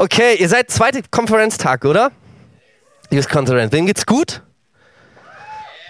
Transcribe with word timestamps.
Okay, 0.00 0.36
ihr 0.36 0.48
seid 0.48 0.70
zweite 0.70 1.02
Konferenztag, 1.10 1.84
oder? 1.84 2.12
Youth 3.10 3.28
Conference. 3.28 3.72
Wem 3.72 3.84
geht's 3.84 4.06
gut? 4.06 4.42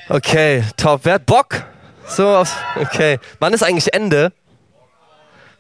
Okay, 0.09 0.65
top. 0.79 1.03
Wer 1.05 1.13
hat 1.17 1.27
Bock? 1.27 1.63
So, 2.07 2.27
aufs, 2.37 2.55
okay. 2.77 3.19
Wann 3.39 3.53
ist 3.53 3.63
eigentlich 3.63 3.93
Ende? 3.93 4.33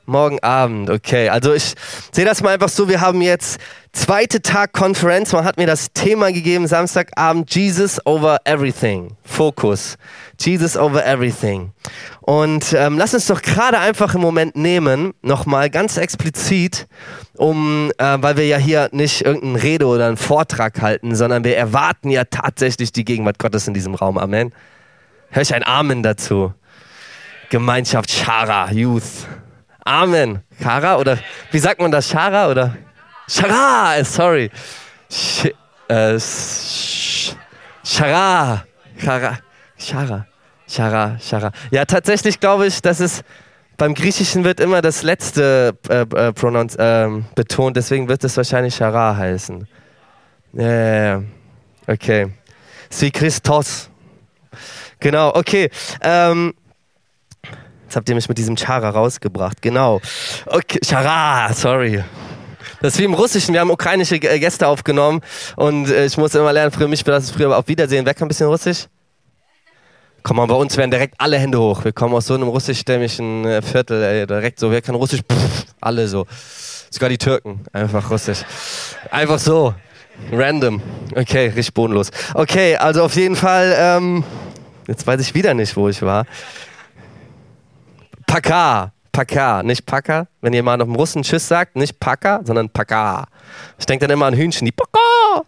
Morgen 0.09 0.43
Abend, 0.43 0.89
okay. 0.89 1.29
Also 1.29 1.53
ich 1.53 1.75
sehe 2.13 2.25
das 2.25 2.43
mal 2.43 2.55
einfach 2.55 2.71
so, 2.71 2.89
wir 2.89 3.03
haben 3.03 3.21
jetzt 3.21 3.61
zweite 3.93 4.41
Tag 4.41 4.73
Konferenz. 4.73 5.33
Man 5.35 5.45
hat 5.45 5.59
mir 5.59 5.67
das 5.67 5.93
Thema 5.93 6.33
gegeben, 6.33 6.67
Samstagabend, 6.67 7.55
Jesus 7.55 8.01
over 8.07 8.39
everything. 8.45 9.19
Fokus. 9.23 9.99
Jesus 10.41 10.79
over 10.79 11.05
everything. 11.05 11.73
Und 12.23 12.73
ähm, 12.73 12.97
lass 12.97 13.13
uns 13.13 13.27
doch 13.27 13.43
gerade 13.43 13.79
einfach 13.81 14.15
im 14.15 14.23
Moment 14.23 14.57
nehmen, 14.57 15.13
nochmal 15.21 15.69
ganz 15.69 15.99
explizit, 15.99 16.87
um, 17.37 17.93
äh, 17.99 18.17
weil 18.19 18.39
wir 18.39 18.47
ja 18.47 18.57
hier 18.57 18.89
nicht 18.93 19.27
irgendeine 19.27 19.63
Rede 19.63 19.87
oder 19.87 20.07
einen 20.07 20.17
Vortrag 20.17 20.81
halten, 20.81 21.17
sondern 21.17 21.45
wir 21.45 21.59
erwarten 21.59 22.09
ja 22.09 22.25
tatsächlich 22.25 22.93
die 22.93 23.05
Gegenwart 23.05 23.39
Gottes 23.39 23.69
in 23.69 23.75
diesem 23.75 23.95
Raum. 23.95 24.17
Amen. 24.17 24.55
Hör 25.29 25.43
ich 25.43 25.55
ein 25.55 25.67
Amen 25.67 26.03
dazu. 26.03 26.55
Gemeinschaft 27.51 28.11
Shara, 28.11 28.71
Youth. 28.71 29.27
Amen. 29.89 30.43
Kara 30.63 30.99
oder 30.99 31.19
wie 31.51 31.59
sagt 31.59 31.81
man 31.81 31.91
das? 31.91 32.11
Shara 32.11 32.51
oder? 32.51 32.77
Shara, 33.27 34.05
sorry. 34.05 34.51
Sh 35.11 35.47
äh, 35.89 36.21
sh 36.21 37.35
Shara. 37.83 38.65
Shara. 38.99 39.39
Shara. 39.79 40.27
Shara. 40.69 41.19
Shara. 41.19 41.53
Ja, 41.71 41.87
tatsächlich 41.87 42.39
glaube 42.39 42.67
ich, 42.67 42.83
dass 42.83 43.01
es 43.01 43.23
beim 43.79 43.95
Griechischen 43.95 44.45
wird 44.45 44.61
immer 44.61 44.83
das 44.83 45.03
letzte 45.03 45.75
äh, 45.89 46.03
äh, 46.03 46.33
Pronoun 46.35 46.69
äh, 46.77 47.23
betont, 47.35 47.75
deswegen 47.75 48.11
wird 48.11 48.23
es 48.25 48.37
wahrscheinlich 48.37 48.75
Shara 48.75 49.17
heißen. 49.17 49.67
Ja, 50.53 50.71
ja, 50.71 51.05
ja. 51.05 51.23
Okay. 51.87 52.27
ist 52.91 53.01
wie 53.01 53.11
Christos. 53.11 53.89
Genau, 55.01 55.35
okay. 55.35 55.71
Ähm, 56.03 56.53
Jetzt 57.89 57.97
habt 57.97 58.07
ihr 58.11 58.15
mich 58.15 58.29
mit 58.29 58.37
diesem 58.37 58.55
Chara 58.55 58.91
rausgebracht. 58.91 59.63
Genau. 59.63 60.03
Okay, 60.45 60.79
Chara, 60.85 61.51
sorry. 61.55 62.05
Das 62.83 62.93
ist 62.93 63.01
wie 63.01 63.05
im 63.05 63.15
Russischen. 63.15 63.55
Wir 63.55 63.63
haben 63.63 63.71
ukrainische 63.71 64.19
Gäste 64.19 64.67
aufgenommen 64.67 65.23
und 65.57 65.89
äh, 65.89 66.05
ich 66.05 66.19
muss 66.19 66.35
immer 66.35 66.53
lernen, 66.53 66.71
früher 66.71 66.87
mich, 66.87 67.03
das 67.03 67.31
früher 67.31 67.57
auf 67.57 67.67
Wiedersehen. 67.67 68.05
Wer 68.05 68.13
kann 68.13 68.27
ein 68.27 68.29
bisschen 68.29 68.47
Russisch? 68.47 68.89
Komm 70.23 70.37
mal, 70.37 70.47
bei 70.47 70.55
uns 70.55 70.77
werden 70.77 70.91
direkt 70.91 71.15
alle 71.17 71.39
Hände 71.39 71.59
hoch. 71.59 71.83
Wir 71.83 71.95
kommen 71.95 72.13
aus 72.15 72.27
so 72.27 72.35
einem 72.35 72.49
russischstämmigen 72.49 73.47
äh, 73.47 73.63
Viertel, 73.63 74.03
ey, 74.03 74.27
direkt 74.27 74.61
so. 74.61 74.71
Wer 74.71 74.83
kann 74.83 74.95
Russisch? 74.95 75.21
Pff, 75.21 75.65
alle 75.81 76.07
so. 76.09 76.27
Sogar 76.91 77.09
die 77.09 77.17
Türken. 77.17 77.65
Einfach 77.73 78.11
Russisch. 78.11 78.41
Einfach 79.11 79.39
so. 79.39 79.75
Random. 80.31 80.83
Okay, 81.13 81.47
richtig 81.47 81.73
bodenlos. 81.73 82.11
Okay, 82.35 82.77
also 82.77 83.03
auf 83.05 83.17
jeden 83.17 83.35
Fall, 83.35 83.75
ähm, 83.79 84.25
jetzt 84.87 85.07
weiß 85.07 85.23
ich 85.23 85.35
wieder 85.35 85.55
nicht, 85.55 85.75
wo 85.75 85.89
ich 85.89 86.03
war. 86.03 86.27
Paka. 88.29 88.93
Paka, 89.11 89.63
nicht 89.65 89.85
Paka. 89.87 90.29
Wenn 90.43 90.53
ihr 90.53 90.63
mal 90.63 90.81
auf 90.81 90.87
dem 90.87 90.95
Russen 90.95 91.23
Tschüss 91.23 91.49
sagt, 91.49 91.75
nicht 91.75 91.99
Paka, 91.99 92.41
sondern 92.45 92.69
Paka. 92.69 93.27
Ich 93.79 93.87
denke 93.87 94.07
dann 94.07 94.13
immer 94.15 94.27
an 94.27 94.35
Hühnchen, 94.35 94.65
die 94.65 94.71
Paka. 94.71 95.45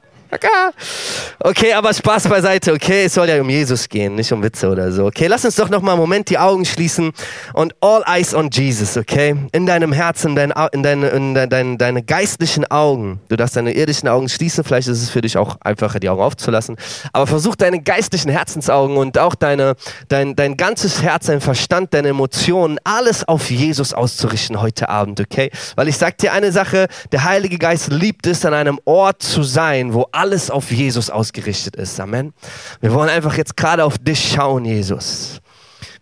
Okay, 1.43 1.73
aber 1.73 1.93
Spaß 1.93 2.29
beiseite, 2.29 2.73
okay? 2.73 3.05
Es 3.05 3.15
soll 3.15 3.29
ja 3.29 3.41
um 3.41 3.49
Jesus 3.49 3.89
gehen, 3.89 4.15
nicht 4.15 4.33
um 4.33 4.43
Witze 4.43 4.69
oder 4.69 4.93
so, 4.93 5.07
okay? 5.07 5.27
Lass 5.27 5.45
uns 5.45 5.57
doch 5.57 5.69
noch 5.69 5.83
mal 5.83 5.93
einen 5.93 6.01
Moment 6.01 6.31
die 6.31 6.39
Augen 6.39 6.65
schließen 6.65 7.13
und 7.55 7.75
all 7.81 8.05
eyes 8.07 8.35
on 8.35 8.51
Jesus, 8.51 8.97
okay? 8.97 9.35
In 9.53 9.67
deinem 9.67 9.93
Herzen, 9.93 10.37
dein, 10.37 10.53
in, 10.73 10.83
deine, 10.83 11.09
in 11.09 11.35
deine, 11.35 11.77
deine 11.77 12.03
geistlichen 12.03 12.71
Augen. 12.71 13.21
Du 13.29 13.37
darfst 13.37 13.57
deine 13.57 13.73
irdischen 13.73 14.09
Augen 14.09 14.29
schließen, 14.29 14.63
vielleicht 14.65 14.89
ist 14.89 15.03
es 15.03 15.11
für 15.11 15.21
dich 15.21 15.37
auch 15.37 15.57
einfacher, 15.63 15.99
die 15.99 16.09
Augen 16.09 16.23
aufzulassen. 16.23 16.77
Aber 17.13 17.27
versuch 17.27 17.57
deine 17.57 17.83
geistlichen 17.83 18.31
Herzensaugen 18.31 18.97
und 18.97 19.19
auch 19.19 19.35
deine, 19.35 19.75
dein, 20.09 20.37
dein 20.37 20.57
ganzes 20.57 21.03
Herz, 21.03 21.27
dein 21.27 21.41
Verstand, 21.41 21.95
deine 21.95 22.09
Emotionen, 22.09 22.79
alles 22.85 23.27
auf 23.27 23.51
Jesus 23.51 23.95
auszurichten 23.95 24.61
heute 24.61 24.89
Abend, 24.89 25.21
okay? 25.21 25.51
Weil 25.77 25.89
ich 25.89 25.97
sag 25.97 26.19
dir 26.19 26.33
eine 26.33 26.53
Sache, 26.53 26.87
der 27.13 27.25
Heilige 27.25 27.59
Geist 27.59 27.89
liebt 27.89 28.27
es, 28.27 28.45
an 28.45 28.55
einem 28.55 28.79
Ort 28.85 29.23
zu 29.23 29.43
sein, 29.43 29.95
wo 29.95 30.07
alles 30.21 30.51
auf 30.51 30.71
Jesus 30.71 31.09
ausgerichtet 31.09 31.77
ist. 31.77 31.99
Amen. 31.99 32.35
Wir 32.83 32.93
wollen 32.93 33.09
einfach 33.09 33.39
jetzt 33.39 33.57
gerade 33.57 33.85
auf 33.85 33.97
dich 33.97 34.33
schauen, 34.35 34.67
Jesus. 34.67 35.41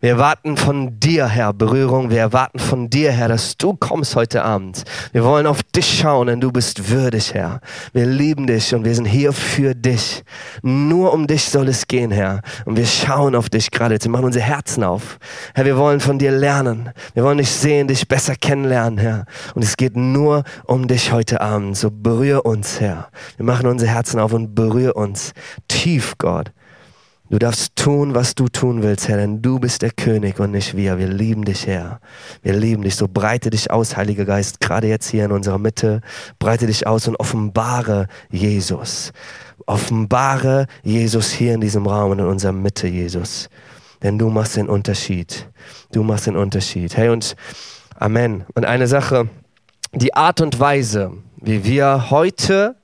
Wir 0.01 0.11
erwarten 0.11 0.57
von 0.57 1.01
dir, 1.01 1.27
Herr, 1.27 1.53
Berührung. 1.53 2.09
Wir 2.11 2.21
erwarten 2.21 2.61
von 2.61 2.89
dir, 2.89 3.11
Herr, 3.11 3.27
dass 3.27 3.57
du 3.57 3.75
kommst 3.75 4.15
heute 4.15 4.45
Abend. 4.45 4.85
Wir 5.11 5.25
wollen 5.25 5.45
auf 5.45 5.65
dich 5.65 5.99
schauen, 5.99 6.29
denn 6.29 6.41
du 6.41 6.53
bist 6.53 6.89
würdig, 6.89 7.35
Herr. 7.35 7.61
Wir 7.93 8.07
lieben 8.07 8.47
dich 8.47 8.73
und 8.77 8.85
wir 8.85 8.95
sind 8.95 9.07
hier 9.07 9.33
für 9.33 9.75
dich. 9.75 10.23
Nur 10.63 11.13
um 11.13 11.27
dich 11.27 11.47
soll 11.47 11.67
es 11.67 11.89
gehen, 11.89 12.13
Herr. 12.13 12.43
Und 12.65 12.77
wir 12.77 12.87
schauen 12.87 13.35
auf 13.35 13.51
dich 13.51 13.73
gerade. 13.73 13.99
Wir 14.01 14.11
machen 14.13 14.27
unsere 14.27 14.45
Herzen 14.45 14.85
auf. 14.85 15.19
Herr, 15.57 15.65
wir 15.65 15.77
wollen 15.77 15.99
von 15.99 16.17
dir 16.17 16.31
lernen. 16.31 16.91
Wir 17.15 17.25
wollen 17.25 17.39
dich 17.39 17.51
sehen, 17.51 17.89
dich 17.89 18.07
besser 18.07 18.37
kennenlernen, 18.37 18.99
Herr. 18.99 19.25
Und 19.57 19.65
es 19.65 19.77
geht 19.77 19.97
nur 19.97 20.45
um 20.67 20.87
dich 20.87 21.11
heute 21.11 21.41
Abend. 21.41 21.77
So 21.77 21.91
berühre 21.91 22.43
uns, 22.43 22.79
Herr. 22.79 23.09
Wir 23.37 23.45
machen 23.45 23.67
unsere 23.67 23.91
Herzen 23.91 24.21
auf 24.21 24.33
und 24.33 24.55
berühre 24.55 24.95
uns 24.95 25.33
tief, 25.67 26.15
Gott. 26.19 26.53
Du 27.31 27.39
darfst 27.39 27.77
tun, 27.77 28.15
was 28.15 28.35
du 28.35 28.49
tun 28.49 28.83
willst, 28.83 29.09
Herr, 29.09 29.19
denn 29.19 29.43
du 29.43 29.59
bist 29.59 29.83
der 29.83 29.91
König 29.91 30.41
und 30.41 30.53
nicht 30.53 30.77
wir. 30.77 30.99
Wir 30.99 31.09
lieben 31.09 31.45
dich, 31.45 31.67
Herr. 31.67 32.01
Wir 32.43 32.55
lieben 32.55 32.83
dich. 32.83 32.97
So 32.97 33.07
breite 33.07 33.51
dich 33.51 33.71
aus, 33.71 33.97
Heiliger 33.99 34.25
Geist, 34.25 34.61
gerade 34.61 34.87
jetzt 34.87 35.11
hier 35.11 35.27
in 35.27 35.33
unserer 35.33 35.59
Mitte. 35.59 36.01
Breite 36.39 36.67
dich 36.67 36.87
aus 36.87 37.07
und 37.07 37.17
offenbare 37.17 38.09
Jesus. 38.31 39.13
Offenbare 39.67 40.67
Jesus 40.83 41.31
hier 41.31 41.53
in 41.53 41.61
diesem 41.61 41.87
Raum 41.87 42.13
und 42.13 42.21
in 42.21 42.27
unserer 42.27 42.53
Mitte, 42.53 42.89
Jesus. 42.89 43.51
Denn 44.03 44.19
du 44.19 44.31
machst 44.31 44.57
den 44.57 44.69
Unterschied. 44.69 45.51
Du 45.93 46.03
machst 46.03 46.27
den 46.27 46.37
Unterschied. 46.37 46.97
Hey, 46.97 47.11
und 47.11 47.37
Amen. 47.95 48.45
Und 48.55 48.65
eine 48.65 48.87
Sache, 48.87 49.29
die 49.93 50.15
Art 50.15 50.41
und 50.41 50.61
Weise, 50.61 51.13
wie 51.37 51.65
wir 51.65 52.11
heute 52.11 52.77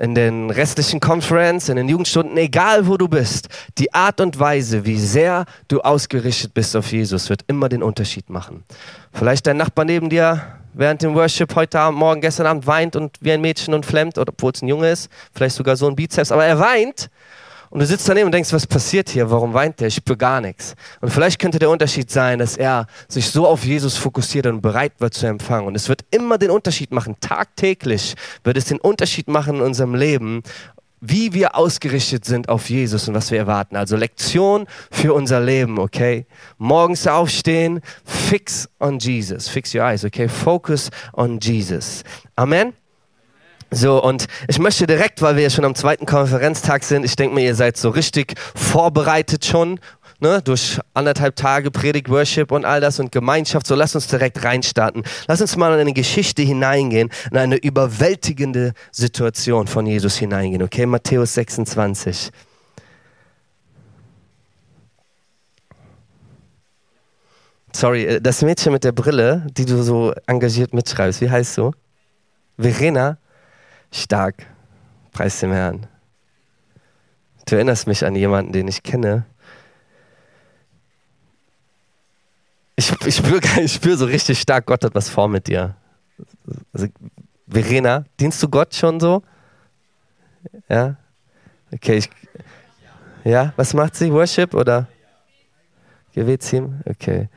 in 0.00 0.14
den 0.14 0.50
restlichen 0.50 0.98
Conference, 0.98 1.68
in 1.68 1.76
den 1.76 1.88
Jugendstunden, 1.88 2.36
egal 2.38 2.86
wo 2.86 2.96
du 2.96 3.06
bist, 3.06 3.48
die 3.76 3.92
Art 3.92 4.20
und 4.20 4.40
Weise, 4.40 4.86
wie 4.86 4.98
sehr 4.98 5.44
du 5.68 5.82
ausgerichtet 5.82 6.54
bist 6.54 6.74
auf 6.74 6.90
Jesus, 6.90 7.28
wird 7.28 7.42
immer 7.48 7.68
den 7.68 7.82
Unterschied 7.82 8.30
machen. 8.30 8.64
Vielleicht 9.12 9.46
dein 9.46 9.58
Nachbar 9.58 9.84
neben 9.84 10.08
dir 10.08 10.40
während 10.72 11.02
dem 11.02 11.14
Worship 11.14 11.54
heute 11.54 11.78
Abend, 11.78 11.98
morgen, 11.98 12.22
gestern 12.22 12.46
Abend 12.46 12.66
weint 12.66 12.96
und 12.96 13.16
wie 13.20 13.32
ein 13.32 13.42
Mädchen 13.42 13.74
und 13.74 13.84
flemmt, 13.84 14.16
obwohl 14.16 14.52
es 14.52 14.62
ein 14.62 14.68
Junge 14.68 14.90
ist, 14.90 15.10
vielleicht 15.34 15.56
sogar 15.56 15.76
so 15.76 15.86
ein 15.86 15.96
Bizeps, 15.96 16.32
aber 16.32 16.46
er 16.46 16.58
weint 16.58 17.10
und 17.70 17.78
du 17.78 17.86
sitzt 17.86 18.08
daneben 18.08 18.26
und 18.26 18.32
denkst, 18.32 18.52
was 18.52 18.66
passiert 18.66 19.08
hier? 19.10 19.30
Warum 19.30 19.54
weint 19.54 19.78
der? 19.78 19.86
Ich 19.86 19.94
spüre 19.94 20.18
gar 20.18 20.40
nichts. 20.40 20.74
Und 21.00 21.10
vielleicht 21.10 21.40
könnte 21.40 21.60
der 21.60 21.70
Unterschied 21.70 22.10
sein, 22.10 22.40
dass 22.40 22.56
er 22.56 22.86
sich 23.06 23.30
so 23.30 23.46
auf 23.46 23.64
Jesus 23.64 23.96
fokussiert 23.96 24.46
und 24.46 24.60
bereit 24.60 24.94
wird 24.98 25.14
zu 25.14 25.26
empfangen. 25.26 25.68
Und 25.68 25.76
es 25.76 25.88
wird 25.88 26.04
immer 26.10 26.36
den 26.36 26.50
Unterschied 26.50 26.90
machen. 26.90 27.14
Tagtäglich 27.20 28.16
wird 28.42 28.56
es 28.56 28.64
den 28.64 28.80
Unterschied 28.80 29.28
machen 29.28 29.56
in 29.56 29.62
unserem 29.62 29.94
Leben, 29.94 30.42
wie 31.00 31.32
wir 31.32 31.54
ausgerichtet 31.54 32.24
sind 32.24 32.48
auf 32.48 32.68
Jesus 32.68 33.06
und 33.06 33.14
was 33.14 33.30
wir 33.30 33.38
erwarten. 33.38 33.76
Also 33.76 33.96
Lektion 33.96 34.66
für 34.90 35.14
unser 35.14 35.40
Leben, 35.40 35.78
okay? 35.78 36.26
Morgens 36.58 37.06
aufstehen, 37.06 37.80
fix 38.04 38.68
on 38.80 38.98
Jesus. 38.98 39.48
Fix 39.48 39.72
your 39.72 39.82
eyes, 39.82 40.04
okay? 40.04 40.28
Focus 40.28 40.90
on 41.12 41.38
Jesus. 41.38 42.02
Amen. 42.34 42.72
So, 43.72 44.02
und 44.02 44.26
ich 44.48 44.58
möchte 44.58 44.86
direkt, 44.86 45.22
weil 45.22 45.36
wir 45.36 45.44
ja 45.44 45.50
schon 45.50 45.64
am 45.64 45.76
zweiten 45.76 46.04
Konferenztag 46.04 46.82
sind, 46.82 47.04
ich 47.04 47.14
denke 47.14 47.36
mir, 47.36 47.44
ihr 47.44 47.54
seid 47.54 47.76
so 47.76 47.90
richtig 47.90 48.34
vorbereitet 48.56 49.44
schon, 49.44 49.78
ne, 50.18 50.42
durch 50.42 50.80
anderthalb 50.92 51.36
Tage 51.36 51.70
Predigt, 51.70 52.08
Worship 52.08 52.50
und 52.50 52.64
all 52.64 52.80
das 52.80 52.98
und 52.98 53.12
Gemeinschaft. 53.12 53.68
So, 53.68 53.76
lasst 53.76 53.94
uns 53.94 54.08
direkt 54.08 54.42
reinstarten. 54.44 55.04
Lass 55.28 55.40
uns 55.40 55.56
mal 55.56 55.72
in 55.74 55.80
eine 55.80 55.92
Geschichte 55.92 56.42
hineingehen, 56.42 57.10
in 57.30 57.36
eine 57.36 57.56
überwältigende 57.56 58.72
Situation 58.90 59.68
von 59.68 59.86
Jesus 59.86 60.16
hineingehen. 60.16 60.64
Okay, 60.64 60.86
Matthäus 60.86 61.34
26. 61.34 62.32
Sorry, 67.72 68.04
äh, 68.04 68.20
das 68.20 68.42
Mädchen 68.42 68.72
mit 68.72 68.82
der 68.82 68.92
Brille, 68.92 69.46
die 69.56 69.64
du 69.64 69.80
so 69.82 70.12
engagiert 70.26 70.74
mitschreibst, 70.74 71.20
wie 71.20 71.30
heißt 71.30 71.56
du? 71.58 71.70
Verena? 72.58 73.16
Stark. 73.90 74.46
Preis 75.12 75.40
dem 75.40 75.52
Herrn. 75.52 75.86
Du 77.46 77.56
erinnerst 77.56 77.86
mich 77.86 78.04
an 78.04 78.14
jemanden, 78.14 78.52
den 78.52 78.68
ich 78.68 78.82
kenne. 78.82 79.24
Ich, 82.76 82.92
ich 83.04 83.16
spüre 83.16 83.40
ich 83.60 83.74
spür 83.74 83.96
so 83.96 84.06
richtig 84.06 84.40
stark, 84.40 84.66
Gott 84.66 84.84
hat 84.84 84.94
was 84.94 85.08
vor 85.08 85.28
mit 85.28 85.48
dir. 85.48 85.74
Also, 86.72 86.86
Verena, 87.48 88.04
dienst 88.18 88.42
du 88.42 88.48
Gott 88.48 88.74
schon 88.74 89.00
so? 89.00 89.22
Ja? 90.68 90.96
Okay, 91.72 91.98
ich, 91.98 92.10
ja, 93.24 93.52
was 93.56 93.74
macht 93.74 93.96
sie? 93.96 94.12
Worship 94.12 94.54
oder? 94.54 94.86
Gebetsteam? 96.14 96.80
Okay. 96.86 97.28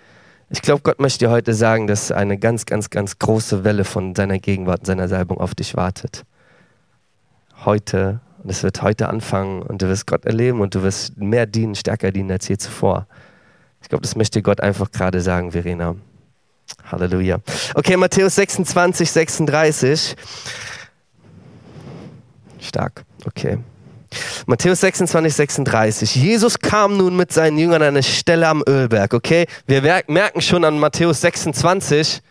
Ich 0.49 0.61
glaube, 0.61 0.81
Gott 0.81 0.99
möchte 0.99 1.25
dir 1.25 1.31
heute 1.31 1.53
sagen, 1.53 1.87
dass 1.87 2.11
eine 2.11 2.37
ganz, 2.37 2.65
ganz, 2.65 2.89
ganz 2.89 3.17
große 3.17 3.63
Welle 3.63 3.83
von 3.83 4.13
seiner 4.13 4.37
Gegenwart, 4.37 4.85
seiner 4.85 5.07
Salbung 5.07 5.39
auf 5.39 5.55
dich 5.55 5.75
wartet. 5.75 6.25
Heute, 7.65 8.19
und 8.43 8.49
es 8.49 8.63
wird 8.63 8.81
heute 8.81 9.09
anfangen 9.09 9.61
und 9.61 9.81
du 9.81 9.87
wirst 9.87 10.07
Gott 10.07 10.25
erleben 10.25 10.61
und 10.61 10.75
du 10.75 10.83
wirst 10.83 11.17
mehr 11.17 11.45
dienen, 11.45 11.75
stärker 11.75 12.11
dienen 12.11 12.31
als 12.31 12.47
je 12.47 12.57
zuvor. 12.57 13.07
Ich 13.81 13.89
glaube, 13.89 14.01
das 14.01 14.15
möchte 14.15 14.41
Gott 14.41 14.61
einfach 14.61 14.91
gerade 14.91 15.21
sagen, 15.21 15.51
Verena. 15.51 15.95
Halleluja. 16.91 17.39
Okay, 17.75 17.97
Matthäus 17.97 18.35
26, 18.35 19.11
36. 19.11 20.15
Stark, 22.59 23.03
okay. 23.25 23.57
Matthäus 24.45 24.81
26, 24.81 25.33
36. 25.33 26.15
Jesus 26.15 26.59
kam 26.59 26.97
nun 26.97 27.15
mit 27.15 27.31
seinen 27.33 27.57
Jüngern 27.57 27.81
an 27.81 27.89
eine 27.89 28.03
Stelle 28.03 28.47
am 28.47 28.63
Ölberg, 28.67 29.13
okay? 29.13 29.47
Wir 29.67 29.81
merken 29.81 30.41
schon 30.41 30.63
an 30.63 30.79
Matthäus 30.79 31.21
26, 31.21 32.21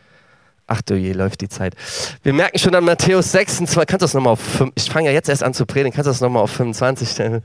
ach 0.67 0.83
du 0.83 0.95
je, 0.95 1.13
läuft 1.13 1.41
die 1.41 1.49
Zeit. 1.49 1.75
Wir 2.23 2.33
merken 2.33 2.59
schon 2.59 2.75
an 2.75 2.85
Matthäus 2.85 3.33
26, 3.33 3.87
kannst 3.87 3.93
du 3.93 4.05
das 4.05 4.15
nochmal 4.15 4.35
auf, 4.35 4.41
5, 4.41 4.73
ich 4.75 4.91
fange 4.91 5.09
ja 5.09 5.13
jetzt 5.13 5.29
erst 5.29 5.43
an 5.43 5.55
zu 5.55 5.67
predigen, 5.67 5.93
kannst 5.93 6.07
du 6.07 6.11
das 6.11 6.21
nochmal 6.21 6.43
auf 6.43 6.51
25 6.51 7.09
stellen? 7.09 7.43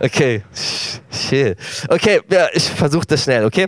Okay, 0.00 0.42
chill. 1.10 1.56
Okay, 1.88 2.20
ja, 2.30 2.48
ich 2.52 2.64
versuche 2.64 3.06
das 3.06 3.24
schnell, 3.24 3.44
okay? 3.44 3.66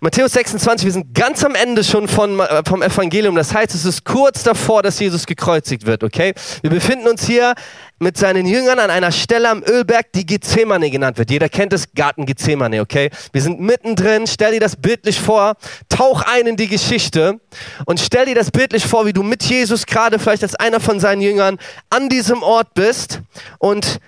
Matthäus 0.00 0.32
26, 0.34 0.84
wir 0.84 0.92
sind 0.92 1.12
ganz 1.12 1.44
am 1.44 1.56
Ende 1.56 1.82
schon 1.82 2.06
von, 2.06 2.38
äh, 2.38 2.62
vom 2.64 2.82
Evangelium. 2.82 3.34
Das 3.34 3.52
heißt, 3.52 3.74
es 3.74 3.84
ist 3.84 4.04
kurz 4.04 4.44
davor, 4.44 4.84
dass 4.84 5.00
Jesus 5.00 5.26
gekreuzigt 5.26 5.86
wird, 5.86 6.04
okay? 6.04 6.34
Wir 6.62 6.70
befinden 6.70 7.08
uns 7.08 7.26
hier 7.26 7.54
mit 7.98 8.16
seinen 8.16 8.46
Jüngern 8.46 8.78
an 8.78 8.90
einer 8.90 9.10
Stelle 9.10 9.48
am 9.48 9.64
Ölberg, 9.64 10.12
die 10.12 10.24
Gethsemane 10.24 10.88
genannt 10.92 11.18
wird. 11.18 11.32
Jeder 11.32 11.48
kennt 11.48 11.72
es, 11.72 11.92
Garten 11.94 12.26
Gethsemane, 12.26 12.80
okay? 12.80 13.10
Wir 13.32 13.42
sind 13.42 13.58
mittendrin, 13.58 14.28
stell 14.28 14.52
dir 14.52 14.60
das 14.60 14.76
bildlich 14.76 15.18
vor, 15.18 15.56
tauch 15.88 16.22
ein 16.22 16.46
in 16.46 16.56
die 16.56 16.68
Geschichte 16.68 17.40
und 17.84 17.98
stell 17.98 18.26
dir 18.26 18.36
das 18.36 18.52
bildlich 18.52 18.86
vor, 18.86 19.04
wie 19.04 19.12
du 19.12 19.24
mit 19.24 19.42
Jesus 19.42 19.84
gerade 19.84 20.20
vielleicht 20.20 20.44
als 20.44 20.54
einer 20.54 20.78
von 20.78 21.00
seinen 21.00 21.22
Jüngern 21.22 21.58
an 21.90 22.08
diesem 22.08 22.44
Ort 22.44 22.72
bist 22.74 23.20
und 23.58 23.98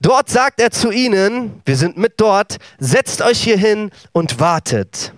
dort 0.00 0.30
sagt 0.30 0.60
er 0.60 0.70
zu 0.70 0.92
ihnen, 0.92 1.60
wir 1.64 1.76
sind 1.76 1.96
mit 1.96 2.20
dort, 2.20 2.58
setzt 2.78 3.20
euch 3.20 3.42
hier 3.42 3.58
hin 3.58 3.90
und 4.12 4.38
wartet. 4.38 5.12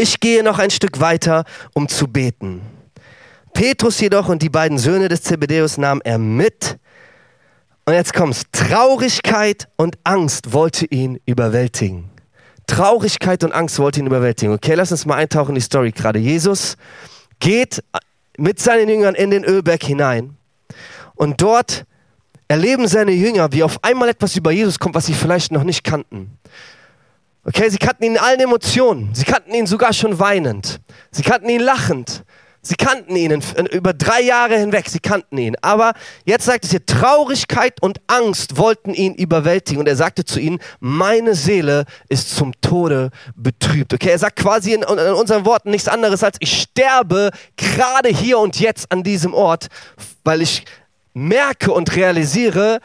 Ich 0.00 0.20
gehe 0.20 0.44
noch 0.44 0.60
ein 0.60 0.70
Stück 0.70 1.00
weiter, 1.00 1.44
um 1.74 1.88
zu 1.88 2.06
beten. 2.06 2.60
Petrus 3.52 3.98
jedoch 4.00 4.28
und 4.28 4.42
die 4.42 4.48
beiden 4.48 4.78
Söhne 4.78 5.08
des 5.08 5.22
Zebedeus 5.22 5.76
nahm 5.76 6.00
er 6.04 6.18
mit. 6.18 6.78
Und 7.84 7.94
jetzt 7.94 8.14
kommt's. 8.14 8.44
Traurigkeit 8.52 9.66
und 9.76 9.98
Angst 10.04 10.52
wollte 10.52 10.86
ihn 10.86 11.18
überwältigen. 11.26 12.10
Traurigkeit 12.68 13.42
und 13.42 13.50
Angst 13.50 13.80
wollte 13.80 13.98
ihn 13.98 14.06
überwältigen. 14.06 14.54
Okay, 14.54 14.74
lass 14.74 14.92
uns 14.92 15.04
mal 15.04 15.16
eintauchen 15.16 15.48
in 15.48 15.54
die 15.56 15.62
Story 15.62 15.90
gerade. 15.90 16.20
Jesus 16.20 16.76
geht 17.40 17.82
mit 18.36 18.60
seinen 18.60 18.88
Jüngern 18.88 19.16
in 19.16 19.32
den 19.32 19.42
Ölberg 19.42 19.82
hinein 19.82 20.36
und 21.16 21.40
dort 21.40 21.86
erleben 22.46 22.86
seine 22.86 23.10
Jünger, 23.10 23.50
wie 23.50 23.64
auf 23.64 23.82
einmal 23.82 24.10
etwas 24.10 24.36
über 24.36 24.52
Jesus 24.52 24.78
kommt, 24.78 24.94
was 24.94 25.06
sie 25.06 25.14
vielleicht 25.14 25.50
noch 25.50 25.64
nicht 25.64 25.82
kannten. 25.82 26.38
Okay, 27.48 27.70
sie 27.70 27.78
kannten 27.78 28.04
ihn 28.04 28.12
in 28.12 28.18
allen 28.18 28.40
Emotionen. 28.40 29.14
Sie 29.14 29.24
kannten 29.24 29.54
ihn 29.54 29.66
sogar 29.66 29.94
schon 29.94 30.18
weinend. 30.18 30.80
Sie 31.10 31.22
kannten 31.22 31.48
ihn 31.48 31.62
lachend. 31.62 32.22
Sie 32.60 32.74
kannten 32.74 33.16
ihn 33.16 33.42
über 33.72 33.94
drei 33.94 34.20
Jahre 34.20 34.58
hinweg. 34.58 34.90
Sie 34.90 34.98
kannten 34.98 35.38
ihn. 35.38 35.56
Aber 35.62 35.94
jetzt 36.26 36.44
sagt 36.44 36.66
es 36.66 36.72
hier, 36.72 36.84
Traurigkeit 36.84 37.80
und 37.80 38.02
Angst 38.06 38.58
wollten 38.58 38.92
ihn 38.92 39.14
überwältigen. 39.14 39.80
Und 39.80 39.88
er 39.88 39.96
sagte 39.96 40.26
zu 40.26 40.38
ihnen, 40.38 40.58
meine 40.78 41.34
Seele 41.34 41.86
ist 42.10 42.36
zum 42.36 42.52
Tode 42.60 43.08
betrübt. 43.34 43.94
Okay, 43.94 44.10
er 44.10 44.18
sagt 44.18 44.36
quasi 44.36 44.74
in, 44.74 44.82
in 44.82 45.14
unseren 45.14 45.46
Worten 45.46 45.70
nichts 45.70 45.88
anderes 45.88 46.22
als, 46.22 46.36
ich 46.40 46.60
sterbe 46.60 47.30
gerade 47.56 48.10
hier 48.10 48.40
und 48.40 48.60
jetzt 48.60 48.92
an 48.92 49.02
diesem 49.02 49.32
Ort, 49.32 49.68
weil 50.22 50.42
ich 50.42 50.66
merke 51.14 51.72
und 51.72 51.96
realisiere, 51.96 52.80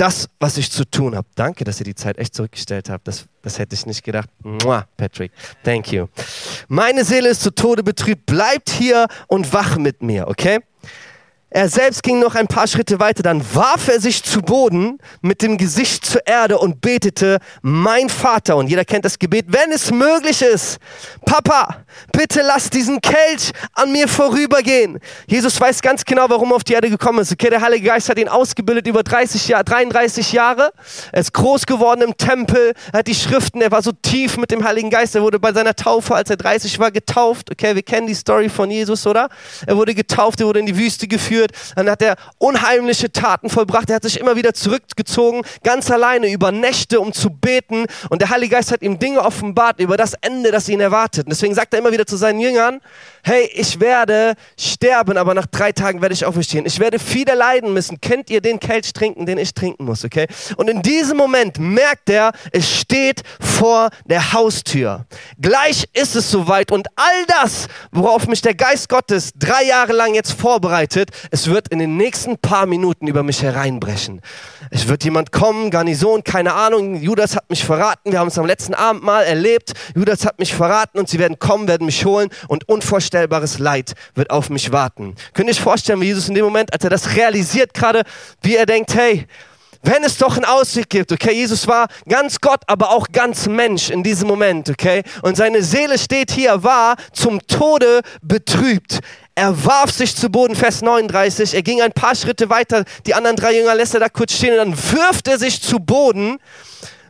das, 0.00 0.28
was 0.38 0.56
ich 0.56 0.70
zu 0.70 0.84
tun 0.90 1.14
habe. 1.14 1.28
Danke, 1.34 1.64
dass 1.64 1.78
ihr 1.80 1.84
die 1.84 1.94
Zeit 1.94 2.16
echt 2.18 2.34
zurückgestellt 2.34 2.88
habt. 2.88 3.06
Das, 3.06 3.26
das 3.42 3.58
hätte 3.58 3.74
ich 3.74 3.84
nicht 3.84 4.02
gedacht. 4.02 4.30
Mua, 4.42 4.86
Patrick, 4.96 5.30
thank 5.62 5.92
you. 5.92 6.06
Meine 6.68 7.04
Seele 7.04 7.28
ist 7.28 7.42
zu 7.42 7.54
Tode 7.54 7.82
betrübt. 7.82 8.24
Bleibt 8.24 8.70
hier 8.70 9.06
und 9.26 9.52
wach 9.52 9.76
mit 9.76 10.02
mir, 10.02 10.26
okay? 10.28 10.60
Er 11.52 11.68
selbst 11.68 12.04
ging 12.04 12.20
noch 12.20 12.36
ein 12.36 12.46
paar 12.46 12.68
Schritte 12.68 13.00
weiter, 13.00 13.24
dann 13.24 13.44
warf 13.54 13.88
er 13.88 14.00
sich 14.00 14.22
zu 14.22 14.40
Boden 14.40 14.98
mit 15.20 15.42
dem 15.42 15.58
Gesicht 15.58 16.06
zur 16.06 16.24
Erde 16.24 16.56
und 16.56 16.80
betete, 16.80 17.40
mein 17.60 18.08
Vater, 18.08 18.56
und 18.56 18.68
jeder 18.68 18.84
kennt 18.84 19.04
das 19.04 19.18
Gebet, 19.18 19.46
wenn 19.48 19.72
es 19.72 19.90
möglich 19.90 20.42
ist, 20.42 20.78
Papa, 21.26 21.78
bitte 22.12 22.42
lass 22.42 22.70
diesen 22.70 23.00
Kelch 23.00 23.50
an 23.74 23.90
mir 23.90 24.06
vorübergehen. 24.06 25.00
Jesus 25.26 25.60
weiß 25.60 25.82
ganz 25.82 26.04
genau, 26.04 26.26
warum 26.28 26.52
er 26.52 26.54
auf 26.54 26.62
die 26.62 26.74
Erde 26.74 26.88
gekommen 26.88 27.18
ist. 27.18 27.32
Okay, 27.32 27.50
der 27.50 27.60
Heilige 27.60 27.88
Geist 27.88 28.08
hat 28.08 28.18
ihn 28.20 28.28
ausgebildet 28.28 28.86
über 28.86 29.02
30 29.02 29.48
Jahre, 29.48 29.64
33 29.64 30.32
Jahre. 30.32 30.72
Er 31.10 31.20
ist 31.20 31.34
groß 31.34 31.66
geworden 31.66 32.02
im 32.02 32.16
Tempel, 32.16 32.74
er 32.92 33.00
hat 33.00 33.08
die 33.08 33.14
Schriften, 33.14 33.60
er 33.60 33.72
war 33.72 33.82
so 33.82 33.90
tief 33.90 34.36
mit 34.36 34.52
dem 34.52 34.62
Heiligen 34.62 34.88
Geist, 34.88 35.16
er 35.16 35.22
wurde 35.22 35.40
bei 35.40 35.52
seiner 35.52 35.74
Taufe, 35.74 36.14
als 36.14 36.30
er 36.30 36.36
30 36.36 36.78
war, 36.78 36.92
getauft. 36.92 37.50
Okay, 37.50 37.74
wir 37.74 37.82
kennen 37.82 38.06
die 38.06 38.14
Story 38.14 38.48
von 38.48 38.70
Jesus, 38.70 39.04
oder? 39.04 39.28
Er 39.66 39.76
wurde 39.76 39.96
getauft, 39.96 40.40
er 40.40 40.46
wurde 40.46 40.60
in 40.60 40.66
die 40.66 40.78
Wüste 40.78 41.08
geführt 41.08 41.39
geführt, 41.40 41.52
dann 41.76 41.88
hat 41.90 42.02
er 42.02 42.16
unheimliche 42.38 43.12
Taten 43.12 43.50
vollbracht, 43.50 43.90
er 43.90 43.96
hat 43.96 44.02
sich 44.02 44.20
immer 44.20 44.36
wieder 44.36 44.54
zurückgezogen, 44.54 45.42
ganz 45.62 45.90
alleine 45.90 46.30
über 46.30 46.52
Nächte, 46.52 47.00
um 47.00 47.12
zu 47.12 47.30
beten. 47.30 47.86
Und 48.08 48.22
der 48.22 48.30
Heilige 48.30 48.56
Geist 48.56 48.72
hat 48.72 48.82
ihm 48.82 48.98
Dinge 48.98 49.20
offenbart 49.20 49.80
über 49.80 49.96
das 49.96 50.14
Ende, 50.20 50.50
das 50.50 50.68
ihn 50.68 50.80
erwartet. 50.80 51.26
Und 51.26 51.30
deswegen 51.30 51.54
sagt 51.54 51.72
er 51.74 51.80
immer 51.80 51.92
wieder 51.92 52.06
zu 52.06 52.16
seinen 52.16 52.40
Jüngern, 52.40 52.80
hey, 53.24 53.50
ich 53.54 53.80
werde 53.80 54.34
sterben, 54.58 55.16
aber 55.16 55.34
nach 55.34 55.46
drei 55.46 55.72
Tagen 55.72 56.02
werde 56.02 56.14
ich 56.14 56.24
auferstehen. 56.24 56.66
Ich 56.66 56.78
werde 56.78 56.98
viele 56.98 57.34
leiden 57.34 57.72
müssen. 57.72 58.00
Kennt 58.00 58.30
ihr 58.30 58.40
den 58.40 58.60
Kelch 58.60 58.92
trinken, 58.92 59.26
den 59.26 59.38
ich 59.38 59.54
trinken 59.54 59.84
muss, 59.84 60.04
okay? 60.04 60.26
Und 60.56 60.68
in 60.68 60.82
diesem 60.82 61.16
Moment 61.16 61.58
merkt 61.58 62.10
er, 62.10 62.32
es 62.52 62.80
steht 62.80 63.22
vor 63.40 63.90
der 64.06 64.32
Haustür. 64.32 65.06
Gleich 65.40 65.86
ist 65.92 66.16
es 66.16 66.30
soweit 66.30 66.72
und 66.72 66.88
all 66.96 67.26
das, 67.26 67.68
worauf 67.92 68.26
mich 68.26 68.42
der 68.42 68.54
Geist 68.54 68.88
Gottes 68.88 69.32
drei 69.36 69.64
Jahre 69.64 69.92
lang 69.92 70.14
jetzt 70.14 70.32
vorbereitet, 70.32 71.10
es 71.30 71.48
wird 71.48 71.68
in 71.68 71.78
den 71.78 71.96
nächsten 71.96 72.38
paar 72.38 72.66
Minuten 72.66 73.06
über 73.06 73.22
mich 73.22 73.42
hereinbrechen. 73.42 74.20
Es 74.70 74.88
wird 74.88 75.04
jemand 75.04 75.32
kommen, 75.32 75.70
Garnison, 75.70 76.24
keine 76.24 76.54
Ahnung, 76.54 76.96
Judas 76.96 77.36
hat 77.36 77.50
mich 77.50 77.64
verraten, 77.64 78.12
wir 78.12 78.18
haben 78.18 78.28
es 78.28 78.38
am 78.38 78.46
letzten 78.46 78.74
Abend 78.74 79.02
mal 79.02 79.22
erlebt, 79.22 79.72
Judas 79.94 80.24
hat 80.24 80.38
mich 80.38 80.54
verraten 80.54 80.98
und 80.98 81.08
sie 81.08 81.18
werden 81.18 81.38
kommen, 81.38 81.68
werden 81.68 81.86
mich 81.86 82.04
holen 82.04 82.30
und 82.48 82.68
unvorstellbares 83.10 83.58
Leid 83.58 83.94
wird 84.14 84.30
auf 84.30 84.50
mich 84.50 84.72
warten. 84.72 85.16
Könnt 85.34 85.48
ihr 85.48 85.52
euch 85.52 85.60
vorstellen, 85.60 86.00
wie 86.00 86.06
Jesus 86.06 86.28
in 86.28 86.34
dem 86.34 86.44
Moment, 86.44 86.72
als 86.72 86.84
er 86.84 86.90
das 86.90 87.16
realisiert 87.16 87.74
gerade, 87.74 88.02
wie 88.42 88.56
er 88.56 88.66
denkt, 88.66 88.94
hey, 88.94 89.26
wenn 89.82 90.04
es 90.04 90.18
doch 90.18 90.36
einen 90.36 90.44
Ausweg 90.44 90.90
gibt, 90.90 91.10
okay, 91.10 91.32
Jesus 91.32 91.66
war 91.66 91.88
ganz 92.06 92.40
Gott, 92.40 92.60
aber 92.66 92.90
auch 92.90 93.08
ganz 93.12 93.46
Mensch 93.46 93.90
in 93.90 94.02
diesem 94.02 94.28
Moment, 94.28 94.68
okay, 94.68 95.02
und 95.22 95.36
seine 95.36 95.62
Seele 95.62 95.98
steht 95.98 96.30
hier, 96.30 96.62
war 96.62 96.96
zum 97.12 97.44
Tode 97.46 98.02
betrübt. 98.22 99.00
Er 99.34 99.64
warf 99.64 99.90
sich 99.90 100.14
zu 100.14 100.28
Boden, 100.28 100.54
Vers 100.54 100.82
39. 100.82 101.54
Er 101.54 101.62
ging 101.62 101.80
ein 101.80 101.92
paar 101.92 102.14
Schritte 102.14 102.50
weiter. 102.50 102.84
Die 103.06 103.14
anderen 103.14 103.36
drei 103.36 103.56
Jünger 103.56 103.74
lässt 103.74 103.94
er 103.94 104.00
da 104.00 104.10
kurz 104.10 104.34
stehen 104.34 104.52
und 104.52 104.58
dann 104.58 104.76
wirft 104.92 105.28
er 105.28 105.38
sich 105.38 105.62
zu 105.62 105.78
Boden 105.78 106.38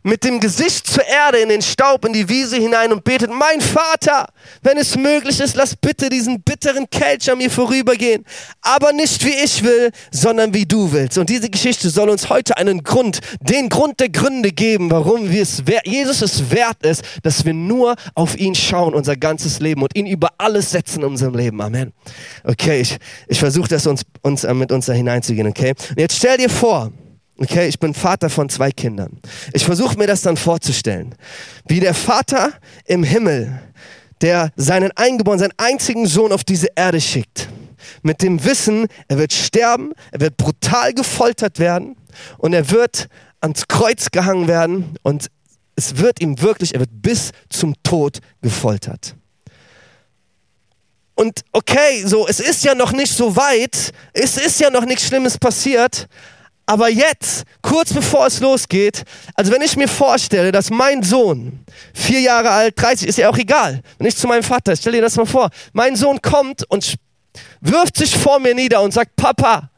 mit 0.03 0.25
dem 0.25 0.41
Gesicht 0.41 0.87
zur 0.87 1.07
Erde 1.07 1.39
in 1.39 1.49
den 1.49 1.63
Staub, 1.63 2.05
in 2.05 2.13
die 2.13 2.29
Wiese 2.29 2.57
hinein 2.57 2.93
und 2.93 3.05
betet, 3.05 3.31
mein 3.31 3.61
Vater, 3.61 4.29
wenn 4.63 4.79
es 4.79 4.97
möglich 4.97 5.41
ist, 5.41 5.57
lass 5.57 5.77
bitte 5.77 6.09
diesen 6.09 6.43
bitteren 6.43 6.89
Kelch 6.89 7.31
an 7.31 7.39
mir 7.39 7.51
vorübergehen. 7.51 8.25
Aber 8.63 8.93
nicht 8.93 9.25
wie 9.25 9.35
ich 9.35 9.63
will, 9.63 9.91
sondern 10.11 10.55
wie 10.55 10.65
du 10.65 10.93
willst. 10.93 11.19
Und 11.19 11.29
diese 11.29 11.51
Geschichte 11.51 11.91
soll 11.91 12.09
uns 12.09 12.31
heute 12.31 12.57
einen 12.57 12.83
Grund, 12.83 13.21
den 13.41 13.69
Grund 13.69 14.01
der 14.01 14.09
Gründe 14.09 14.53
geben, 14.53 14.91
warum 14.91 15.31
wir 15.31 15.43
es, 15.43 15.63
Jesus 15.85 16.23
es 16.23 16.51
wert 16.51 16.85
ist, 16.85 17.03
dass 17.23 17.45
wir 17.45 17.55
nur 17.55 17.95
auf 18.15 18.39
ihn 18.39 18.55
schauen, 18.55 18.95
unser 18.95 19.17
ganzes 19.17 19.61
Leben 19.61 19.83
und 19.83 19.95
ihn 19.97 20.07
über 20.07 20.29
alles 20.39 20.71
setzen 20.71 21.01
in 21.01 21.07
unserem 21.07 21.35
Leben. 21.35 21.61
Amen. 21.61 21.93
Okay, 22.45 22.81
ich, 22.81 22.97
ich 23.29 23.39
versuche 23.39 23.69
das 23.69 23.87
uns, 23.87 24.03
uns, 24.23 24.45
äh, 24.45 24.55
mit 24.55 24.73
uns 24.73 24.87
da 24.87 24.93
hineinzugehen, 24.93 25.47
okay? 25.47 25.75
Und 25.91 25.99
jetzt 25.99 26.17
stell 26.17 26.39
dir 26.39 26.49
vor, 26.49 26.93
Okay, 27.43 27.69
ich 27.69 27.79
bin 27.79 27.95
Vater 27.95 28.29
von 28.29 28.51
zwei 28.51 28.71
Kindern. 28.71 29.19
Ich 29.55 29.65
versuche 29.65 29.97
mir 29.97 30.07
das 30.07 30.21
dann 30.21 30.37
vorzustellen, 30.37 31.15
wie 31.67 31.81
der 31.81 31.95
Vater 31.95 32.53
im 32.85 33.03
Himmel, 33.03 33.63
der 34.21 34.53
seinen 34.57 34.91
Eingeborenen, 34.95 35.39
seinen 35.39 35.55
einzigen 35.57 36.07
Sohn 36.07 36.33
auf 36.33 36.45
diese 36.45 36.69
Erde 36.77 37.01
schickt, 37.01 37.49
mit 38.03 38.21
dem 38.21 38.45
Wissen, 38.45 38.89
er 39.09 39.17
wird 39.17 39.33
sterben, 39.33 39.95
er 40.13 40.21
wird 40.21 40.37
brutal 40.37 40.93
gefoltert 40.93 41.59
werden 41.59 41.97
und 42.37 42.53
er 42.53 42.71
wird 42.71 43.09
ans 43.41 43.67
Kreuz 43.67 44.11
gehangen 44.11 44.47
werden 44.47 44.99
und 45.03 45.29
es 45.77 45.97
wird 45.97 46.21
ihm 46.21 46.43
wirklich, 46.43 46.75
er 46.75 46.81
wird 46.81 46.91
bis 46.93 47.31
zum 47.49 47.75
Tod 47.83 48.19
gefoltert. 48.43 49.17
Und 51.15 51.41
okay, 51.53 52.03
so, 52.05 52.29
es 52.29 52.39
ist 52.39 52.65
ja 52.65 52.75
noch 52.75 52.93
nicht 52.93 53.15
so 53.15 53.35
weit, 53.35 53.93
es 54.13 54.37
ist 54.37 54.61
ja 54.61 54.69
noch 54.69 54.85
nichts 54.85 55.07
Schlimmes 55.07 55.39
passiert, 55.39 56.07
Aber 56.71 56.89
jetzt, 56.89 57.43
kurz 57.63 57.93
bevor 57.93 58.29
es 58.29 58.39
losgeht, 58.39 59.03
also 59.35 59.51
wenn 59.51 59.61
ich 59.61 59.77
mir 59.77 59.89
vorstelle, 59.89 60.53
dass 60.53 60.71
mein 60.71 61.03
Sohn, 61.03 61.65
vier 61.93 62.21
Jahre 62.21 62.51
alt, 62.51 62.81
30, 62.81 63.09
ist 63.09 63.19
ja 63.19 63.29
auch 63.29 63.37
egal, 63.39 63.81
wenn 63.99 64.07
ich 64.07 64.17
zu 64.17 64.29
meinem 64.29 64.45
Vater, 64.45 64.77
stell 64.77 64.93
dir 64.93 65.03
das 65.03 65.17
mal 65.17 65.27
vor, 65.27 65.51
mein 65.73 65.97
Sohn 65.97 66.23
kommt 66.23 66.63
und 66.71 66.95
wirft 67.61 67.97
sich 67.97 68.17
vor 68.17 68.39
mir 68.39 68.55
nieder 68.55 68.83
und 68.83 68.95
sagt, 68.95 69.17
Papa, 69.17 69.69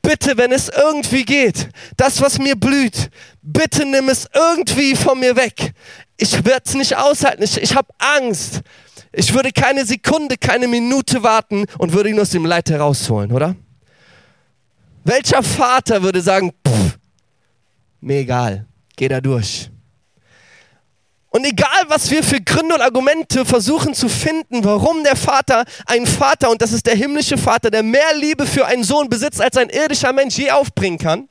bitte, 0.00 0.36
wenn 0.36 0.52
es 0.52 0.68
irgendwie 0.68 1.24
geht, 1.24 1.70
das, 1.96 2.22
was 2.22 2.38
mir 2.38 2.54
blüht, 2.54 3.10
bitte 3.42 3.84
nimm 3.84 4.08
es 4.08 4.28
irgendwie 4.32 4.94
von 4.94 5.18
mir 5.18 5.34
weg. 5.34 5.72
Ich 6.18 6.44
werde 6.44 6.62
es 6.66 6.74
nicht 6.74 6.96
aushalten, 6.96 7.42
ich, 7.42 7.60
ich 7.60 7.74
habe 7.74 7.88
Angst. 7.98 8.60
Ich 9.10 9.34
würde 9.34 9.50
keine 9.50 9.84
Sekunde, 9.84 10.36
keine 10.36 10.68
Minute 10.68 11.24
warten 11.24 11.64
und 11.78 11.94
würde 11.94 12.10
ihn 12.10 12.20
aus 12.20 12.30
dem 12.30 12.46
Leid 12.46 12.70
herausholen, 12.70 13.32
oder? 13.32 13.56
Welcher 15.08 15.42
Vater 15.42 16.02
würde 16.02 16.20
sagen, 16.20 16.52
pff, 16.66 16.98
mir 18.02 18.18
egal, 18.18 18.66
geh 18.94 19.08
da 19.08 19.22
durch. 19.22 19.70
Und 21.30 21.46
egal, 21.46 21.84
was 21.86 22.10
wir 22.10 22.22
für 22.22 22.42
Gründe 22.42 22.74
und 22.74 22.82
Argumente 22.82 23.46
versuchen 23.46 23.94
zu 23.94 24.10
finden, 24.10 24.62
warum 24.64 25.02
der 25.04 25.16
Vater 25.16 25.64
ein 25.86 26.06
Vater, 26.06 26.50
und 26.50 26.60
das 26.60 26.72
ist 26.72 26.86
der 26.86 26.94
himmlische 26.94 27.38
Vater, 27.38 27.70
der 27.70 27.82
mehr 27.82 28.14
Liebe 28.16 28.44
für 28.44 28.66
einen 28.66 28.84
Sohn 28.84 29.08
besitzt, 29.08 29.40
als 29.40 29.56
ein 29.56 29.70
irdischer 29.70 30.12
Mensch 30.12 30.36
je 30.36 30.50
aufbringen 30.50 30.98
kann, 30.98 31.26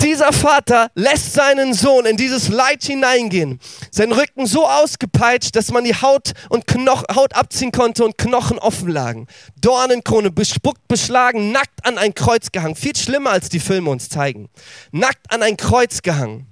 dieser 0.00 0.32
Vater 0.32 0.90
lässt 0.94 1.32
seinen 1.32 1.72
Sohn 1.72 2.06
in 2.06 2.16
dieses 2.16 2.48
Leid 2.48 2.84
hineingehen. 2.84 3.60
Sein 3.90 4.12
Rücken 4.12 4.46
so 4.46 4.66
ausgepeitscht, 4.66 5.56
dass 5.56 5.72
man 5.72 5.84
die 5.84 5.94
Haut 5.94 6.32
und 6.48 6.66
Knoch 6.66 7.04
Haut 7.14 7.34
abziehen 7.34 7.72
konnte 7.72 8.04
und 8.04 8.18
Knochen 8.18 8.58
offen 8.58 8.88
lagen. 8.88 9.26
Dornenkrone, 9.60 10.30
bespuckt, 10.30 10.86
beschlagen, 10.88 11.50
nackt 11.52 11.84
an 11.84 11.98
ein 11.98 12.14
Kreuz 12.14 12.52
gehangen. 12.52 12.76
Viel 12.76 12.96
schlimmer, 12.96 13.30
als 13.30 13.48
die 13.48 13.60
Filme 13.60 13.90
uns 13.90 14.08
zeigen. 14.08 14.48
Nackt 14.92 15.32
an 15.32 15.42
ein 15.42 15.56
Kreuz 15.56 16.02
gehangen. 16.02 16.46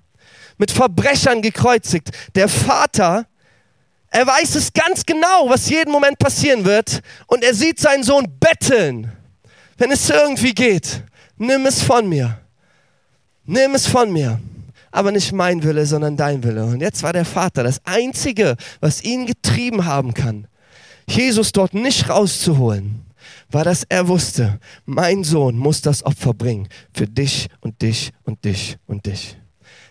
Mit 0.57 0.71
Verbrechern 0.71 1.43
gekreuzigt. 1.43 2.11
Der 2.35 2.49
Vater, 2.49 3.27
er 4.11 4.27
weiß 4.27 4.55
es 4.55 4.73
ganz 4.73 5.05
genau, 5.05 5.49
was 5.49 5.69
jeden 5.69 5.91
Moment 5.91 6.19
passieren 6.19 6.65
wird. 6.65 7.01
Und 7.27 7.45
er 7.45 7.55
sieht 7.55 7.79
seinen 7.79 8.05
Sohn 8.05 8.27
betteln. 8.39 9.13
Wenn 9.77 9.91
es 9.91 10.09
irgendwie 10.09 10.55
geht, 10.55 11.03
nimm 11.37 11.67
es 11.67 11.83
von 11.83 12.09
mir 12.09 12.39
nimm 13.47 13.75
es 13.75 13.87
von 13.87 14.13
mir. 14.13 14.41
Aber 14.91 15.11
nicht 15.11 15.33
mein 15.33 15.63
Wille, 15.63 15.87
sondern 15.87 16.17
dein 16.17 16.45
Wille. 16.45 16.65
Und 16.67 16.81
jetzt 16.81 17.03
war 17.03 17.13
der 17.13 17.25
Vater 17.25 17.65
das 17.65 17.81
Einzige, 17.85 18.57
was 18.81 19.03
ihn 19.03 19.27
getrieben 19.27 19.87
haben 19.87 20.15
kann, 20.15 20.47
Jesus 21.09 21.51
dort 21.51 21.75
nicht 21.75 22.09
rauszuholen, 22.09 23.05
war, 23.51 23.65
dass 23.65 23.85
er 23.89 24.09
wusste, 24.09 24.61
mein 24.85 25.25
Sohn 25.25 25.57
muss 25.59 25.83
das 25.83 26.05
Opfer 26.05 26.33
bringen 26.33 26.69
für 26.93 27.07
dich 27.07 27.49
und 27.61 27.83
dich 27.83 28.13
und 28.23 28.45
dich 28.45 28.77
und 28.87 29.07
dich. 29.07 29.37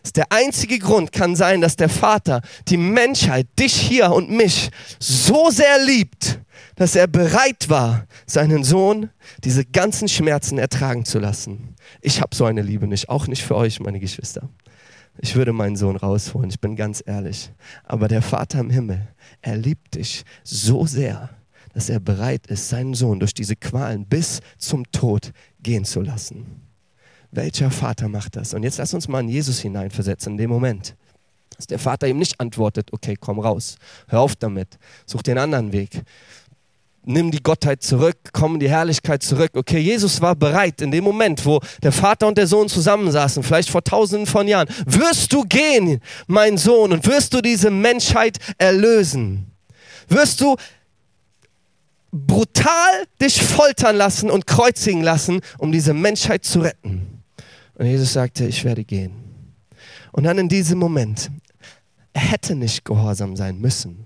Ist 0.03 0.17
der 0.17 0.31
einzige 0.31 0.79
Grund 0.79 1.13
kann 1.13 1.35
sein, 1.35 1.61
dass 1.61 1.77
der 1.77 1.89
Vater 1.89 2.41
die 2.67 2.77
Menschheit, 2.77 3.47
dich 3.57 3.73
hier 3.73 4.11
und 4.11 4.29
mich 4.29 4.69
so 4.99 5.49
sehr 5.49 5.83
liebt, 5.85 6.39
dass 6.75 6.95
er 6.95 7.07
bereit 7.07 7.69
war, 7.69 8.05
seinen 8.25 8.65
Sohn 8.65 9.09
diese 9.45 9.63
ganzen 9.63 10.09
Schmerzen 10.09 10.57
ertragen 10.57 11.05
zu 11.05 11.19
lassen. 11.19 11.75
Ich 12.01 12.19
habe 12.19 12.35
so 12.35 12.43
eine 12.45 12.61
Liebe 12.61 12.85
nicht, 12.87 13.07
auch 13.07 13.27
nicht 13.27 13.43
für 13.43 13.55
euch, 13.55 13.79
meine 13.79 13.99
Geschwister. 13.99 14.49
Ich 15.19 15.35
würde 15.35 15.53
meinen 15.53 15.75
Sohn 15.75 15.95
rausholen, 15.95 16.49
ich 16.49 16.59
bin 16.59 16.75
ganz 16.75 17.01
ehrlich. 17.05 17.51
Aber 17.83 18.07
der 18.07 18.21
Vater 18.21 18.59
im 18.59 18.71
Himmel, 18.71 19.07
er 19.41 19.55
liebt 19.55 19.95
dich 19.95 20.23
so 20.43 20.85
sehr, 20.85 21.29
dass 21.73 21.89
er 21.89 21.99
bereit 21.99 22.47
ist, 22.47 22.69
seinen 22.69 22.93
Sohn 22.93 23.19
durch 23.19 23.33
diese 23.33 23.55
Qualen 23.55 24.05
bis 24.05 24.41
zum 24.57 24.91
Tod 24.91 25.31
gehen 25.61 25.85
zu 25.85 26.01
lassen. 26.01 26.61
Welcher 27.35 27.71
Vater 27.71 28.07
macht 28.07 28.35
das? 28.35 28.53
Und 28.53 28.63
jetzt 28.63 28.77
lass 28.77 28.93
uns 28.93 29.07
mal 29.07 29.21
in 29.21 29.29
Jesus 29.29 29.59
hineinversetzen, 29.59 30.33
in 30.33 30.37
dem 30.37 30.49
Moment. 30.49 30.95
Dass 31.57 31.67
der 31.67 31.79
Vater 31.79 32.07
ihm 32.07 32.19
nicht 32.19 32.39
antwortet, 32.39 32.93
okay, 32.93 33.15
komm 33.19 33.39
raus, 33.39 33.77
hör 34.07 34.21
auf 34.21 34.35
damit, 34.35 34.77
such 35.05 35.23
den 35.23 35.37
anderen 35.37 35.71
Weg 35.71 36.03
nimm 37.05 37.31
die 37.31 37.41
Gottheit 37.43 37.83
zurück, 37.83 38.17
komm 38.31 38.59
die 38.59 38.69
Herrlichkeit 38.69 39.23
zurück. 39.23 39.51
Okay, 39.55 39.79
Jesus 39.79 40.21
war 40.21 40.35
bereit 40.35 40.81
in 40.81 40.91
dem 40.91 41.03
Moment, 41.03 41.45
wo 41.45 41.59
der 41.81 41.91
Vater 41.91 42.27
und 42.27 42.37
der 42.37 42.47
Sohn 42.47 42.69
zusammensaßen, 42.69 43.43
vielleicht 43.43 43.69
vor 43.69 43.83
tausenden 43.83 44.25
von 44.25 44.47
Jahren. 44.47 44.67
Wirst 44.85 45.33
du 45.33 45.43
gehen, 45.43 46.01
mein 46.27 46.57
Sohn, 46.57 46.93
und 46.93 47.05
wirst 47.05 47.33
du 47.33 47.41
diese 47.41 47.69
Menschheit 47.69 48.37
erlösen? 48.57 49.51
Wirst 50.07 50.41
du 50.41 50.55
brutal 52.11 53.05
dich 53.21 53.41
foltern 53.41 53.95
lassen 53.95 54.29
und 54.29 54.47
kreuzigen 54.47 55.01
lassen, 55.01 55.41
um 55.57 55.71
diese 55.71 55.93
Menschheit 55.93 56.45
zu 56.45 56.61
retten? 56.61 57.12
Und 57.75 57.85
Jesus 57.85 58.13
sagte, 58.13 58.45
ich 58.45 58.63
werde 58.63 58.83
gehen. 58.83 59.13
Und 60.11 60.23
dann 60.25 60.37
in 60.37 60.49
diesem 60.49 60.79
Moment, 60.79 61.31
er 62.13 62.21
hätte 62.31 62.55
nicht 62.55 62.85
gehorsam 62.85 63.35
sein 63.35 63.59
müssen. 63.59 64.05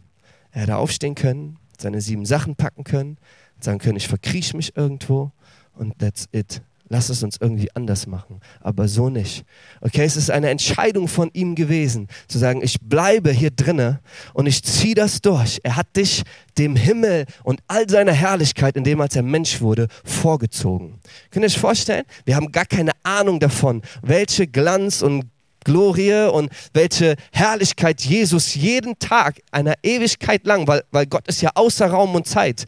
Er 0.52 0.62
hätte 0.62 0.78
aufstehen 0.78 1.16
können, 1.16 1.58
seine 1.78 2.02
sieben 2.02 2.26
Sachen 2.26 2.56
packen 2.56 2.84
können, 2.84 3.18
sagen 3.60 3.80
können, 3.80 3.98
ich 3.98 4.08
verkrieche 4.08 4.56
mich 4.56 4.76
irgendwo 4.76 5.32
und 5.74 5.98
that's 6.00 6.28
it. 6.32 6.62
Lass 6.90 7.10
es 7.10 7.22
uns 7.22 7.38
irgendwie 7.40 7.70
anders 7.76 8.08
machen, 8.08 8.40
aber 8.62 8.88
so 8.88 9.10
nicht. 9.10 9.44
Okay, 9.82 10.06
es 10.06 10.16
ist 10.16 10.32
eine 10.32 10.50
Entscheidung 10.50 11.10
von 11.10 11.30
ihm 11.34 11.54
gewesen, 11.56 12.08
zu 12.30 12.38
sagen, 12.38 12.62
ich 12.64 12.80
bleibe 12.80 13.32
hier 13.32 13.52
drinne 13.52 14.00
und 14.34 14.46
ich 14.46 14.64
ziehe 14.64 14.96
das 14.96 15.22
durch. 15.22 15.60
Er 15.64 15.76
hat 15.76 15.88
dich 15.98 16.24
dem 16.58 16.78
Himmel 16.78 17.26
und 17.44 17.60
all 17.68 17.90
seiner 17.90 18.14
Herrlichkeit, 18.14 18.78
in 18.78 18.86
dem 18.86 19.02
als 19.02 19.18
er 19.18 19.24
Mensch 19.24 19.60
wurde, 19.60 19.88
vorgezogen. 20.06 21.00
Könnt 21.30 21.44
ihr 21.44 21.48
euch 21.48 21.60
vorstellen? 21.60 22.06
Wir 22.24 22.38
haben 22.38 22.54
gar 22.54 22.66
keine 22.66 22.92
Ahnung 23.04 23.42
davon, 23.42 23.82
welche 24.02 24.48
Glanz 24.48 25.02
und 25.02 25.26
Glorie 25.66 26.30
und 26.32 26.50
welche 26.74 27.18
Herrlichkeit 27.34 28.00
Jesus 28.00 28.56
jeden 28.56 28.98
Tag 29.00 29.42
einer 29.52 29.74
Ewigkeit 29.84 30.46
lang, 30.46 30.66
weil, 30.66 30.84
weil 30.92 31.06
Gott 31.06 31.28
ist 31.28 31.42
ja 31.42 31.52
außer 31.56 31.88
Raum 31.88 32.16
und 32.16 32.26
Zeit, 32.26 32.66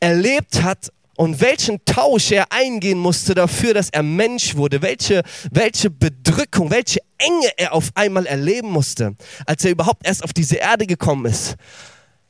erlebt 0.00 0.64
hat 0.64 0.90
und 1.18 1.40
welchen 1.40 1.84
Tausch 1.84 2.30
er 2.30 2.52
eingehen 2.52 2.96
musste 2.96 3.34
dafür, 3.34 3.74
dass 3.74 3.90
er 3.90 4.04
Mensch 4.04 4.54
wurde, 4.54 4.82
welche, 4.82 5.22
welche 5.50 5.90
Bedrückung, 5.90 6.70
welche 6.70 7.00
Enge 7.18 7.48
er 7.56 7.72
auf 7.72 7.90
einmal 7.96 8.24
erleben 8.24 8.70
musste, 8.70 9.16
als 9.44 9.64
er 9.64 9.72
überhaupt 9.72 10.06
erst 10.06 10.22
auf 10.22 10.32
diese 10.32 10.54
Erde 10.54 10.86
gekommen 10.86 11.26
ist. 11.26 11.56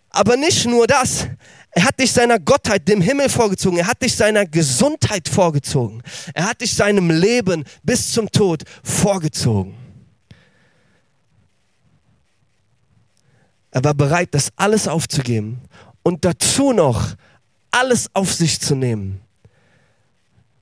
Aber 0.08 0.38
nicht 0.38 0.64
nur 0.64 0.86
das, 0.86 1.28
er 1.72 1.84
hat 1.84 2.00
dich 2.00 2.10
seiner 2.10 2.38
Gottheit, 2.38 2.88
dem 2.88 3.02
Himmel 3.02 3.28
vorgezogen. 3.28 3.76
Er 3.76 3.88
hat 3.88 4.00
dich 4.00 4.16
seiner 4.16 4.46
Gesundheit 4.46 5.28
vorgezogen. 5.28 6.02
Er 6.32 6.48
hat 6.48 6.62
dich 6.62 6.74
seinem 6.74 7.10
Leben 7.10 7.64
bis 7.82 8.10
zum 8.10 8.32
Tod 8.32 8.62
vorgezogen. 8.82 9.74
Er 13.70 13.84
war 13.84 13.92
bereit, 13.92 14.30
das 14.30 14.48
alles 14.56 14.88
aufzugeben 14.88 15.60
und 16.02 16.24
dazu 16.24 16.72
noch 16.72 17.16
alles 17.70 18.08
auf 18.14 18.32
sich 18.32 18.60
zu 18.60 18.74
nehmen, 18.74 19.20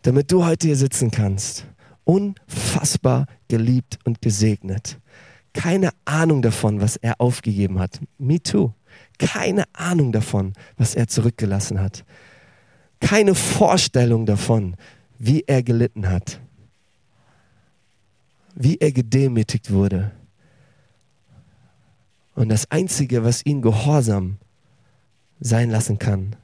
damit 0.02 0.30
du 0.32 0.44
heute 0.44 0.68
hier 0.68 0.76
sitzen 0.76 1.10
kannst. 1.10 1.66
Unfassbar 2.04 3.26
geliebt 3.48 3.98
und 4.04 4.22
gesegnet. 4.22 4.98
Keine 5.52 5.90
Ahnung 6.04 6.42
davon, 6.42 6.80
was 6.80 6.96
er 6.96 7.20
aufgegeben 7.20 7.78
hat. 7.78 8.00
Me 8.18 8.40
too 8.40 8.72
keine 9.18 9.64
Ahnung 9.72 10.12
davon, 10.12 10.52
was 10.76 10.94
er 10.94 11.08
zurückgelassen 11.08 11.80
hat. 11.80 12.04
Keine 13.00 13.34
Vorstellung 13.34 14.26
davon, 14.26 14.76
wie 15.18 15.44
er 15.46 15.62
gelitten 15.62 16.08
hat. 16.08 16.40
Wie 18.54 18.76
er 18.76 18.92
gedemütigt 18.92 19.70
wurde. 19.70 20.12
Und 22.34 22.48
das 22.50 22.70
Einzige, 22.70 23.24
was 23.24 23.44
ihn 23.44 23.62
gehorsam 23.62 24.38
sein 25.40 25.70
lassen 25.70 25.98
kann 25.98 26.36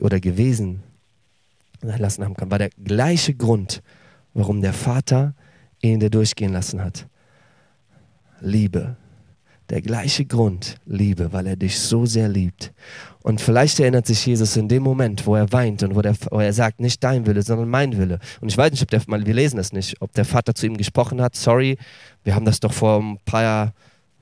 oder 0.00 0.20
gewesen 0.20 0.82
lassen 1.80 2.24
haben 2.24 2.34
kann, 2.34 2.50
war 2.50 2.58
der 2.58 2.70
gleiche 2.82 3.34
Grund, 3.34 3.82
warum 4.34 4.60
der 4.60 4.72
Vater 4.72 5.34
ihn 5.82 6.00
da 6.00 6.08
durchgehen 6.08 6.52
lassen 6.52 6.82
hat. 6.82 7.06
Liebe. 8.40 8.96
Der 9.68 9.82
gleiche 9.82 10.24
Grund, 10.24 10.76
Liebe, 10.86 11.32
weil 11.32 11.48
er 11.48 11.56
dich 11.56 11.78
so 11.78 12.06
sehr 12.06 12.28
liebt. 12.28 12.72
Und 13.22 13.40
vielleicht 13.40 13.80
erinnert 13.80 14.06
sich 14.06 14.24
Jesus 14.24 14.56
in 14.56 14.68
dem 14.68 14.84
Moment, 14.84 15.26
wo 15.26 15.34
er 15.34 15.50
weint 15.52 15.82
und 15.82 15.96
wo, 15.96 16.02
der, 16.02 16.14
wo 16.30 16.38
er 16.38 16.52
sagt, 16.52 16.78
nicht 16.78 17.02
dein 17.02 17.26
Wille, 17.26 17.42
sondern 17.42 17.68
mein 17.68 17.98
Wille. 17.98 18.20
Und 18.40 18.48
ich 18.48 18.56
weiß 18.56 18.70
nicht, 18.70 18.82
ob 18.82 18.90
der, 18.90 19.04
wir 19.08 19.34
lesen 19.34 19.56
das 19.56 19.72
nicht, 19.72 20.00
ob 20.00 20.12
der 20.12 20.24
Vater 20.24 20.54
zu 20.54 20.66
ihm 20.66 20.76
gesprochen 20.76 21.20
hat. 21.20 21.34
Sorry, 21.34 21.78
wir 22.22 22.36
haben 22.36 22.44
das 22.44 22.60
doch 22.60 22.72
vor 22.72 23.00
ein 23.00 23.18
paar 23.24 23.72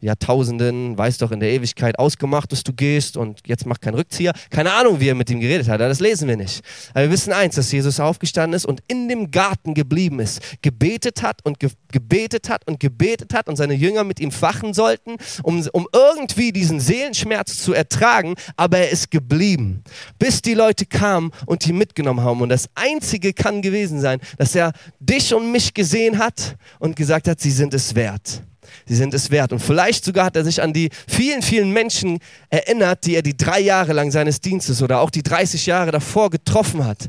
Jahrtausenden, 0.04 0.96
weiß 0.98 1.18
doch 1.18 1.30
in 1.30 1.40
der 1.40 1.50
Ewigkeit 1.50 1.98
ausgemacht, 1.98 2.52
dass 2.52 2.62
du 2.62 2.72
gehst 2.72 3.16
und 3.16 3.40
jetzt 3.46 3.66
mach 3.66 3.80
keinen 3.80 3.94
Rückzieher. 3.94 4.32
Keine 4.50 4.72
Ahnung, 4.72 5.00
wie 5.00 5.08
er 5.08 5.14
mit 5.14 5.30
ihm 5.30 5.40
geredet 5.40 5.68
hat, 5.68 5.80
das 5.80 6.00
lesen 6.00 6.28
wir 6.28 6.36
nicht. 6.36 6.62
Aber 6.90 7.04
wir 7.04 7.10
wissen 7.10 7.32
eins, 7.32 7.54
dass 7.54 7.72
Jesus 7.72 7.98
aufgestanden 8.00 8.54
ist 8.56 8.66
und 8.66 8.82
in 8.86 9.08
dem 9.08 9.30
Garten 9.30 9.74
geblieben 9.74 10.20
ist, 10.20 10.40
gebetet 10.62 11.22
hat 11.22 11.44
und 11.44 11.58
ge 11.58 11.70
gebetet 11.90 12.48
hat 12.48 12.66
und 12.66 12.80
gebetet 12.80 13.32
hat 13.34 13.48
und 13.48 13.56
seine 13.56 13.74
Jünger 13.74 14.04
mit 14.04 14.18
ihm 14.18 14.32
fachen 14.32 14.74
sollten, 14.74 15.16
um, 15.42 15.66
um 15.72 15.86
irgendwie 15.92 16.52
diesen 16.52 16.80
Seelenschmerz 16.80 17.62
zu 17.62 17.72
ertragen, 17.72 18.34
aber 18.56 18.78
er 18.78 18.90
ist 18.90 19.10
geblieben, 19.10 19.84
bis 20.18 20.42
die 20.42 20.54
Leute 20.54 20.86
kamen 20.86 21.30
und 21.46 21.66
ihn 21.66 21.78
mitgenommen 21.78 22.24
haben. 22.24 22.40
Und 22.40 22.48
das 22.48 22.68
Einzige 22.74 23.32
kann 23.32 23.62
gewesen 23.62 24.00
sein, 24.00 24.20
dass 24.38 24.54
er 24.54 24.72
dich 24.98 25.32
und 25.32 25.52
mich 25.52 25.72
gesehen 25.72 26.18
hat 26.18 26.56
und 26.80 26.96
gesagt 26.96 27.28
hat, 27.28 27.40
sie 27.40 27.52
sind 27.52 27.72
es 27.74 27.94
wert. 27.94 28.42
Sie 28.86 28.94
sind 28.94 29.14
es 29.14 29.30
wert. 29.30 29.52
Und 29.52 29.60
vielleicht 29.60 30.04
sogar 30.04 30.26
hat 30.26 30.36
er 30.36 30.44
sich 30.44 30.62
an 30.62 30.72
die 30.72 30.90
vielen, 31.08 31.42
vielen 31.42 31.72
Menschen 31.72 32.18
erinnert, 32.50 33.06
die 33.06 33.16
er 33.16 33.22
die 33.22 33.36
drei 33.36 33.60
Jahre 33.60 33.92
lang 33.92 34.10
seines 34.10 34.40
Dienstes 34.40 34.82
oder 34.82 35.00
auch 35.00 35.10
die 35.10 35.22
30 35.22 35.66
Jahre 35.66 35.90
davor 35.90 36.30
getroffen 36.30 36.84
hat. 36.84 37.08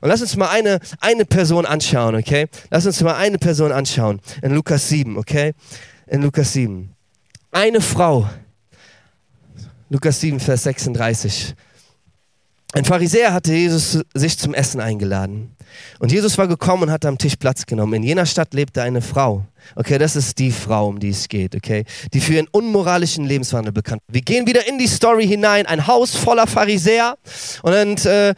Und 0.00 0.08
lass 0.08 0.20
uns 0.20 0.36
mal 0.36 0.48
eine, 0.48 0.80
eine 1.00 1.24
Person 1.24 1.66
anschauen, 1.66 2.14
okay? 2.14 2.48
Lass 2.70 2.86
uns 2.86 3.00
mal 3.00 3.14
eine 3.14 3.38
Person 3.38 3.72
anschauen. 3.72 4.20
In 4.42 4.54
Lukas 4.54 4.88
7, 4.88 5.16
okay? 5.16 5.54
In 6.06 6.22
Lukas 6.22 6.52
7. 6.52 6.90
Eine 7.50 7.80
Frau. 7.80 8.28
Lukas 9.88 10.20
7, 10.20 10.40
Vers 10.40 10.64
36. 10.64 11.54
Ein 12.74 12.84
Pharisäer 12.84 13.32
hatte 13.32 13.54
Jesus 13.54 14.00
sich 14.14 14.36
zum 14.36 14.52
Essen 14.52 14.80
eingeladen. 14.80 15.54
Und 16.00 16.10
Jesus 16.10 16.36
war 16.38 16.48
gekommen 16.48 16.84
und 16.84 16.90
hat 16.90 17.06
am 17.06 17.18
Tisch 17.18 17.36
Platz 17.36 17.64
genommen. 17.66 17.94
In 17.94 18.02
jener 18.02 18.26
Stadt 18.26 18.52
lebte 18.52 18.82
eine 18.82 19.00
Frau, 19.00 19.46
Okay, 19.76 19.98
das 19.98 20.16
ist 20.16 20.38
die 20.38 20.50
Frau, 20.50 20.88
um 20.88 20.98
die 20.98 21.10
es 21.10 21.28
geht, 21.28 21.54
okay? 21.54 21.84
Die 22.12 22.20
für 22.20 22.34
ihren 22.34 22.48
unmoralischen 22.48 23.24
Lebenswandel 23.24 23.72
bekannt. 23.72 24.02
Wir 24.08 24.22
gehen 24.22 24.46
wieder 24.46 24.66
in 24.66 24.78
die 24.78 24.86
Story 24.86 25.26
hinein, 25.26 25.66
ein 25.66 25.86
Haus 25.86 26.14
voller 26.14 26.46
Pharisäer 26.46 27.16
und 27.62 28.04
äh, 28.06 28.34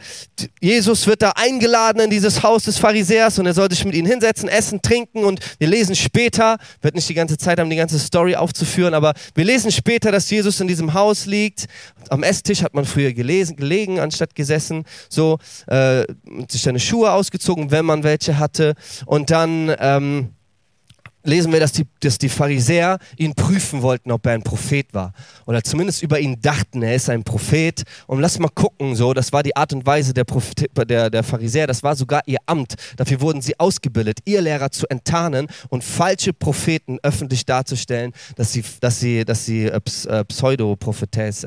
Jesus 0.61 1.07
wird 1.07 1.21
da 1.21 1.31
eingeladen 1.35 2.01
in 2.01 2.09
dieses 2.09 2.43
Haus 2.43 2.63
des 2.63 2.77
Pharisäers 2.77 3.39
und 3.39 3.45
er 3.45 3.53
soll 3.53 3.69
sich 3.69 3.83
mit 3.85 3.95
ihnen 3.95 4.07
hinsetzen, 4.07 4.49
essen, 4.49 4.81
trinken 4.81 5.23
und 5.23 5.39
wir 5.59 5.67
lesen 5.67 5.95
später, 5.95 6.57
wird 6.81 6.95
nicht 6.95 7.09
die 7.09 7.13
ganze 7.13 7.37
Zeit 7.37 7.59
haben, 7.59 7.69
die 7.69 7.75
ganze 7.75 7.99
Story 7.99 8.35
aufzuführen, 8.35 8.93
aber 8.93 9.13
wir 9.35 9.45
lesen 9.45 9.71
später, 9.71 10.11
dass 10.11 10.29
Jesus 10.29 10.59
in 10.59 10.67
diesem 10.67 10.93
Haus 10.93 11.25
liegt. 11.25 11.65
Am 12.09 12.23
Esstisch 12.23 12.63
hat 12.63 12.73
man 12.73 12.85
früher 12.85 13.13
gelesen, 13.13 13.55
gelegen, 13.55 13.99
anstatt 13.99 14.35
gesessen, 14.35 14.85
so, 15.09 15.39
äh, 15.67 16.05
sich 16.49 16.61
seine 16.61 16.79
Schuhe 16.79 17.11
ausgezogen, 17.11 17.71
wenn 17.71 17.85
man 17.85 18.03
welche 18.03 18.39
hatte 18.39 18.75
und 19.05 19.31
dann, 19.31 19.75
ähm, 19.79 20.29
lesen 21.27 21.51
wir, 21.51 21.59
dass 21.59 21.73
die, 21.73 21.85
dass 21.99 22.17
die 22.17 22.29
Pharisäer 22.29 22.99
ihn 23.17 23.35
prüfen 23.35 23.81
wollten, 23.81 24.11
ob 24.11 24.25
er 24.25 24.33
ein 24.33 24.43
Prophet 24.43 24.93
war. 24.93 25.13
Oder 25.45 25.61
zumindest 25.63 26.01
über 26.01 26.19
ihn 26.19 26.41
dachten, 26.41 26.81
er 26.81 26.95
ist 26.95 27.09
ein 27.09 27.23
Prophet. 27.23 27.83
Und 28.07 28.21
lass 28.21 28.39
mal 28.39 28.49
gucken, 28.49 28.95
so, 28.95 29.13
das 29.13 29.33
war 29.33 29.43
die 29.43 29.55
Art 29.55 29.73
und 29.73 29.85
Weise 29.85 30.13
der, 30.13 30.23
Prophet, 30.23 30.69
der, 30.89 31.09
der 31.09 31.23
Pharisäer, 31.23 31.67
das 31.67 31.83
war 31.83 31.95
sogar 31.95 32.21
ihr 32.25 32.39
Amt. 32.45 32.75
Dafür 32.95 33.21
wurden 33.21 33.41
sie 33.41 33.59
ausgebildet, 33.59 34.19
ihr 34.25 34.41
Lehrer 34.41 34.71
zu 34.71 34.87
enttarnen 34.87 35.47
und 35.69 35.83
falsche 35.83 36.33
Propheten 36.33 36.97
öffentlich 37.03 37.45
darzustellen, 37.45 38.13
dass 38.35 38.53
sie, 38.53 38.63
dass 38.79 38.99
sie, 38.99 39.25
dass 39.25 39.45
sie 39.45 39.65
äh, 39.65 39.81
äh 40.07 40.23
Pseudo-Prophetes, 40.23 41.43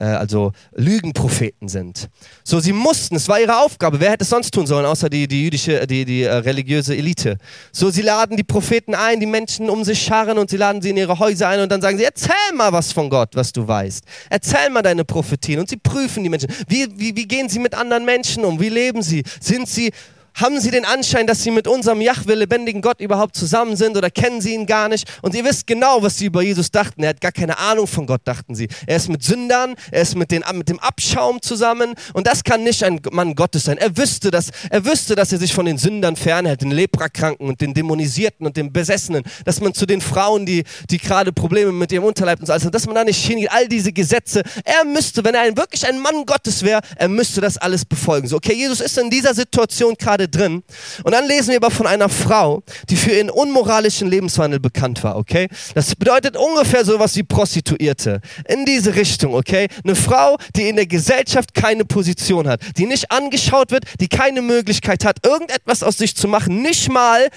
äh, 0.00 0.04
also 0.04 0.52
Lügenpropheten 0.74 1.68
sind. 1.68 2.08
So, 2.44 2.60
sie 2.60 2.72
mussten, 2.72 3.16
es 3.16 3.28
war 3.28 3.40
ihre 3.40 3.58
Aufgabe. 3.58 4.00
Wer 4.00 4.12
hätte 4.12 4.24
es 4.24 4.30
sonst 4.30 4.52
tun 4.52 4.66
sollen, 4.66 4.86
außer 4.86 5.08
die, 5.08 5.26
die 5.28 5.44
jüdische, 5.44 5.86
die, 5.86 6.04
die 6.04 6.22
äh, 6.22 6.34
religiöse 6.34 6.96
Elite? 6.96 7.38
So, 7.72 7.90
sie 7.90 8.02
laden 8.02 8.36
die 8.36 8.44
Propheten 8.44 8.94
ein, 8.94 9.20
die 9.20 9.26
Menschen 9.26 9.70
um 9.70 9.84
sich 9.84 10.02
scharren 10.02 10.38
und 10.38 10.50
sie 10.50 10.56
laden 10.56 10.82
sie 10.82 10.90
in 10.90 10.96
ihre 10.96 11.18
Häuser 11.18 11.48
ein 11.48 11.60
und 11.60 11.70
dann 11.70 11.80
sagen 11.80 11.98
sie, 11.98 12.04
erzähl 12.04 12.34
mal 12.54 12.72
was 12.72 12.92
von 12.92 13.10
Gott, 13.10 13.30
was 13.34 13.52
du 13.52 13.66
weißt. 13.66 14.04
Erzähl 14.30 14.70
mal 14.70 14.82
deine 14.82 15.04
Prophetien 15.04 15.60
und 15.60 15.68
sie 15.68 15.76
prüfen 15.76 16.22
die 16.22 16.28
Menschen. 16.28 16.50
Wie, 16.68 16.86
wie, 16.96 17.16
wie 17.16 17.26
gehen 17.26 17.48
sie 17.48 17.58
mit 17.58 17.74
anderen 17.74 18.04
Menschen 18.04 18.44
um? 18.44 18.60
Wie 18.60 18.68
leben 18.68 19.02
sie? 19.02 19.22
Sind 19.40 19.68
sie 19.68 19.92
haben 20.36 20.60
sie 20.60 20.70
den 20.70 20.84
Anschein, 20.84 21.26
dass 21.26 21.42
sie 21.42 21.50
mit 21.50 21.66
unserem 21.66 22.00
Jahwe 22.00 22.34
lebendigen 22.34 22.82
Gott 22.82 23.00
überhaupt 23.00 23.36
zusammen 23.36 23.74
sind 23.76 23.96
oder 23.96 24.10
kennen 24.10 24.40
sie 24.40 24.54
ihn 24.54 24.66
gar 24.66 24.88
nicht? 24.88 25.08
Und 25.22 25.34
ihr 25.34 25.44
wisst 25.44 25.66
genau, 25.66 26.02
was 26.02 26.18
sie 26.18 26.26
über 26.26 26.42
Jesus 26.42 26.70
dachten. 26.70 27.02
Er 27.02 27.10
hat 27.10 27.20
gar 27.20 27.32
keine 27.32 27.58
Ahnung 27.58 27.86
von 27.86 28.06
Gott, 28.06 28.20
dachten 28.24 28.54
sie. 28.54 28.68
Er 28.86 28.96
ist 28.96 29.08
mit 29.08 29.22
Sündern, 29.22 29.74
er 29.90 30.02
ist 30.02 30.14
mit, 30.14 30.30
den, 30.30 30.44
mit 30.52 30.68
dem 30.68 30.78
Abschaum 30.78 31.40
zusammen 31.40 31.94
und 32.12 32.26
das 32.26 32.44
kann 32.44 32.62
nicht 32.62 32.84
ein 32.84 33.00
Mann 33.10 33.34
Gottes 33.34 33.64
sein. 33.64 33.78
Er 33.78 33.96
wüsste, 33.96 34.30
dass, 34.30 34.50
er 34.70 34.84
wüsste, 34.84 35.14
dass 35.14 35.32
er 35.32 35.38
sich 35.38 35.54
von 35.54 35.64
den 35.64 35.78
Sündern 35.78 36.16
fernhält, 36.16 36.60
den 36.60 36.70
Leprakranken 36.70 37.48
und 37.48 37.60
den 37.60 37.72
Dämonisierten 37.72 38.46
und 38.46 38.56
den 38.56 38.72
Besessenen, 38.72 39.24
dass 39.44 39.60
man 39.60 39.72
zu 39.72 39.86
den 39.86 40.02
Frauen, 40.02 40.44
die, 40.44 40.64
die 40.90 40.98
gerade 40.98 41.32
Probleme 41.32 41.72
mit 41.72 41.92
ihrem 41.92 42.04
Unterleib 42.04 42.40
und 42.40 42.46
so 42.46 42.52
alles 42.52 42.70
dass 42.70 42.86
man 42.86 42.94
da 42.94 43.04
nicht 43.04 43.24
hingeht. 43.24 43.50
All 43.50 43.68
diese 43.68 43.92
Gesetze. 43.92 44.42
Er 44.64 44.84
müsste, 44.84 45.24
wenn 45.24 45.34
er 45.34 45.42
ein, 45.42 45.56
wirklich 45.56 45.86
ein 45.86 45.98
Mann 45.98 46.26
Gottes 46.26 46.62
wäre, 46.62 46.80
er 46.96 47.08
müsste 47.08 47.40
das 47.40 47.56
alles 47.56 47.84
befolgen. 47.84 48.28
So, 48.28 48.36
okay, 48.36 48.54
Jesus 48.54 48.80
ist 48.80 48.98
in 48.98 49.08
dieser 49.08 49.34
Situation 49.34 49.94
gerade 49.98 50.25
drin. 50.28 50.62
Und 51.04 51.12
dann 51.12 51.26
lesen 51.26 51.50
wir 51.50 51.56
aber 51.56 51.70
von 51.70 51.86
einer 51.86 52.08
Frau, 52.08 52.62
die 52.88 52.96
für 52.96 53.12
ihren 53.12 53.30
unmoralischen 53.30 54.08
Lebenswandel 54.08 54.60
bekannt 54.60 55.02
war, 55.04 55.16
okay? 55.16 55.48
Das 55.74 55.94
bedeutet 55.94 56.36
ungefähr 56.36 56.84
so 56.84 56.98
was 56.98 57.16
wie 57.16 57.22
Prostituierte. 57.22 58.20
In 58.48 58.64
diese 58.64 58.94
Richtung, 58.94 59.34
okay? 59.34 59.68
Eine 59.84 59.94
Frau, 59.94 60.36
die 60.54 60.68
in 60.68 60.76
der 60.76 60.86
Gesellschaft 60.86 61.54
keine 61.54 61.84
Position 61.84 62.48
hat, 62.48 62.60
die 62.76 62.86
nicht 62.86 63.10
angeschaut 63.10 63.70
wird, 63.70 63.84
die 64.00 64.08
keine 64.08 64.42
Möglichkeit 64.42 65.04
hat, 65.04 65.24
irgendetwas 65.24 65.82
aus 65.82 65.98
sich 65.98 66.16
zu 66.16 66.28
machen, 66.28 66.62
nicht 66.62 66.90
mal 66.90 67.28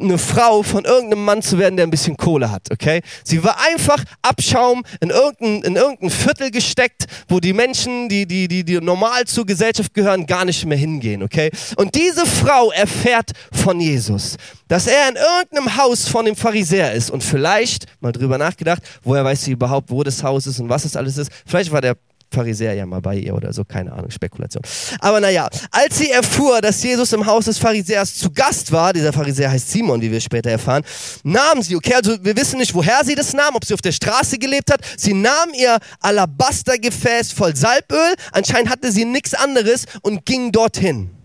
eine 0.00 0.18
Frau 0.18 0.62
von 0.62 0.84
irgendeinem 0.84 1.24
Mann 1.24 1.42
zu 1.42 1.58
werden, 1.58 1.76
der 1.76 1.86
ein 1.86 1.90
bisschen 1.90 2.16
Kohle 2.16 2.50
hat, 2.50 2.70
okay? 2.70 3.02
Sie 3.24 3.42
war 3.42 3.56
einfach 3.60 4.02
Abschaum 4.22 4.84
in 5.00 5.10
irgendein, 5.10 5.62
in 5.62 5.76
irgendein 5.76 6.10
Viertel 6.10 6.50
gesteckt, 6.50 7.06
wo 7.28 7.40
die 7.40 7.52
Menschen, 7.52 8.08
die, 8.08 8.26
die, 8.26 8.48
die, 8.48 8.64
die 8.64 8.80
normal 8.80 9.24
zur 9.24 9.46
Gesellschaft 9.46 9.94
gehören, 9.94 10.26
gar 10.26 10.44
nicht 10.44 10.64
mehr 10.64 10.78
hingehen, 10.78 11.22
okay? 11.22 11.50
Und 11.76 11.94
diese 11.94 12.26
Frau 12.26 12.70
erfährt 12.70 13.32
von 13.52 13.80
Jesus, 13.80 14.36
dass 14.68 14.86
er 14.86 15.08
in 15.08 15.16
irgendeinem 15.16 15.76
Haus 15.76 16.08
von 16.08 16.24
dem 16.24 16.36
Pharisäer 16.36 16.92
ist 16.92 17.10
und 17.10 17.24
vielleicht, 17.24 17.86
mal 18.00 18.12
drüber 18.12 18.38
nachgedacht, 18.38 18.82
woher 19.02 19.24
weiß 19.24 19.44
sie 19.44 19.52
überhaupt, 19.52 19.90
wo 19.90 20.02
das 20.02 20.22
Haus 20.22 20.46
ist 20.46 20.60
und 20.60 20.68
was 20.68 20.84
es 20.84 20.96
alles 20.96 21.16
ist, 21.18 21.30
vielleicht 21.46 21.72
war 21.72 21.80
der 21.80 21.96
Pharisäer 22.30 22.74
ja 22.74 22.86
mal 22.86 23.00
bei 23.00 23.16
ihr 23.16 23.34
oder 23.34 23.52
so, 23.52 23.64
keine 23.64 23.92
Ahnung, 23.92 24.10
Spekulation. 24.10 24.62
Aber 25.00 25.20
naja, 25.20 25.48
als 25.70 25.98
sie 25.98 26.10
erfuhr, 26.10 26.60
dass 26.60 26.82
Jesus 26.82 27.12
im 27.12 27.24
Haus 27.24 27.46
des 27.46 27.58
Pharisäers 27.58 28.14
zu 28.14 28.30
Gast 28.30 28.70
war, 28.70 28.92
dieser 28.92 29.12
Pharisäer 29.12 29.50
heißt 29.50 29.70
Simon, 29.70 30.00
wie 30.00 30.10
wir 30.10 30.20
später 30.20 30.50
erfahren, 30.50 30.84
nahm 31.22 31.62
sie, 31.62 31.76
okay, 31.76 31.94
also 31.94 32.16
wir 32.22 32.36
wissen 32.36 32.58
nicht, 32.58 32.74
woher 32.74 33.04
sie 33.04 33.14
das 33.14 33.32
nahm, 33.32 33.54
ob 33.54 33.64
sie 33.64 33.74
auf 33.74 33.80
der 33.80 33.92
Straße 33.92 34.38
gelebt 34.38 34.70
hat, 34.70 34.80
sie 34.96 35.14
nahm 35.14 35.50
ihr 35.54 35.78
Alabastergefäß 36.00 37.32
voll 37.32 37.56
Salböl, 37.56 38.14
anscheinend 38.32 38.70
hatte 38.70 38.92
sie 38.92 39.04
nichts 39.04 39.34
anderes 39.34 39.86
und 40.02 40.26
ging 40.26 40.52
dorthin. 40.52 41.17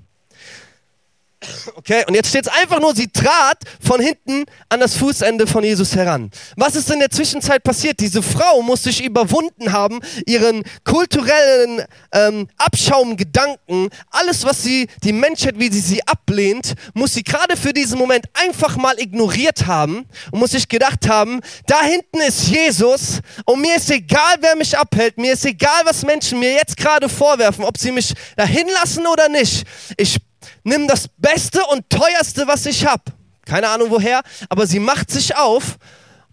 Okay, 1.75 2.03
und 2.08 2.13
jetzt 2.13 2.29
steht 2.29 2.47
es 2.47 2.51
einfach 2.51 2.79
nur, 2.79 2.95
sie 2.95 3.08
trat 3.08 3.58
von 3.79 3.99
hinten 3.99 4.45
an 4.69 4.79
das 4.79 4.95
Fußende 4.95 5.47
von 5.47 5.63
Jesus 5.63 5.95
heran. 5.95 6.32
Was 6.56 6.75
ist 6.75 6.89
in 6.91 6.99
der 6.99 7.10
Zwischenzeit 7.10 7.63
passiert? 7.63 7.99
Diese 7.99 8.21
Frau 8.21 8.62
muss 8.62 8.84
sich 8.84 9.03
überwunden 9.03 9.71
haben, 9.71 9.99
ihren 10.25 10.63
kulturellen 10.84 11.84
ähm, 12.12 12.47
Abschaumgedanken, 12.58 13.89
alles, 14.10 14.43
was 14.45 14.63
sie, 14.63 14.88
die 15.03 15.13
Menschheit, 15.13 15.56
wie 15.58 15.71
sie 15.71 15.79
sie 15.79 16.08
ablehnt, 16.08 16.73
muss 16.93 17.13
sie 17.13 17.23
gerade 17.23 17.58
für 17.58 17.73
diesen 17.73 17.97
Moment 17.97 18.25
einfach 18.34 18.77
mal 18.77 18.99
ignoriert 18.99 19.67
haben 19.67 20.06
und 20.32 20.39
muss 20.39 20.51
sich 20.51 20.67
gedacht 20.67 21.08
haben, 21.08 21.41
da 21.67 21.82
hinten 21.82 22.21
ist 22.21 22.47
Jesus 22.47 23.19
und 23.45 23.62
mir 23.62 23.75
ist 23.75 23.89
egal, 23.91 24.36
wer 24.39 24.56
mich 24.56 24.77
abhält, 24.77 25.17
mir 25.17 25.34
ist 25.34 25.45
egal, 25.45 25.82
was 25.86 26.03
Menschen 26.03 26.39
mir 26.39 26.53
jetzt 26.53 26.77
gerade 26.77 27.10
vorwerfen, 27.10 27.63
ob 27.63 27.77
sie 27.77 27.91
mich 27.91 28.13
dahin 28.36 28.67
lassen 28.82 29.06
oder 29.08 29.29
nicht. 29.29 29.65
Ich 29.97 30.17
nimm 30.63 30.88
das 30.88 31.08
Beste 31.17 31.63
und 31.65 31.89
Teuerste, 31.89 32.47
was 32.47 32.65
ich 32.65 32.86
habe. 32.86 33.03
Keine 33.45 33.67
Ahnung 33.67 33.89
woher, 33.89 34.21
aber 34.49 34.65
sie 34.67 34.79
macht 34.79 35.12
sich 35.12 35.36
auf. 35.36 35.77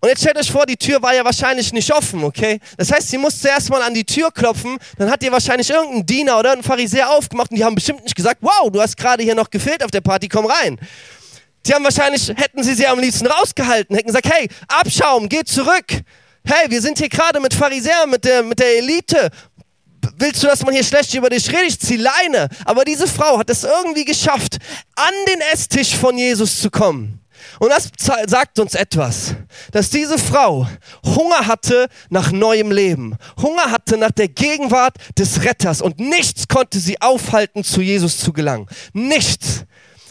Und 0.02 0.08
jetzt 0.08 0.22
stellt 0.22 0.38
euch 0.38 0.50
vor, 0.50 0.64
die 0.64 0.76
Tür 0.76 1.02
war 1.02 1.14
ja 1.14 1.24
wahrscheinlich 1.24 1.74
nicht 1.74 1.92
offen, 1.92 2.24
okay? 2.24 2.58
Das 2.78 2.90
heißt, 2.90 3.10
sie 3.10 3.18
musste 3.18 3.48
erstmal 3.48 3.82
an 3.82 3.92
die 3.92 4.04
Tür 4.04 4.30
klopfen, 4.30 4.78
dann 4.96 5.10
hat 5.10 5.22
ihr 5.22 5.30
wahrscheinlich 5.30 5.68
irgendein 5.68 6.06
Diener 6.06 6.38
oder 6.38 6.52
ein 6.52 6.62
Pharisäer 6.62 7.10
aufgemacht 7.10 7.50
und 7.50 7.58
die 7.58 7.64
haben 7.64 7.74
bestimmt 7.74 8.02
nicht 8.02 8.16
gesagt, 8.16 8.38
wow, 8.40 8.70
du 8.72 8.80
hast 8.80 8.96
gerade 8.96 9.22
hier 9.22 9.34
noch 9.34 9.50
gefehlt 9.50 9.84
auf 9.84 9.90
der 9.90 10.00
Party, 10.00 10.28
komm 10.28 10.46
rein. 10.46 10.78
Die 11.66 11.74
haben 11.74 11.84
wahrscheinlich, 11.84 12.28
hätten 12.28 12.62
sie 12.62 12.74
sie 12.74 12.86
am 12.86 12.98
liebsten 12.98 13.26
rausgehalten, 13.26 13.94
hätten 13.94 14.06
gesagt, 14.06 14.30
hey, 14.32 14.48
Abschaum, 14.68 15.28
geh 15.28 15.44
zurück. 15.44 15.84
Hey, 16.42 16.70
wir 16.70 16.80
sind 16.80 16.96
hier 16.96 17.10
gerade 17.10 17.38
mit 17.38 17.52
Pharisäern, 17.52 18.08
mit 18.08 18.24
der, 18.24 18.42
mit 18.42 18.58
der 18.58 18.78
Elite 18.78 19.28
willst 20.20 20.42
du, 20.42 20.46
dass 20.46 20.64
man 20.64 20.74
hier 20.74 20.84
schlecht 20.84 21.14
über 21.14 21.30
dich 21.30 21.48
redet? 21.48 21.68
Ich 21.68 21.80
zieh 21.80 21.96
Leine. 21.96 22.48
Aber 22.64 22.84
diese 22.84 23.06
Frau 23.06 23.38
hat 23.38 23.50
es 23.50 23.64
irgendwie 23.64 24.04
geschafft, 24.04 24.58
an 24.96 25.14
den 25.28 25.40
Esstisch 25.52 25.94
von 25.94 26.16
Jesus 26.16 26.60
zu 26.60 26.70
kommen. 26.70 27.20
Und 27.58 27.70
das 27.70 27.90
sagt 28.26 28.58
uns 28.58 28.74
etwas, 28.74 29.34
dass 29.72 29.90
diese 29.90 30.18
Frau 30.18 30.66
Hunger 31.04 31.46
hatte 31.46 31.88
nach 32.10 32.32
neuem 32.32 32.70
Leben, 32.70 33.16
Hunger 33.40 33.70
hatte 33.70 33.96
nach 33.96 34.10
der 34.10 34.28
Gegenwart 34.28 34.96
des 35.18 35.42
Retters 35.42 35.80
und 35.80 35.98
nichts 35.98 36.48
konnte 36.48 36.78
sie 36.78 37.00
aufhalten, 37.00 37.64
zu 37.64 37.80
Jesus 37.80 38.18
zu 38.18 38.32
gelangen. 38.32 38.66
Nichts. 38.92 39.64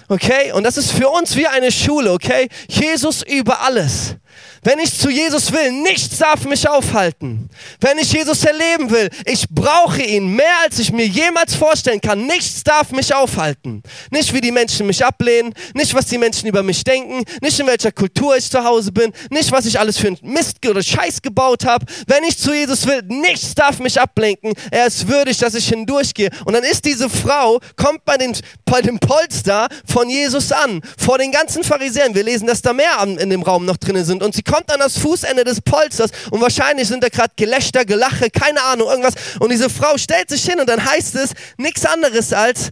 Okay? 0.08 0.52
Und 0.54 0.64
das 0.64 0.78
ist 0.78 0.92
für 0.92 1.10
uns 1.10 1.36
wie 1.36 1.48
eine 1.48 1.72
Schule, 1.72 2.12
okay? 2.12 2.50
Jesus 2.68 3.22
über 3.22 3.62
alles. 3.62 4.16
Wenn 4.64 4.80
ich 4.80 4.98
zu 4.98 5.10
Jesus 5.10 5.52
will, 5.52 5.72
nichts 5.72 6.18
darf 6.18 6.46
mich 6.46 6.68
aufhalten. 6.68 7.50
Wenn 7.80 7.98
ich 7.98 8.12
Jesus 8.12 8.44
erleben 8.44 8.90
will, 8.90 9.10
ich 9.26 9.48
brauche 9.50 10.02
ihn 10.02 10.36
mehr, 10.36 10.46
als 10.66 10.80
ich 10.80 10.92
mir 10.92 11.08
jemals 11.08 11.56
vorstellen 11.56 12.02
kann. 12.02 12.26
Nichts 12.26 12.64
darf 12.64 12.92
mich 12.92 13.14
aufhalten. 13.14 13.84
Nicht 14.12 14.34
wie 14.34 14.42
die 14.42 14.52
Menschen 14.52 14.86
mich 14.88 15.04
ablehnen, 15.04 15.54
nicht 15.74 15.94
was 15.94 16.08
die 16.08 16.18
Menschen 16.18 16.48
über 16.48 16.62
mich 16.64 16.84
denken, 16.84 17.24
nicht 17.42 17.60
in 17.60 17.68
welcher 17.68 17.92
Kultur 17.92 18.36
ich 18.36 18.50
zu 18.50 18.64
Hause 18.64 18.92
bin, 18.92 19.14
nicht 19.30 19.52
was 19.52 19.66
ich 19.66 19.80
alles 19.80 19.98
für 19.98 20.08
einen 20.08 20.20
Mist 20.22 20.66
oder 20.68 20.84
Scheiß 20.84 21.22
gebaut 21.22 21.66
habe. 21.66 21.86
Wenn 22.08 22.24
ich 22.24 22.38
zu 22.38 22.54
Jesus 22.54 22.86
will, 22.86 23.02
nichts 23.08 23.56
darf 23.56 23.80
mich 23.80 24.00
ablenken. 24.00 24.54
Er 24.72 24.88
ist 24.88 25.08
würdig, 25.08 25.38
dass 25.38 25.56
ich 25.56 25.70
hindurchgehe. 25.70 26.30
Und 26.46 26.54
dann 26.54 26.64
ist 26.64 26.84
diese 26.86 27.10
Frau, 27.10 27.60
kommt 27.76 28.04
bei, 28.06 28.18
den, 28.18 28.36
bei 28.66 28.82
dem 28.82 29.00
Polster 29.00 29.70
von 29.86 30.10
Jesus 30.10 30.52
an, 30.52 30.82
vor 30.98 31.18
den 31.18 31.32
ganzen 31.32 31.64
Pharisäern. 31.64 32.14
Wir 32.14 32.24
lesen, 32.24 32.48
dass 32.48 32.62
da 32.62 32.74
mehr 32.74 33.02
in 33.02 33.30
dem 33.30 33.42
Raum 33.42 33.66
noch 33.66 33.78
drinnen 33.78 34.04
sind. 34.06 34.22
Und 34.30 34.36
sie 34.36 34.44
kommt 34.44 34.72
an 34.72 34.78
das 34.78 35.00
Fußende 35.00 35.44
des 35.44 35.60
Polsters 35.60 36.12
und 36.30 36.40
wahrscheinlich 36.40 36.88
sind 36.88 37.04
da 37.04 37.10
gerade 37.10 37.34
Gelächter, 37.36 37.84
Gelache, 37.84 38.30
keine 38.30 38.62
Ahnung, 38.62 38.88
irgendwas. 38.88 39.16
Und 39.40 39.52
diese 39.52 39.72
Frau 39.72 39.98
stellt 39.98 40.30
sich 40.30 40.46
hin 40.46 40.60
und 40.60 40.70
dann 40.70 40.86
heißt 40.86 41.16
es 41.16 41.32
nichts 41.58 41.84
anderes 41.84 42.32
als, 42.32 42.70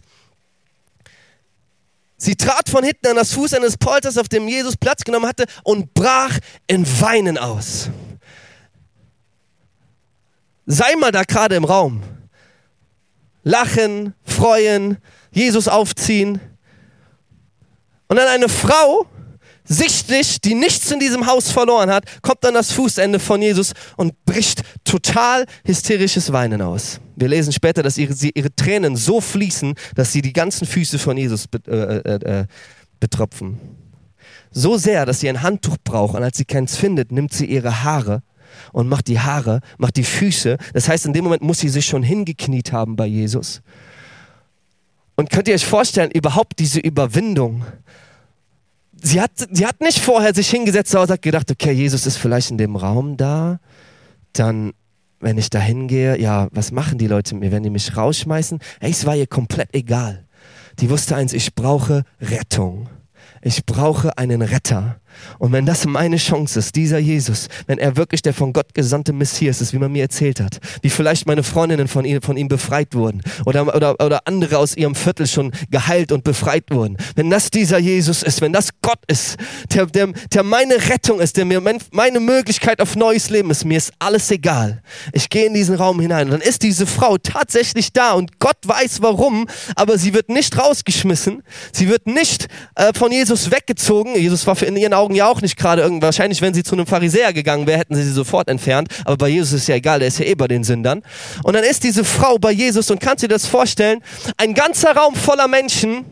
Sie 2.16 2.36
trat 2.36 2.68
von 2.68 2.84
hinten 2.84 3.08
an 3.08 3.16
das 3.16 3.32
Fußende 3.32 3.66
des 3.66 3.76
Polsters, 3.76 4.18
auf 4.18 4.28
dem 4.28 4.46
Jesus 4.46 4.76
Platz 4.76 5.02
genommen 5.02 5.26
hatte, 5.26 5.46
und 5.64 5.94
brach 5.94 6.38
in 6.68 6.86
Weinen 7.00 7.36
aus. 7.36 7.90
Sei 10.64 10.94
mal 10.94 11.10
da 11.10 11.24
gerade 11.24 11.56
im 11.56 11.64
Raum. 11.64 12.04
Lachen, 13.42 14.14
freuen, 14.24 14.98
Jesus 15.32 15.66
aufziehen. 15.66 16.40
Und 18.06 18.16
dann 18.16 18.28
eine 18.28 18.48
Frau, 18.48 19.06
sichtlich, 19.68 20.40
die 20.40 20.54
nichts 20.54 20.90
in 20.90 20.98
diesem 20.98 21.26
Haus 21.26 21.50
verloren 21.50 21.90
hat, 21.90 22.04
kommt 22.22 22.44
an 22.44 22.54
das 22.54 22.72
Fußende 22.72 23.20
von 23.20 23.42
Jesus 23.42 23.72
und 23.96 24.24
bricht 24.24 24.62
total 24.84 25.44
hysterisches 25.64 26.32
Weinen 26.32 26.62
aus. 26.62 27.00
Wir 27.16 27.28
lesen 27.28 27.52
später, 27.52 27.82
dass 27.82 27.98
ihre, 27.98 28.14
ihre 28.34 28.54
Tränen 28.54 28.96
so 28.96 29.20
fließen, 29.20 29.74
dass 29.94 30.12
sie 30.12 30.22
die 30.22 30.32
ganzen 30.32 30.66
Füße 30.66 30.98
von 30.98 31.16
Jesus 31.16 31.46
äh, 31.66 31.70
äh, 31.70 32.40
äh, 32.40 32.46
betropfen. 32.98 33.58
So 34.50 34.78
sehr, 34.78 35.04
dass 35.04 35.20
sie 35.20 35.28
ein 35.28 35.42
Handtuch 35.42 35.76
braucht 35.84 36.16
und 36.16 36.22
als 36.22 36.38
sie 36.38 36.44
keins 36.44 36.76
findet, 36.76 37.12
nimmt 37.12 37.32
sie 37.32 37.46
ihre 37.46 37.84
Haare 37.84 38.22
und 38.72 38.88
macht 38.88 39.08
die 39.08 39.20
Haare, 39.20 39.60
macht 39.76 39.96
die 39.96 40.04
Füße. 40.04 40.56
Das 40.72 40.88
heißt, 40.88 41.06
in 41.06 41.12
dem 41.12 41.24
Moment 41.24 41.42
muss 41.42 41.58
sie 41.58 41.68
sich 41.68 41.86
schon 41.86 42.02
hingekniet 42.02 42.72
haben 42.72 42.96
bei 42.96 43.06
Jesus. 43.06 43.60
Und 45.16 45.30
könnt 45.30 45.48
ihr 45.48 45.54
euch 45.54 45.66
vorstellen, 45.66 46.10
überhaupt 46.12 46.58
diese 46.60 46.80
Überwindung, 46.80 47.64
sie 49.02 49.20
hat, 49.20 49.32
sie 49.50 49.66
hat 49.66 49.80
nicht 49.80 49.98
vorher 49.98 50.34
sich 50.34 50.50
hingesetzt 50.50 50.94
und 50.94 51.10
hat 51.10 51.22
gedacht, 51.22 51.50
okay, 51.50 51.72
Jesus 51.72 52.06
ist 52.06 52.16
vielleicht 52.16 52.50
in 52.50 52.58
dem 52.58 52.76
Raum 52.76 53.16
da, 53.16 53.60
dann, 54.32 54.72
wenn 55.20 55.38
ich 55.38 55.50
da 55.50 55.58
hingehe, 55.58 56.18
ja, 56.20 56.48
was 56.52 56.72
machen 56.72 56.98
die 56.98 57.06
Leute 57.06 57.34
mit 57.34 57.44
mir? 57.44 57.52
Werden 57.52 57.64
die 57.64 57.70
mich 57.70 57.96
rausschmeißen? 57.96 58.58
Hey, 58.80 58.90
es 58.90 59.06
war 59.06 59.16
ihr 59.16 59.26
komplett 59.26 59.74
egal. 59.74 60.26
Die 60.80 60.90
wusste 60.90 61.16
eins, 61.16 61.32
ich 61.32 61.54
brauche 61.54 62.04
Rettung. 62.20 62.88
Ich 63.42 63.64
brauche 63.66 64.16
einen 64.18 64.42
Retter. 64.42 65.00
Und 65.38 65.52
wenn 65.52 65.66
das 65.66 65.86
meine 65.86 66.16
Chance 66.16 66.58
ist, 66.58 66.76
dieser 66.76 66.98
Jesus, 66.98 67.48
wenn 67.66 67.78
er 67.78 67.96
wirklich 67.96 68.22
der 68.22 68.34
von 68.34 68.52
Gott 68.52 68.74
gesandte 68.74 69.12
Messias 69.12 69.60
ist, 69.60 69.72
wie 69.72 69.78
man 69.78 69.92
mir 69.92 70.02
erzählt 70.02 70.40
hat, 70.40 70.58
wie 70.82 70.90
vielleicht 70.90 71.26
meine 71.26 71.42
Freundinnen 71.42 71.88
von 71.88 72.04
ihm, 72.04 72.22
von 72.22 72.36
ihm 72.36 72.48
befreit 72.48 72.94
wurden 72.94 73.22
oder, 73.46 73.74
oder, 73.74 74.00
oder 74.00 74.26
andere 74.26 74.58
aus 74.58 74.76
ihrem 74.76 74.94
Viertel 74.94 75.26
schon 75.26 75.52
geheilt 75.70 76.12
und 76.12 76.24
befreit 76.24 76.64
wurden, 76.70 76.96
wenn 77.16 77.30
das 77.30 77.50
dieser 77.50 77.78
Jesus 77.78 78.22
ist, 78.22 78.40
wenn 78.40 78.52
das 78.52 78.70
Gott 78.82 79.00
ist, 79.06 79.36
der, 79.72 79.86
der, 79.86 80.08
der 80.32 80.42
meine 80.42 80.74
Rettung 80.88 81.20
ist, 81.20 81.36
der 81.36 81.44
mir 81.44 81.62
meine 81.92 82.20
Möglichkeit 82.20 82.80
auf 82.80 82.96
neues 82.96 83.30
Leben 83.30 83.50
ist, 83.50 83.64
mir 83.64 83.78
ist 83.78 83.92
alles 83.98 84.30
egal. 84.30 84.82
Ich 85.12 85.28
gehe 85.28 85.46
in 85.46 85.54
diesen 85.54 85.74
Raum 85.74 86.00
hinein 86.00 86.26
und 86.26 86.32
dann 86.32 86.40
ist 86.40 86.62
diese 86.62 86.86
Frau 86.86 87.18
tatsächlich 87.18 87.92
da 87.92 88.12
und 88.12 88.38
Gott 88.38 88.58
weiß 88.64 89.02
warum, 89.02 89.46
aber 89.76 89.98
sie 89.98 90.14
wird 90.14 90.28
nicht 90.28 90.58
rausgeschmissen, 90.58 91.42
sie 91.72 91.88
wird 91.88 92.06
nicht 92.06 92.48
äh, 92.74 92.92
von 92.94 93.12
Jesus 93.12 93.50
weggezogen. 93.50 94.14
Jesus 94.16 94.46
war 94.46 94.60
in 94.62 94.76
ihren 94.76 94.94
Augen 94.94 95.07
Augen 95.08 95.14
ja 95.14 95.26
auch 95.26 95.40
nicht 95.40 95.56
gerade 95.56 95.80
irgendwie, 95.80 96.02
wahrscheinlich 96.02 96.42
wenn 96.42 96.52
sie 96.52 96.62
zu 96.62 96.74
einem 96.74 96.86
Pharisäer 96.86 97.32
gegangen 97.32 97.66
wäre, 97.66 97.78
hätten 97.78 97.94
sie 97.94 98.02
sie 98.02 98.12
sofort 98.12 98.48
entfernt, 98.48 98.88
aber 99.06 99.16
bei 99.16 99.28
Jesus 99.28 99.54
ist 99.54 99.68
ja 99.68 99.76
egal, 99.76 100.00
der 100.00 100.08
ist 100.08 100.18
ja 100.18 100.26
eh 100.26 100.34
bei 100.34 100.48
den 100.48 100.64
Sündern. 100.64 101.02
Und 101.44 101.54
dann 101.54 101.64
ist 101.64 101.82
diese 101.82 102.04
Frau 102.04 102.36
bei 102.38 102.52
Jesus 102.52 102.90
und 102.90 103.00
kannst 103.00 103.22
du 103.22 103.28
dir 103.28 103.34
das 103.34 103.46
vorstellen, 103.46 104.02
ein 104.36 104.52
ganzer 104.52 104.94
Raum 104.94 105.14
voller 105.14 105.48
Menschen, 105.48 106.04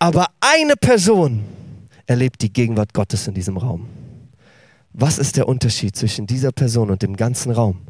aber 0.00 0.26
eine 0.40 0.74
Person 0.74 1.44
erlebt 2.06 2.42
die 2.42 2.52
Gegenwart 2.52 2.92
Gottes 2.94 3.28
in 3.28 3.34
diesem 3.34 3.56
Raum. 3.56 3.88
Was 4.92 5.18
ist 5.18 5.36
der 5.36 5.46
Unterschied 5.46 5.94
zwischen 5.94 6.26
dieser 6.26 6.50
Person 6.50 6.90
und 6.90 7.02
dem 7.02 7.16
ganzen 7.16 7.52
Raum? 7.52 7.82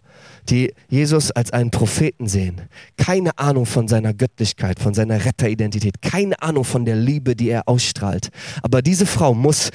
Die 0.48 0.72
Jesus 0.88 1.30
als 1.30 1.52
einen 1.52 1.70
Propheten 1.70 2.26
sehen. 2.26 2.62
Keine 2.96 3.38
Ahnung 3.38 3.66
von 3.66 3.88
seiner 3.88 4.14
Göttlichkeit, 4.14 4.80
von 4.80 4.94
seiner 4.94 5.24
Retteridentität, 5.24 6.02
keine 6.02 6.40
Ahnung 6.42 6.64
von 6.64 6.84
der 6.84 6.96
Liebe, 6.96 7.36
die 7.36 7.50
er 7.50 7.68
ausstrahlt. 7.68 8.30
Aber 8.62 8.82
diese 8.82 9.06
Frau 9.06 9.34
muss 9.34 9.70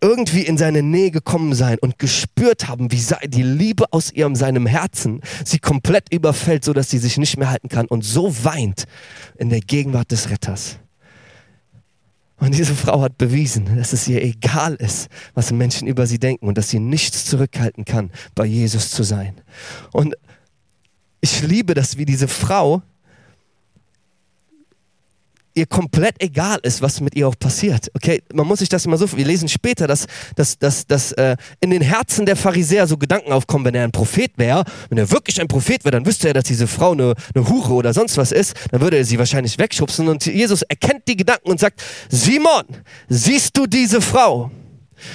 irgendwie 0.00 0.42
in 0.42 0.58
seine 0.58 0.82
Nähe 0.82 1.10
gekommen 1.10 1.54
sein 1.54 1.78
und 1.80 1.98
gespürt 1.98 2.68
haben, 2.68 2.92
wie 2.92 3.02
die 3.28 3.42
Liebe 3.42 3.86
aus 3.92 4.12
ihrem 4.12 4.36
seinem 4.36 4.66
Herzen 4.66 5.20
sie 5.44 5.58
komplett 5.58 6.12
überfällt, 6.12 6.64
so 6.64 6.72
dass 6.72 6.90
sie 6.90 6.98
sich 6.98 7.16
nicht 7.16 7.38
mehr 7.38 7.50
halten 7.50 7.68
kann 7.68 7.86
und 7.86 8.04
so 8.04 8.44
weint 8.44 8.84
in 9.38 9.48
der 9.48 9.60
Gegenwart 9.60 10.10
des 10.10 10.30
Retters. 10.30 10.78
Und 12.38 12.54
diese 12.54 12.74
Frau 12.74 13.00
hat 13.00 13.16
bewiesen, 13.16 13.76
dass 13.76 13.92
es 13.92 14.06
ihr 14.08 14.22
egal 14.22 14.74
ist, 14.74 15.08
was 15.34 15.52
Menschen 15.52 15.88
über 15.88 16.06
sie 16.06 16.18
denken 16.18 16.46
und 16.46 16.58
dass 16.58 16.68
sie 16.68 16.78
nichts 16.78 17.24
zurückhalten 17.24 17.84
kann, 17.84 18.10
bei 18.34 18.44
Jesus 18.44 18.90
zu 18.90 19.02
sein. 19.02 19.40
Und 19.92 20.14
ich 21.20 21.42
liebe 21.42 21.74
das, 21.74 21.96
wie 21.96 22.04
diese 22.04 22.28
Frau 22.28 22.82
ihr 25.56 25.66
komplett 25.66 26.22
egal 26.22 26.58
ist, 26.62 26.82
was 26.82 27.00
mit 27.00 27.16
ihr 27.16 27.26
auch 27.26 27.38
passiert. 27.38 27.90
Okay, 27.94 28.22
man 28.32 28.46
muss 28.46 28.58
sich 28.58 28.68
das 28.68 28.84
immer 28.84 28.98
so, 28.98 29.10
wir 29.16 29.24
lesen 29.24 29.48
später, 29.48 29.86
dass, 29.86 30.06
dass, 30.36 30.58
dass, 30.58 30.86
dass 30.86 31.12
äh, 31.12 31.36
in 31.60 31.70
den 31.70 31.82
Herzen 31.82 32.26
der 32.26 32.36
Pharisäer 32.36 32.86
so 32.86 32.98
Gedanken 32.98 33.32
aufkommen, 33.32 33.64
wenn 33.64 33.74
er 33.74 33.84
ein 33.84 33.92
Prophet 33.92 34.32
wäre, 34.36 34.64
wenn 34.90 34.98
er 34.98 35.10
wirklich 35.10 35.40
ein 35.40 35.48
Prophet 35.48 35.84
wäre, 35.84 35.92
dann 35.92 36.06
wüsste 36.06 36.28
er, 36.28 36.34
dass 36.34 36.44
diese 36.44 36.66
Frau 36.66 36.92
eine, 36.92 37.14
eine 37.34 37.48
Hure 37.48 37.72
oder 37.72 37.94
sonst 37.94 38.18
was 38.18 38.32
ist, 38.32 38.54
dann 38.70 38.82
würde 38.82 38.98
er 38.98 39.04
sie 39.04 39.18
wahrscheinlich 39.18 39.58
wegschubsen 39.58 40.08
und 40.08 40.26
Jesus 40.26 40.62
erkennt 40.62 41.08
die 41.08 41.16
Gedanken 41.16 41.50
und 41.50 41.58
sagt, 41.58 41.82
Simon, 42.10 42.64
siehst 43.08 43.56
du 43.56 43.66
diese 43.66 44.02
Frau? 44.02 44.50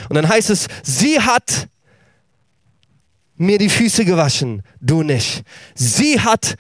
Und 0.10 0.16
dann 0.16 0.28
heißt 0.28 0.50
es, 0.50 0.68
sie 0.84 1.20
hat 1.20 1.68
mir 3.38 3.58
die 3.58 3.70
Füße 3.70 4.06
gewaschen, 4.06 4.64
du 4.80 5.04
nicht. 5.04 5.44
Sie 5.76 6.20
hat 6.20 6.56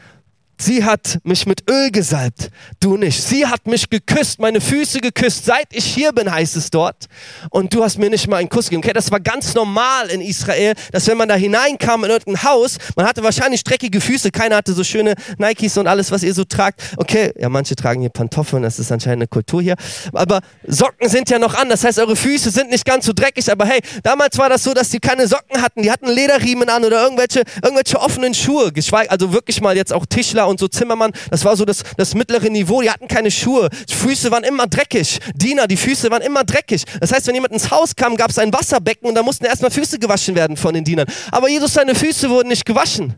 Sie 0.62 0.84
hat 0.84 1.18
mich 1.24 1.48
mit 1.48 1.68
Öl 1.68 1.90
gesalbt, 1.90 2.52
du 2.80 2.96
nicht. 2.96 3.24
Sie 3.24 3.48
hat 3.48 3.66
mich 3.66 3.90
geküsst, 3.90 4.40
meine 4.40 4.62
Füße 4.62 5.00
geküsst, 5.00 5.46
seit 5.46 5.68
ich 5.72 5.84
hier 5.84 6.12
bin, 6.12 6.32
heißt 6.32 6.56
es 6.56 6.70
dort. 6.70 7.08
Und 7.50 7.74
du 7.74 7.84
hast 7.84 7.98
mir 7.98 8.12
nicht 8.12 8.28
mal 8.28 8.38
einen 8.38 8.48
Kuss 8.48 8.66
gegeben. 8.66 8.84
Okay, 8.84 8.94
das 8.94 9.10
war 9.12 9.20
ganz 9.20 9.56
normal 9.56 10.10
in 10.12 10.22
Israel, 10.22 10.76
dass 10.92 11.08
wenn 11.08 11.18
man 11.18 11.30
da 11.30 11.34
hineinkam 11.34 12.04
in 12.04 12.12
irgendein 12.12 12.44
Haus, 12.44 12.78
man 12.96 13.08
hatte 13.08 13.24
wahrscheinlich 13.24 13.64
dreckige 13.64 14.00
Füße, 14.00 14.30
keiner 14.30 14.58
hatte 14.58 14.74
so 14.74 14.84
schöne 14.84 15.16
Nikes 15.40 15.80
und 15.80 15.88
alles, 15.88 16.12
was 16.12 16.22
ihr 16.22 16.34
so 16.36 16.44
tragt. 16.44 16.80
Okay, 16.98 17.34
ja, 17.40 17.50
manche 17.50 17.76
tragen 17.76 18.02
hier 18.02 18.12
Pantoffeln, 18.12 18.62
das 18.62 18.78
ist 18.78 18.92
anscheinend 18.92 19.22
eine 19.22 19.28
Kultur 19.28 19.64
hier. 19.64 19.74
Aber 20.14 20.42
Socken 20.68 21.10
sind 21.10 21.32
ja 21.32 21.40
noch 21.40 21.56
an, 21.56 21.70
das 21.70 21.84
heißt, 21.84 21.98
eure 21.98 22.16
Füße 22.16 22.52
sind 22.52 22.70
nicht 22.70 22.86
ganz 22.86 23.08
so 23.08 23.14
dreckig. 23.14 23.52
Aber 23.52 23.66
hey, 23.66 23.82
damals 24.04 24.38
war 24.38 24.50
das 24.50 24.64
so, 24.64 24.76
dass 24.76 24.90
die 24.90 25.00
keine 25.00 25.28
Socken 25.28 25.60
hatten, 25.60 25.82
die 25.82 25.92
hatten 25.92 26.08
Lederriemen 26.08 26.70
an 26.70 26.86
oder 26.86 27.02
irgendwelche, 27.02 27.42
irgendwelche 27.64 28.00
offenen 28.00 28.36
Schuhe, 28.36 28.72
geschweige, 28.72 29.10
also 29.10 29.34
wirklich 29.34 29.60
mal 29.60 29.76
jetzt 29.76 29.92
auch 29.92 30.06
Tischler 30.06 30.51
und 30.52 30.60
so 30.60 30.68
Zimmermann, 30.68 31.12
das 31.30 31.44
war 31.46 31.56
so 31.56 31.66
das, 31.66 31.84
das 31.98 32.14
mittlere 32.14 32.50
Niveau, 32.50 32.82
die 32.82 32.90
hatten 32.90 33.08
keine 33.08 33.32
Schuhe, 33.32 33.70
die 33.90 33.94
Füße 33.94 34.30
waren 34.32 34.44
immer 34.44 34.68
dreckig. 34.68 35.20
Diener, 35.34 35.68
die 35.68 35.78
Füße 35.78 36.12
waren 36.12 36.22
immer 36.22 36.44
dreckig. 36.44 36.84
Das 37.00 37.12
heißt, 37.12 37.28
wenn 37.28 37.36
jemand 37.36 37.54
ins 37.54 37.72
Haus 37.72 37.96
kam, 37.96 38.16
gab 38.16 38.30
es 38.30 38.38
ein 38.38 38.54
Wasserbecken 38.54 39.08
und 39.08 39.16
da 39.16 39.24
mussten 39.24 39.46
erstmal 39.46 39.72
Füße 39.72 40.00
gewaschen 40.00 40.36
werden 40.36 40.58
von 40.58 40.74
den 40.74 40.84
Dienern. 40.84 41.08
Aber 41.32 41.50
Jesus, 41.50 41.74
seine 41.74 41.96
Füße 41.96 42.30
wurden 42.30 42.50
nicht 42.50 42.66
gewaschen. 42.66 43.16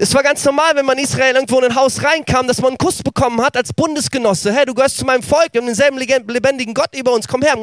Es 0.00 0.14
war 0.14 0.22
ganz 0.22 0.44
normal, 0.44 0.76
wenn 0.76 0.86
man 0.86 0.96
in 0.96 1.02
Israel 1.02 1.34
irgendwo 1.34 1.58
in 1.58 1.64
ein 1.64 1.74
Haus 1.74 2.00
reinkam, 2.04 2.46
dass 2.46 2.60
man 2.60 2.68
einen 2.68 2.78
Kuss 2.78 3.02
bekommen 3.02 3.40
hat 3.40 3.56
als 3.56 3.72
Bundesgenosse. 3.72 4.52
Hey, 4.52 4.64
du 4.64 4.72
gehörst 4.72 4.96
zu 4.96 5.04
meinem 5.04 5.24
Volk, 5.24 5.48
wir 5.50 5.60
haben 5.60 5.66
denselben 5.66 5.98
lebendigen 5.98 6.72
Gott 6.72 6.94
über 6.96 7.12
uns, 7.12 7.26
komm 7.26 7.42
her. 7.42 7.56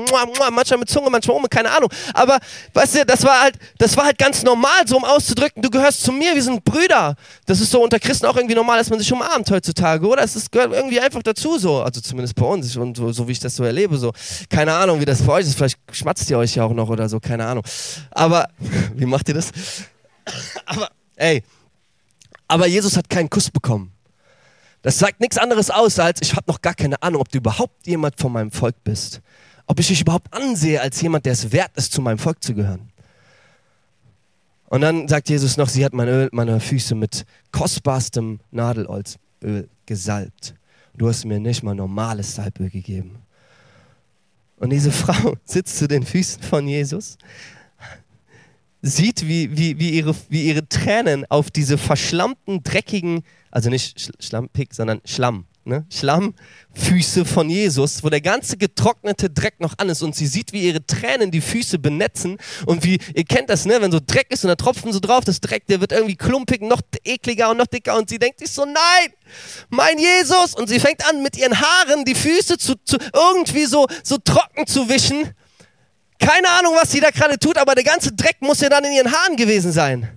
Manchmal 0.52 0.80
mit 0.80 0.90
Zunge, 0.90 1.10
manchmal 1.10 1.38
ohne, 1.38 1.48
keine 1.48 1.72
Ahnung. 1.72 1.90
Aber 2.14 2.38
weißt 2.74 2.96
du, 2.96 3.06
das 3.06 3.24
war 3.24 3.40
halt, 3.40 3.56
das 3.78 3.96
war 3.96 4.04
halt 4.04 4.18
ganz 4.18 4.44
normal, 4.44 4.86
so 4.86 4.98
um 4.98 5.06
auszudrücken, 5.06 5.62
du 5.62 5.70
gehörst 5.70 6.04
zu 6.04 6.12
mir, 6.12 6.36
wir 6.36 6.44
sind 6.44 6.66
Brüder. 6.66 7.16
Das 7.46 7.62
ist 7.62 7.72
so 7.72 7.82
unter 7.82 8.00
Christen 8.00 8.26
auch 8.26 8.36
irgendwie 8.36 8.56
normal, 8.56 8.80
dass 8.80 8.90
man 8.90 9.00
sich 9.00 9.14
umarmt 9.14 9.50
heutzutage, 9.50 10.06
oder? 10.06 10.22
Es 10.22 10.52
gehört 10.52 10.74
irgendwie 10.74 11.00
einfach 11.00 11.24
dazu 11.24 11.58
so, 11.58 11.84
also 11.84 12.02
zumindest 12.02 12.36
bei 12.36 12.46
uns 12.46 12.76
und 12.76 12.98
so, 12.98 13.14
so 13.14 13.30
wie 13.30 13.32
ich 13.32 13.40
das 13.40 13.56
so 13.56 13.64
erlebe, 13.64 13.96
so. 13.96 14.12
Keine 14.50 14.74
Ahnung, 14.74 15.00
wie 15.00 15.06
das 15.06 15.22
bei 15.22 15.32
euch 15.32 15.46
ist, 15.46 15.56
vielleicht 15.56 15.78
schmatzt 15.94 16.30
ihr 16.30 16.38
euch 16.38 16.54
ja 16.56 16.66
auch 16.66 16.74
noch 16.74 16.90
oder 16.90 17.08
so, 17.08 17.22
keine 17.22 17.46
Ahnung. 17.46 17.64
Aber, 18.12 18.50
wie 18.94 19.06
macht 19.06 19.30
ihr 19.30 19.36
das? 19.36 19.52
Aber, 20.66 20.90
ey, 21.16 21.42
aber 22.48 22.68
Jesus 22.68 22.98
hat 22.98 23.10
keinen 23.10 23.30
Kuss 23.30 23.50
bekommen. 23.50 23.92
Das 24.82 25.00
sagt 25.00 25.20
nichts 25.20 25.38
anderes 25.38 25.72
aus, 25.72 25.98
als 25.98 26.22
ich 26.22 26.36
habe 26.36 26.52
noch 26.52 26.62
gar 26.62 26.76
keine 26.76 27.02
Ahnung, 27.02 27.22
ob 27.22 27.30
du 27.30 27.40
überhaupt 27.40 27.88
jemand 27.88 28.20
von 28.20 28.32
meinem 28.32 28.52
Volk 28.52 28.84
bist. 28.84 29.22
ob 29.68 29.80
ich 29.80 29.88
dich 29.88 30.02
überhaupt 30.02 30.32
ansehe 30.32 30.80
als 30.80 31.02
jemand, 31.02 31.26
der 31.26 31.34
es 31.34 31.52
wert 31.52 31.72
ist, 31.76 31.92
zu 31.92 32.02
meinem 32.02 32.20
Volk 32.20 32.44
zu 32.44 32.54
gehören. 32.54 32.92
Und 34.68 34.82
dann 34.82 35.08
sagt 35.08 35.30
Jesus 35.30 35.58
noch, 35.58 35.70
sie 35.70 35.86
hat 35.86 35.94
mein 35.94 36.08
Öl, 36.08 36.30
meine 36.32 36.60
Füße 36.60 36.96
mit 36.96 37.26
kostbarstem 37.52 38.40
Nadelholzöl 38.52 39.70
gesalbt. 39.86 40.56
Du 40.96 41.08
hast 41.08 41.26
mir 41.26 41.40
nicht 41.40 41.64
mal 41.64 41.76
normales 41.76 42.36
Salböl 42.36 42.70
gegeben. 42.70 43.20
Und 44.58 44.70
diese 44.72 44.92
Frau 45.04 45.36
sitzt 45.46 45.78
zu 45.78 45.88
den 45.88 46.04
Füßen 46.04 46.42
von 46.42 46.68
Jesus, 46.68 47.18
sieht, 48.86 49.28
wie, 49.28 49.58
wie, 49.58 49.80
wie, 49.80 49.90
ihre, 49.90 50.16
wie 50.30 50.44
ihre 50.44 50.68
Tränen 50.70 51.26
auf 51.30 51.50
diese 51.50 51.78
verschlammten, 51.78 52.62
dreckigen, 52.64 53.24
also 53.50 53.70
nicht 53.70 54.12
Schlampig, 54.20 54.76
sondern 54.76 55.02
Schlamm, 55.06 55.46
ne? 55.64 55.88
Schlammfüße 55.90 57.26
von 57.26 57.50
Jesus, 57.50 58.04
wo 58.04 58.10
der 58.10 58.22
ganze 58.22 58.58
getrocknete 58.58 59.32
Dreck 59.32 59.60
noch 59.60 59.74
an 59.80 59.90
ist 59.90 60.04
und 60.04 60.16
sie 60.16 60.28
sieht, 60.28 60.54
wie 60.54 60.68
ihre 60.68 60.86
Tränen 60.86 61.32
die 61.32 61.42
Füße 61.42 61.80
benetzen 61.80 62.38
und 62.68 62.84
wie, 62.84 63.00
ihr 63.16 63.24
kennt 63.24 63.50
das, 63.50 63.66
ne? 63.66 63.82
wenn 63.82 63.92
so 63.92 64.00
Dreck 64.06 64.28
ist 64.30 64.44
und 64.44 64.50
da 64.50 64.56
tropfen 64.56 64.94
so 64.94 65.00
drauf, 65.00 65.26
das 65.26 65.42
Dreck, 65.42 65.66
der 65.66 65.82
wird 65.82 65.92
irgendwie 65.92 66.16
klumpig, 66.16 66.62
noch 66.62 66.82
ekliger 67.04 67.50
und 67.50 67.58
noch 67.58 67.68
dicker 67.68 67.98
und 67.98 68.08
sie 68.08 68.20
denkt 68.20 68.40
sich 68.40 68.52
so, 68.52 68.66
nein, 68.66 69.14
mein 69.70 69.98
Jesus 69.98 70.54
und 70.54 70.70
sie 70.70 70.80
fängt 70.80 71.04
an 71.10 71.24
mit 71.24 71.38
ihren 71.38 71.60
Haaren 71.60 72.06
die 72.06 72.16
Füße 72.16 72.60
zu, 72.60 72.76
zu 72.84 72.98
irgendwie 73.14 73.66
so, 73.66 73.88
so 74.04 74.18
trocken 74.18 74.68
zu 74.68 74.88
wischen. 74.90 75.34
Keine 76.20 76.50
Ahnung, 76.50 76.74
was 76.76 76.92
sie 76.92 77.00
da 77.00 77.10
gerade 77.10 77.38
tut, 77.38 77.58
aber 77.58 77.76
der 77.76 77.84
ganze 77.84 78.12
Dreck 78.14 78.38
muss 78.40 78.62
ja 78.62 78.70
dann 78.70 78.84
in 78.84 78.94
ihren 78.94 79.12
Haaren 79.12 79.36
gewesen 79.36 79.72
sein. 79.72 80.10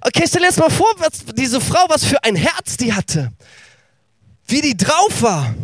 Okay, 0.00 0.24
stell 0.28 0.42
dir 0.42 0.48
jetzt 0.48 0.58
mal 0.58 0.70
vor, 0.70 0.92
was 0.98 1.24
diese 1.34 1.60
Frau, 1.60 1.86
was 1.88 2.04
für 2.04 2.22
ein 2.22 2.36
Herz 2.36 2.76
die 2.76 2.92
hatte 2.92 3.32
wie 4.46 4.60
die 4.60 4.76
drauf 4.76 5.22
war. 5.22 5.54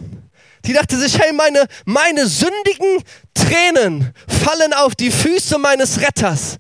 Die 0.66 0.72
dachte 0.72 0.96
sich, 0.96 1.18
hey, 1.18 1.32
meine, 1.32 1.66
meine 1.84 2.26
sündigen 2.26 3.02
Tränen 3.34 4.12
fallen 4.28 4.72
auf 4.74 4.94
die 4.94 5.10
Füße 5.10 5.58
meines 5.58 6.00
Retters 6.00 6.58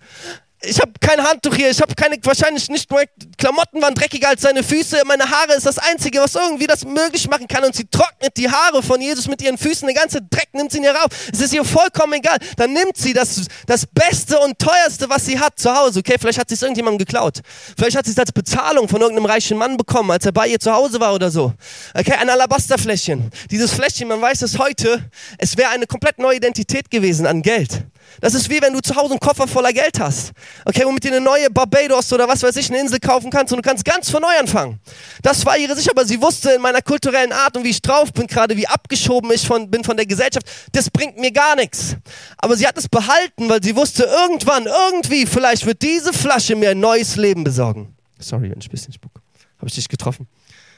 ich 0.62 0.78
habe 0.80 0.92
kein 1.00 1.22
Handtuch 1.22 1.54
hier, 1.54 1.70
ich 1.70 1.80
habe 1.80 1.94
keine, 1.94 2.16
wahrscheinlich 2.22 2.68
nicht 2.68 2.90
nur 2.90 3.02
Klamotten 3.38 3.80
waren 3.80 3.94
dreckiger 3.94 4.28
als 4.28 4.42
seine 4.42 4.62
Füße, 4.62 5.02
meine 5.06 5.28
Haare 5.28 5.54
ist 5.54 5.64
das 5.64 5.78
Einzige, 5.78 6.20
was 6.20 6.34
irgendwie 6.34 6.66
das 6.66 6.84
möglich 6.84 7.28
machen 7.28 7.48
kann 7.48 7.64
und 7.64 7.74
sie 7.74 7.86
trocknet 7.86 8.36
die 8.36 8.50
Haare 8.50 8.82
von 8.82 9.00
Jesus 9.00 9.26
mit 9.26 9.40
ihren 9.42 9.56
Füßen, 9.56 9.86
der 9.86 9.94
ganze 9.94 10.20
Dreck 10.20 10.48
nimmt 10.52 10.70
sie 10.70 10.78
in 10.78 10.84
ihr 10.84 10.94
rauf, 10.94 11.08
es 11.32 11.40
ist 11.40 11.54
ihr 11.54 11.64
vollkommen 11.64 12.14
egal, 12.14 12.38
dann 12.56 12.72
nimmt 12.72 12.96
sie 12.96 13.14
das, 13.14 13.46
das 13.66 13.86
Beste 13.86 14.38
und 14.40 14.58
Teuerste, 14.58 15.08
was 15.08 15.24
sie 15.24 15.38
hat 15.38 15.58
zu 15.58 15.74
Hause, 15.74 16.00
okay, 16.00 16.16
vielleicht 16.20 16.38
hat 16.38 16.48
sie 16.48 16.54
es 16.54 16.62
irgendjemandem 16.62 16.98
geklaut, 16.98 17.40
vielleicht 17.78 17.96
hat 17.96 18.04
sie 18.04 18.12
es 18.12 18.18
als 18.18 18.32
Bezahlung 18.32 18.88
von 18.88 19.00
irgendeinem 19.00 19.26
reichen 19.26 19.56
Mann 19.56 19.78
bekommen, 19.78 20.10
als 20.10 20.26
er 20.26 20.32
bei 20.32 20.46
ihr 20.46 20.60
zu 20.60 20.72
Hause 20.72 21.00
war 21.00 21.14
oder 21.14 21.30
so, 21.30 21.54
okay, 21.94 22.12
ein 22.12 22.28
Alabasterfläschchen, 22.28 23.30
dieses 23.50 23.72
Fläschchen, 23.72 24.08
man 24.08 24.20
weiß 24.20 24.42
es 24.42 24.58
heute, 24.58 25.10
es 25.38 25.56
wäre 25.56 25.70
eine 25.70 25.86
komplett 25.86 26.18
neue 26.18 26.36
Identität 26.36 26.90
gewesen 26.90 27.26
an 27.26 27.40
Geld, 27.40 27.84
das 28.20 28.34
ist 28.34 28.50
wie 28.50 28.60
wenn 28.60 28.72
du 28.72 28.80
zu 28.80 28.94
Hause 28.94 29.12
einen 29.12 29.20
Koffer 29.20 29.46
voller 29.46 29.72
Geld 29.72 29.98
hast. 30.00 30.32
Okay, 30.64 30.82
womit 30.84 31.04
du 31.04 31.08
eine 31.08 31.20
neue 31.20 31.50
Barbados 31.50 32.12
oder 32.12 32.28
was 32.28 32.42
weiß 32.42 32.56
ich, 32.56 32.68
eine 32.70 32.80
Insel 32.80 32.98
kaufen 32.98 33.30
kannst 33.30 33.52
und 33.52 33.64
du 33.64 33.68
kannst 33.68 33.84
ganz 33.84 34.10
von 34.10 34.22
neu 34.22 34.38
anfangen. 34.38 34.80
Das 35.22 35.44
war 35.46 35.56
ihre 35.56 35.76
Sicht, 35.76 35.90
aber 35.90 36.04
sie 36.04 36.20
wusste 36.20 36.52
in 36.52 36.62
meiner 36.62 36.82
kulturellen 36.82 37.32
Art 37.32 37.56
und 37.56 37.64
wie 37.64 37.70
ich 37.70 37.82
drauf 37.82 38.12
bin, 38.12 38.26
gerade 38.26 38.56
wie 38.56 38.66
abgeschoben 38.66 39.30
ich 39.32 39.46
von, 39.46 39.70
bin 39.70 39.84
von 39.84 39.96
der 39.96 40.06
Gesellschaft, 40.06 40.46
das 40.72 40.90
bringt 40.90 41.18
mir 41.18 41.30
gar 41.30 41.56
nichts. 41.56 41.96
Aber 42.38 42.56
sie 42.56 42.66
hat 42.66 42.76
es 42.78 42.88
behalten, 42.88 43.48
weil 43.48 43.62
sie 43.62 43.76
wusste, 43.76 44.04
irgendwann, 44.04 44.66
irgendwie, 44.66 45.26
vielleicht 45.26 45.66
wird 45.66 45.82
diese 45.82 46.12
Flasche 46.12 46.56
mir 46.56 46.70
ein 46.70 46.80
neues 46.80 47.16
Leben 47.16 47.44
besorgen. 47.44 47.94
Sorry, 48.18 48.50
wenn 48.50 48.58
ich 48.58 48.68
ein 48.68 48.70
bisschen 48.70 48.92
spuck. 48.92 49.12
Habe 49.58 49.68
ich 49.68 49.74
dich 49.74 49.88
getroffen? 49.88 50.26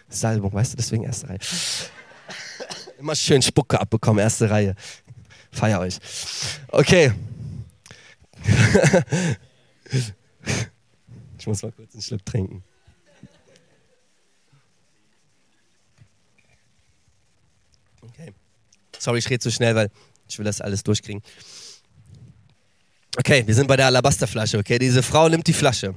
Salbung, 0.09 0.53
weißt 0.53 0.73
du, 0.73 0.77
deswegen 0.77 1.05
erste 1.05 1.29
Reihe. 1.29 1.39
Immer 2.99 3.17
schön 3.17 3.43
Spucke 3.43 3.81
abbekommen, 3.81 4.23
erste 4.23 4.49
Reihe. 4.49 4.75
Feier 5.53 5.81
euch. 5.81 5.99
Okay. 6.69 7.13
ich 11.39 11.47
muss 11.47 11.63
mal 11.63 11.71
kurz 11.73 11.93
einen 11.93 12.03
Schluck 12.03 12.25
trinken. 12.25 12.65
Okay. 18.03 18.33
Sorry, 18.99 19.19
ich 19.19 19.29
rede 19.29 19.41
zu 19.41 19.51
schnell, 19.51 19.75
weil 19.75 19.91
ich 20.29 20.39
will 20.39 20.45
das 20.45 20.61
alles 20.61 20.83
durchkriegen. 20.83 21.23
Okay, 23.19 23.47
wir 23.47 23.55
sind 23.55 23.67
bei 23.69 23.77
der 23.77 23.87
Alabasterflasche, 23.87 24.59
okay? 24.59 24.79
Diese 24.79 25.03
Frau 25.03 25.29
nimmt 25.29 25.47
die 25.47 25.53
Flasche. 25.53 25.95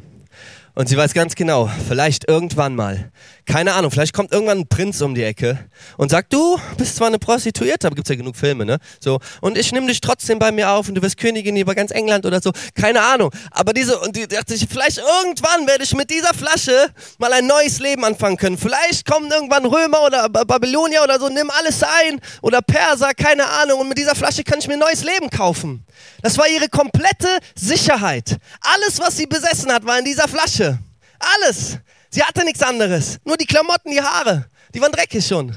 Und 0.74 0.90
sie 0.90 0.98
weiß 0.98 1.14
ganz 1.14 1.36
genau, 1.36 1.72
vielleicht 1.88 2.28
irgendwann 2.28 2.76
mal, 2.76 3.10
keine 3.46 3.74
Ahnung, 3.74 3.92
vielleicht 3.92 4.14
kommt 4.14 4.32
irgendwann 4.32 4.60
ein 4.60 4.68
Prinz 4.68 5.02
um 5.02 5.16
die 5.16 5.24
Ecke 5.24 5.60
und 5.98 6.10
sagt, 6.10 6.34
du 6.34 6.60
bist 6.78 6.96
zwar 6.96 7.08
eine 7.08 7.20
Prostituierte, 7.20 7.88
aber 7.88 7.96
gibt's 7.96 8.10
ja 8.10 8.16
genug 8.16 8.36
Filme, 8.36 8.66
ne? 8.66 8.78
So, 9.00 9.20
und 9.42 9.58
ich 9.58 9.72
nehme 9.72 9.88
dich 9.88 10.02
trotzdem 10.02 10.40
bei 10.40 10.52
mir 10.52 10.72
auf 10.72 10.88
und 10.88 10.96
du 10.96 11.02
wirst 11.02 11.18
Königin 11.18 11.56
über 11.56 11.76
ganz 11.76 11.92
England 11.92 12.26
oder 12.26 12.42
so, 12.42 12.52
keine 12.74 13.02
Ahnung. 13.02 13.32
Aber 13.52 13.74
diese, 13.74 14.00
und 14.00 14.16
die 14.16 14.28
dachte 14.28 14.54
ich, 14.54 14.68
vielleicht 14.70 14.98
irgendwann 14.98 15.68
werde 15.68 15.84
ich 15.84 15.94
mit 15.96 16.10
dieser 16.10 16.34
Flasche 16.34 16.90
mal 17.18 17.32
ein 17.34 17.46
neues 17.48 17.80
Leben 17.80 18.04
anfangen 18.04 18.38
können. 18.38 18.58
Vielleicht 18.58 19.06
kommen 19.06 19.32
irgendwann 19.32 19.66
Römer 19.66 20.02
oder 20.02 20.30
Babylonier 20.30 21.04
oder 21.04 21.20
so, 21.20 21.30
nimm 21.30 21.50
alles 21.50 21.84
ein 21.84 22.20
oder 22.42 22.62
Perser, 22.62 23.14
keine 23.14 23.46
Ahnung, 23.46 23.82
und 23.82 23.90
mit 23.90 23.98
dieser 23.98 24.16
Flasche 24.16 24.44
kann 24.44 24.60
ich 24.60 24.68
mir 24.68 24.74
ein 24.74 24.80
neues 24.80 25.04
Leben 25.04 25.30
kaufen. 25.30 25.86
Das 26.22 26.38
war 26.38 26.48
ihre 26.48 26.70
komplette 26.70 27.28
Sicherheit. 27.56 28.38
Alles, 28.62 29.00
was 29.00 29.18
sie 29.18 29.28
besessen 29.28 29.72
hat, 29.72 29.86
war 29.86 30.00
in 30.00 30.06
dieser 30.06 30.28
Flasche. 30.28 30.80
Alles. 31.20 31.80
Sie 32.16 32.24
hatte 32.24 32.46
nichts 32.46 32.62
anderes. 32.62 33.18
Nur 33.26 33.36
die 33.36 33.46
Klamotten, 33.46 33.92
die 33.92 34.02
Haare. 34.02 34.50
Die 34.74 34.80
waren 34.80 34.94
dreckig 34.94 35.28
schon. 35.28 35.54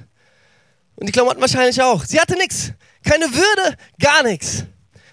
Und 0.96 1.06
die 1.06 1.12
Klamotten 1.12 1.40
wahrscheinlich 1.40 1.80
auch. 1.80 2.04
Sie 2.04 2.18
hatte 2.18 2.36
nichts. 2.36 2.72
Keine 3.04 3.26
Würde, 3.26 3.76
gar 4.00 4.24
nichts. 4.24 4.64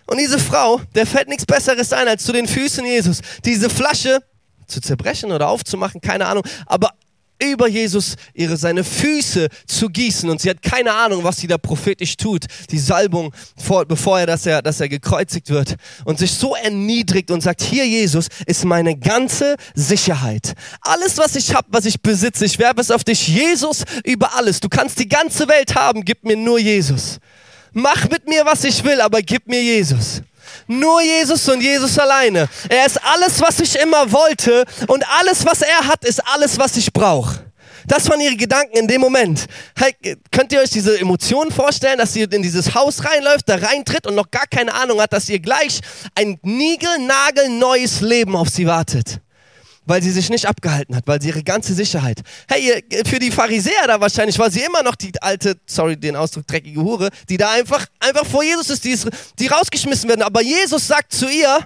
Und 0.08 0.18
diese 0.18 0.40
Frau, 0.40 0.82
der 0.96 1.06
fällt 1.06 1.28
nichts 1.28 1.46
Besseres 1.46 1.94
ein, 1.94 2.08
als 2.08 2.24
zu 2.24 2.32
den 2.32 2.48
Füßen 2.48 2.84
Jesus 2.84 3.20
diese 3.44 3.70
Flasche 3.70 4.24
zu 4.66 4.82
zerbrechen 4.82 5.32
oder 5.32 5.48
aufzumachen, 5.50 6.02
keine 6.02 6.26
Ahnung, 6.26 6.44
aber 6.66 6.96
über 7.42 7.68
Jesus 7.68 8.16
ihre, 8.34 8.58
seine 8.58 8.84
Füße 8.84 9.50
zu 9.68 9.90
gießen 9.90 10.30
und 10.30 10.42
sie 10.42 10.50
hat 10.50 10.62
keine 10.62 10.94
Ahnung, 10.94 11.24
was 11.24 11.38
sie 11.38 11.48
da 11.48 11.58
prophetisch 11.58 12.18
tut, 12.18 12.46
die 12.72 12.80
Salbung, 12.80 13.34
vor, 13.58 13.86
bevor 13.86 14.20
er 14.20 14.26
dass, 14.26 14.46
er, 14.46 14.62
dass 14.62 14.80
er 14.80 14.90
gekreuzigt 14.90 15.50
wird 15.50 15.76
und 16.06 16.20
sich 16.20 16.32
so 16.32 16.56
erniedrigt 16.56 17.32
und 17.32 17.42
sagt, 17.42 17.62
hier 17.62 17.86
Jesus 17.86 18.28
ist 18.46 18.66
meine 18.66 18.98
ganze 18.98 19.56
Sicherheit. 19.74 20.54
Alles, 20.82 21.18
was 21.18 21.36
ich 21.36 21.54
habe, 21.54 21.68
was 21.72 21.86
ich 21.86 22.02
besitze, 22.02 22.46
ich 22.46 22.58
werbe 22.60 22.82
es 22.82 22.92
auf 22.92 23.04
dich, 23.04 23.28
Jesus 23.28 23.84
über 24.04 24.36
alles. 24.36 24.60
Du 24.60 24.70
kannst 24.70 25.00
die 25.00 25.10
ganze 25.10 25.48
Welt 25.48 25.76
haben, 25.76 26.06
gib 26.06 26.24
mir 26.24 26.38
nur 26.38 26.60
Jesus. 26.60 27.20
Mach 27.74 28.10
mit 28.10 28.28
mir, 28.28 28.46
was 28.46 28.64
ich 28.64 28.84
will, 28.84 29.02
aber 29.02 29.22
gib 29.22 29.48
mir 29.48 29.62
Jesus. 29.62 30.22
Nur 30.68 31.02
Jesus 31.02 31.48
und 31.48 31.62
Jesus 31.62 31.98
alleine. 32.00 32.48
Er 32.70 32.86
ist 32.86 33.00
alles, 33.04 33.40
was 33.40 33.60
ich 33.60 33.76
immer 33.80 34.12
wollte 34.12 34.66
und 34.88 35.04
alles, 35.20 35.46
was 35.46 35.62
er 35.62 35.88
hat, 35.88 36.04
ist 36.06 36.22
alles, 36.28 36.58
was 36.58 36.76
ich 36.78 36.92
brauche. 36.92 37.46
Das 37.88 38.10
waren 38.10 38.20
ihre 38.20 38.36
Gedanken 38.36 38.78
in 38.78 38.88
dem 38.88 39.02
Moment. 39.02 39.46
Hey, 39.78 39.96
könnt 40.32 40.52
ihr 40.52 40.60
euch 40.60 40.72
diese 40.72 41.00
Emotionen 41.00 41.52
vorstellen, 41.52 42.00
dass 42.00 42.16
ihr 42.16 42.32
in 42.32 42.42
dieses 42.42 42.74
Haus 42.74 43.06
reinläuft, 43.06 43.48
da 43.48 43.56
reintritt 43.56 44.08
und 44.08 44.16
noch 44.16 44.32
gar 44.32 44.48
keine 44.48 44.74
Ahnung 44.74 45.00
hat, 45.00 45.14
dass 45.14 45.30
ihr 45.30 45.40
gleich 45.40 45.82
ein 46.16 46.40
niegelnagelneues 46.42 48.02
Leben 48.02 48.36
auf 48.36 48.50
sie 48.50 48.66
wartet? 48.66 49.20
Weil 49.86 50.02
sie 50.02 50.12
sich 50.12 50.30
nicht 50.30 50.48
abgehalten 50.48 50.96
hat, 50.96 51.08
weil 51.08 51.22
sie 51.22 51.30
ihre 51.30 51.44
ganze 51.44 51.74
Sicherheit. 51.74 52.22
Hey, 52.48 52.84
für 53.06 53.20
die 53.20 53.32
Pharisäer 53.32 53.88
da 53.88 54.00
wahrscheinlich 54.00 54.38
war 54.40 54.50
sie 54.50 54.62
immer 54.62 54.84
noch 54.84 54.96
die 54.96 55.12
alte, 55.22 55.58
sorry 55.66 55.98
den 55.98 56.16
Ausdruck, 56.16 56.48
dreckige 56.48 56.82
Hure, 56.82 57.10
die 57.30 57.38
da 57.38 57.52
einfach, 57.52 57.86
einfach 58.00 58.26
vor 58.26 58.44
Jesus 58.44 58.70
ist, 58.70 58.84
die, 58.84 58.92
ist, 58.92 59.08
die 59.40 59.48
rausgeschmissen 59.48 60.10
werden. 60.10 60.24
Aber 60.24 60.42
Jesus 60.42 60.88
sagt 60.88 61.14
zu 61.14 61.30
ihr, 61.30 61.60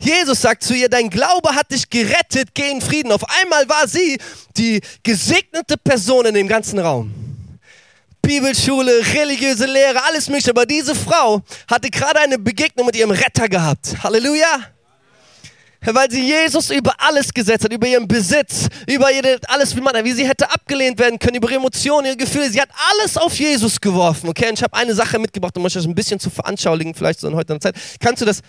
Jesus 0.00 0.40
sagt 0.40 0.62
zu 0.62 0.74
ihr, 0.74 0.88
dein 0.88 1.08
Glaube 1.10 1.54
hat 1.54 1.70
dich 1.70 1.88
gerettet, 1.88 2.50
geh 2.54 2.70
in 2.70 2.80
Frieden. 2.80 3.12
Auf 3.12 3.24
einmal 3.40 3.68
war 3.68 3.88
sie 3.88 4.18
die 4.56 4.80
gesegnete 5.02 5.76
Person 5.76 6.26
in 6.26 6.34
dem 6.34 6.48
ganzen 6.48 6.78
Raum. 6.78 7.12
Bibelschule, 8.20 9.02
religiöse 9.14 9.66
Lehre, 9.66 10.04
alles 10.04 10.28
mögliche. 10.28 10.50
Aber 10.50 10.64
diese 10.64 10.94
Frau 10.94 11.42
hatte 11.68 11.90
gerade 11.90 12.20
eine 12.20 12.38
Begegnung 12.38 12.86
mit 12.86 12.96
ihrem 12.96 13.10
Retter 13.10 13.48
gehabt. 13.48 13.96
Halleluja 14.02 14.60
weil 15.84 16.10
sie 16.10 16.24
Jesus 16.24 16.70
über 16.70 16.94
alles 16.98 17.32
gesetzt 17.32 17.64
hat, 17.64 17.72
über 17.72 17.86
ihren 17.86 18.06
Besitz, 18.06 18.68
über 18.86 19.10
ihre, 19.10 19.38
alles, 19.48 19.74
wie 19.76 19.80
man, 19.80 20.04
wie 20.04 20.12
sie 20.12 20.26
hätte 20.26 20.50
abgelehnt 20.50 20.98
werden 20.98 21.18
können, 21.18 21.36
über 21.36 21.48
ihre 21.48 21.58
Emotionen, 21.58 22.06
ihre 22.06 22.16
Gefühle. 22.16 22.50
Sie 22.50 22.60
hat 22.60 22.70
alles 22.90 23.16
auf 23.16 23.34
Jesus 23.38 23.80
geworfen. 23.80 24.28
Okay, 24.28 24.48
und 24.48 24.54
ich 24.54 24.62
habe 24.62 24.76
eine 24.76 24.94
Sache 24.94 25.18
mitgebracht, 25.18 25.56
um 25.56 25.64
euch 25.64 25.72
das 25.72 25.84
ein 25.84 25.94
bisschen 25.94 26.20
zu 26.20 26.30
veranschaulichen, 26.30 26.94
vielleicht 26.94 27.20
so 27.20 27.28
in 27.28 27.34
heutiger 27.34 27.60
Zeit. 27.60 27.74
Kannst 28.00 28.22
du 28.22 28.26
das? 28.26 28.40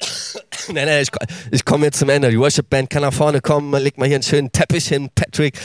nein, 0.68 0.86
nein, 0.86 1.02
ich, 1.02 1.10
ich 1.50 1.64
komme 1.64 1.86
jetzt 1.86 1.98
zum 1.98 2.08
Ende. 2.08 2.30
Die 2.30 2.38
Worship 2.38 2.68
Band 2.70 2.90
kann 2.90 3.02
nach 3.02 3.12
vorne 3.12 3.40
kommen, 3.40 3.72
leg 3.82 3.98
mal 3.98 4.06
hier 4.06 4.16
einen 4.16 4.22
schönen 4.22 4.52
Teppich 4.52 4.88
hin, 4.88 5.10
Patrick, 5.14 5.58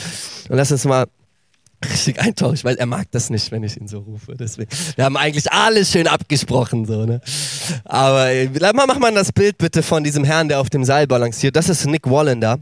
und 0.48 0.56
lass 0.56 0.72
uns 0.72 0.84
mal 0.84 1.06
richtig 1.84 2.20
eintauchen, 2.20 2.58
weil 2.62 2.76
er 2.76 2.86
mag 2.86 3.06
das 3.10 3.30
nicht, 3.30 3.50
wenn 3.52 3.62
ich 3.62 3.76
ihn 3.76 3.88
so 3.88 3.98
rufe. 3.98 4.34
Deswegen, 4.34 4.70
wir 4.96 5.04
haben 5.04 5.16
eigentlich 5.16 5.50
alles 5.52 5.90
schön 5.90 6.06
abgesprochen, 6.06 6.86
so, 6.86 7.04
ne? 7.04 7.20
Aber 7.84 8.30
äh, 8.30 8.48
mach 8.74 8.98
mal 8.98 9.12
das 9.14 9.32
Bild 9.32 9.58
bitte 9.58 9.82
von 9.82 10.04
diesem 10.04 10.24
Herrn, 10.24 10.48
der 10.48 10.60
auf 10.60 10.70
dem 10.70 10.84
Seil 10.84 11.06
balanciert. 11.06 11.56
Das 11.56 11.68
ist 11.68 11.86
Nick 11.86 12.08
Wallander. 12.08 12.58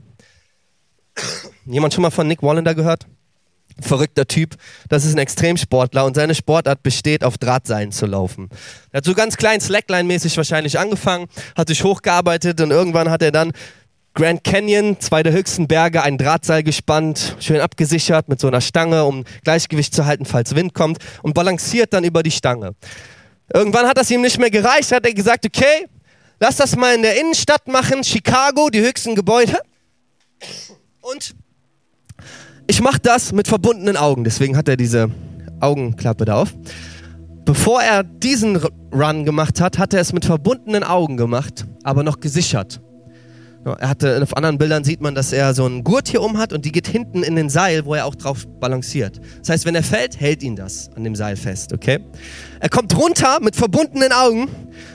Jemand 1.66 1.94
schon 1.94 2.02
mal 2.02 2.10
von 2.10 2.26
Nick 2.26 2.42
Wallander 2.42 2.74
gehört? 2.74 3.06
verrückter 3.80 4.26
Typ. 4.26 4.56
Das 4.88 5.04
ist 5.04 5.14
ein 5.14 5.18
Extremsportler 5.18 6.04
und 6.04 6.14
seine 6.14 6.34
Sportart 6.34 6.82
besteht, 6.82 7.24
auf 7.24 7.38
Drahtseilen 7.38 7.92
zu 7.92 8.06
laufen. 8.06 8.48
Er 8.92 8.98
hat 8.98 9.04
so 9.04 9.14
ganz 9.14 9.36
klein 9.36 9.60
Slackline-mäßig 9.60 10.36
wahrscheinlich 10.36 10.78
angefangen, 10.78 11.26
hat 11.56 11.68
sich 11.68 11.82
hochgearbeitet 11.82 12.60
und 12.60 12.70
irgendwann 12.70 13.10
hat 13.10 13.22
er 13.22 13.32
dann 13.32 13.52
Grand 14.14 14.44
Canyon, 14.44 15.00
zwei 15.00 15.24
der 15.24 15.32
höchsten 15.32 15.66
Berge, 15.66 16.04
ein 16.04 16.18
Drahtseil 16.18 16.62
gespannt, 16.62 17.36
schön 17.40 17.60
abgesichert 17.60 18.28
mit 18.28 18.40
so 18.40 18.46
einer 18.46 18.60
Stange, 18.60 19.04
um 19.04 19.24
Gleichgewicht 19.42 19.92
zu 19.92 20.06
halten, 20.06 20.24
falls 20.24 20.54
Wind 20.54 20.72
kommt 20.72 20.98
und 21.22 21.34
balanciert 21.34 21.92
dann 21.92 22.04
über 22.04 22.22
die 22.22 22.30
Stange. 22.30 22.76
Irgendwann 23.52 23.88
hat 23.88 23.98
das 23.98 24.12
ihm 24.12 24.20
nicht 24.20 24.38
mehr 24.38 24.50
gereicht, 24.50 24.92
hat 24.92 25.04
er 25.04 25.12
gesagt, 25.12 25.44
okay, 25.44 25.88
lass 26.38 26.56
das 26.56 26.76
mal 26.76 26.94
in 26.94 27.02
der 27.02 27.20
Innenstadt 27.20 27.66
machen, 27.66 28.04
Chicago, 28.04 28.70
die 28.70 28.82
höchsten 28.82 29.16
Gebäude. 29.16 29.58
Und 31.00 31.34
ich 32.68 32.80
mache 32.80 33.00
das 33.00 33.32
mit 33.32 33.48
verbundenen 33.48 33.96
Augen, 33.96 34.22
deswegen 34.22 34.56
hat 34.56 34.68
er 34.68 34.76
diese 34.76 35.10
Augenklappe 35.58 36.24
da 36.24 36.36
auf. 36.36 36.54
Bevor 37.44 37.82
er 37.82 38.04
diesen 38.04 38.62
Run 38.92 39.24
gemacht 39.24 39.60
hat, 39.60 39.76
hat 39.78 39.92
er 39.92 40.00
es 40.00 40.12
mit 40.12 40.24
verbundenen 40.24 40.84
Augen 40.84 41.16
gemacht, 41.16 41.66
aber 41.82 42.04
noch 42.04 42.20
gesichert. 42.20 42.80
Er 43.64 43.88
hatte, 43.88 44.22
auf 44.22 44.36
anderen 44.36 44.58
Bildern 44.58 44.84
sieht 44.84 45.00
man, 45.00 45.14
dass 45.14 45.32
er 45.32 45.54
so 45.54 45.64
einen 45.64 45.84
Gurt 45.84 46.08
hier 46.08 46.20
um 46.20 46.36
hat 46.36 46.52
und 46.52 46.66
die 46.66 46.72
geht 46.72 46.86
hinten 46.86 47.22
in 47.22 47.34
den 47.34 47.48
Seil, 47.48 47.86
wo 47.86 47.94
er 47.94 48.04
auch 48.04 48.14
drauf 48.14 48.46
balanciert. 48.60 49.20
Das 49.40 49.48
heißt, 49.48 49.66
wenn 49.66 49.74
er 49.74 49.82
fällt, 49.82 50.20
hält 50.20 50.42
ihn 50.42 50.54
das 50.54 50.90
an 50.94 51.04
dem 51.04 51.14
Seil 51.14 51.36
fest, 51.36 51.72
okay? 51.72 52.00
Er 52.60 52.68
kommt 52.68 52.94
runter 52.96 53.38
mit 53.40 53.56
verbundenen 53.56 54.12
Augen, 54.12 54.48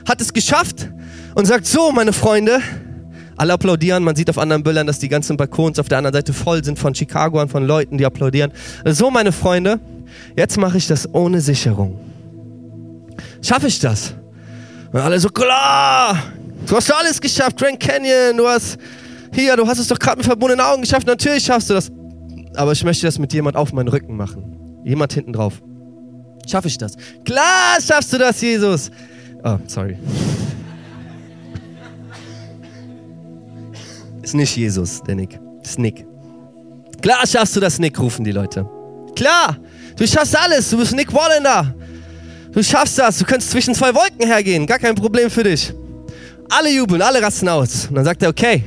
hat 0.07 0.21
es 0.21 0.33
geschafft 0.33 0.89
und 1.33 1.47
sagt 1.47 1.65
so, 1.65 1.91
meine 1.91 2.13
Freunde, 2.13 2.59
alle 3.37 3.53
applaudieren. 3.53 4.03
Man 4.03 4.15
sieht 4.15 4.29
auf 4.29 4.37
anderen 4.37 4.63
Bildern, 4.63 4.85
dass 4.85 4.99
die 4.99 5.09
ganzen 5.09 5.37
Balkons 5.37 5.79
auf 5.79 5.87
der 5.87 5.97
anderen 5.97 6.13
Seite 6.13 6.33
voll 6.33 6.63
sind 6.63 6.77
von 6.77 6.93
Chicagoern, 6.93 7.49
von 7.49 7.65
Leuten, 7.65 7.97
die 7.97 8.05
applaudieren. 8.05 8.51
So, 8.85 9.09
meine 9.09 9.31
Freunde, 9.31 9.79
jetzt 10.35 10.57
mache 10.57 10.77
ich 10.77 10.87
das 10.87 11.11
ohne 11.13 11.41
Sicherung. 11.41 11.99
Schaffe 13.41 13.67
ich 13.67 13.79
das? 13.79 14.13
Und 14.91 14.99
alle 14.99 15.19
so, 15.19 15.29
klar, 15.29 16.17
du 16.69 16.75
hast 16.75 16.91
alles 16.93 17.19
geschafft, 17.19 17.57
Grand 17.57 17.79
Canyon, 17.79 18.37
du 18.37 18.47
hast, 18.47 18.77
hier, 19.33 19.55
du 19.57 19.67
hast 19.67 19.79
es 19.79 19.87
doch 19.87 19.99
gerade 19.99 20.17
mit 20.17 20.25
verbundenen 20.25 20.65
Augen 20.65 20.81
geschafft, 20.81 21.07
natürlich 21.07 21.43
schaffst 21.43 21.69
du 21.69 21.73
das. 21.73 21.91
Aber 22.55 22.71
ich 22.71 22.83
möchte 22.83 23.05
das 23.05 23.19
mit 23.19 23.33
jemand 23.33 23.55
auf 23.55 23.73
meinen 23.73 23.87
Rücken 23.89 24.15
machen. 24.15 24.81
Jemand 24.83 25.13
hinten 25.13 25.33
drauf. 25.33 25.61
Schaffe 26.49 26.67
ich 26.67 26.77
das? 26.77 26.93
Klar 27.25 27.77
schaffst 27.85 28.13
du 28.13 28.17
das, 28.17 28.41
Jesus. 28.41 28.89
Oh, 29.43 29.57
sorry. 29.67 29.97
Ist 34.21 34.33
nicht 34.35 34.55
Jesus, 34.55 35.01
der 35.03 35.15
Nick. 35.15 35.39
Ist 35.63 35.79
Nick. 35.79 36.05
Klar 37.01 37.25
schaffst 37.25 37.55
du 37.55 37.59
das, 37.59 37.79
Nick, 37.79 37.99
rufen 37.99 38.23
die 38.23 38.31
Leute. 38.31 38.67
Klar, 39.15 39.57
du 39.95 40.07
schaffst 40.07 40.37
alles. 40.37 40.69
Du 40.69 40.77
bist 40.77 40.95
Nick 40.95 41.13
Wallender. 41.13 41.73
Du 42.51 42.63
schaffst 42.63 42.97
das. 42.97 43.19
Du 43.19 43.25
kannst 43.25 43.51
zwischen 43.51 43.73
zwei 43.73 43.93
Wolken 43.93 44.25
hergehen. 44.25 44.65
Gar 44.65 44.79
kein 44.79 44.95
Problem 44.95 45.29
für 45.29 45.43
dich. 45.43 45.73
Alle 46.49 46.75
jubeln, 46.75 47.01
alle 47.01 47.21
rasten 47.21 47.47
aus. 47.47 47.87
Und 47.87 47.95
dann 47.95 48.05
sagt 48.05 48.23
er, 48.23 48.29
okay, 48.29 48.63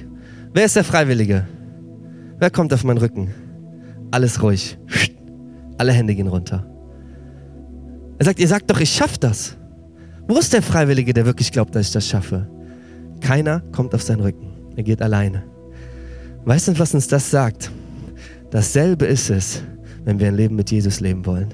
wer 0.52 0.64
ist 0.64 0.76
der 0.76 0.84
Freiwillige? 0.84 1.46
Wer 2.38 2.50
kommt 2.50 2.72
auf 2.72 2.84
meinen 2.84 2.98
Rücken? 2.98 3.32
Alles 4.10 4.42
ruhig. 4.42 4.78
Alle 5.78 5.92
Hände 5.92 6.14
gehen 6.14 6.28
runter. 6.28 6.66
Er 8.18 8.24
sagt, 8.24 8.38
ihr 8.38 8.46
sagt 8.46 8.70
doch, 8.70 8.78
ich 8.78 8.90
schaff 8.90 9.18
das. 9.18 9.56
Wo 10.28 10.38
ist 10.38 10.52
der 10.52 10.62
Freiwillige, 10.62 11.12
der 11.12 11.26
wirklich 11.26 11.50
glaubt, 11.50 11.74
dass 11.74 11.88
ich 11.88 11.92
das 11.92 12.06
schaffe? 12.06 12.48
Keiner 13.20 13.60
kommt 13.72 13.94
auf 13.94 14.02
seinen 14.02 14.20
Rücken. 14.20 14.52
Er 14.76 14.84
geht 14.84 15.02
alleine. 15.02 15.42
Weißt 16.44 16.68
du, 16.68 16.78
was 16.78 16.94
uns 16.94 17.08
das 17.08 17.30
sagt? 17.30 17.70
Dasselbe 18.50 19.06
ist 19.06 19.30
es, 19.30 19.62
wenn 20.04 20.20
wir 20.20 20.28
ein 20.28 20.36
Leben 20.36 20.56
mit 20.56 20.70
Jesus 20.70 21.00
leben 21.00 21.24
wollen. 21.26 21.48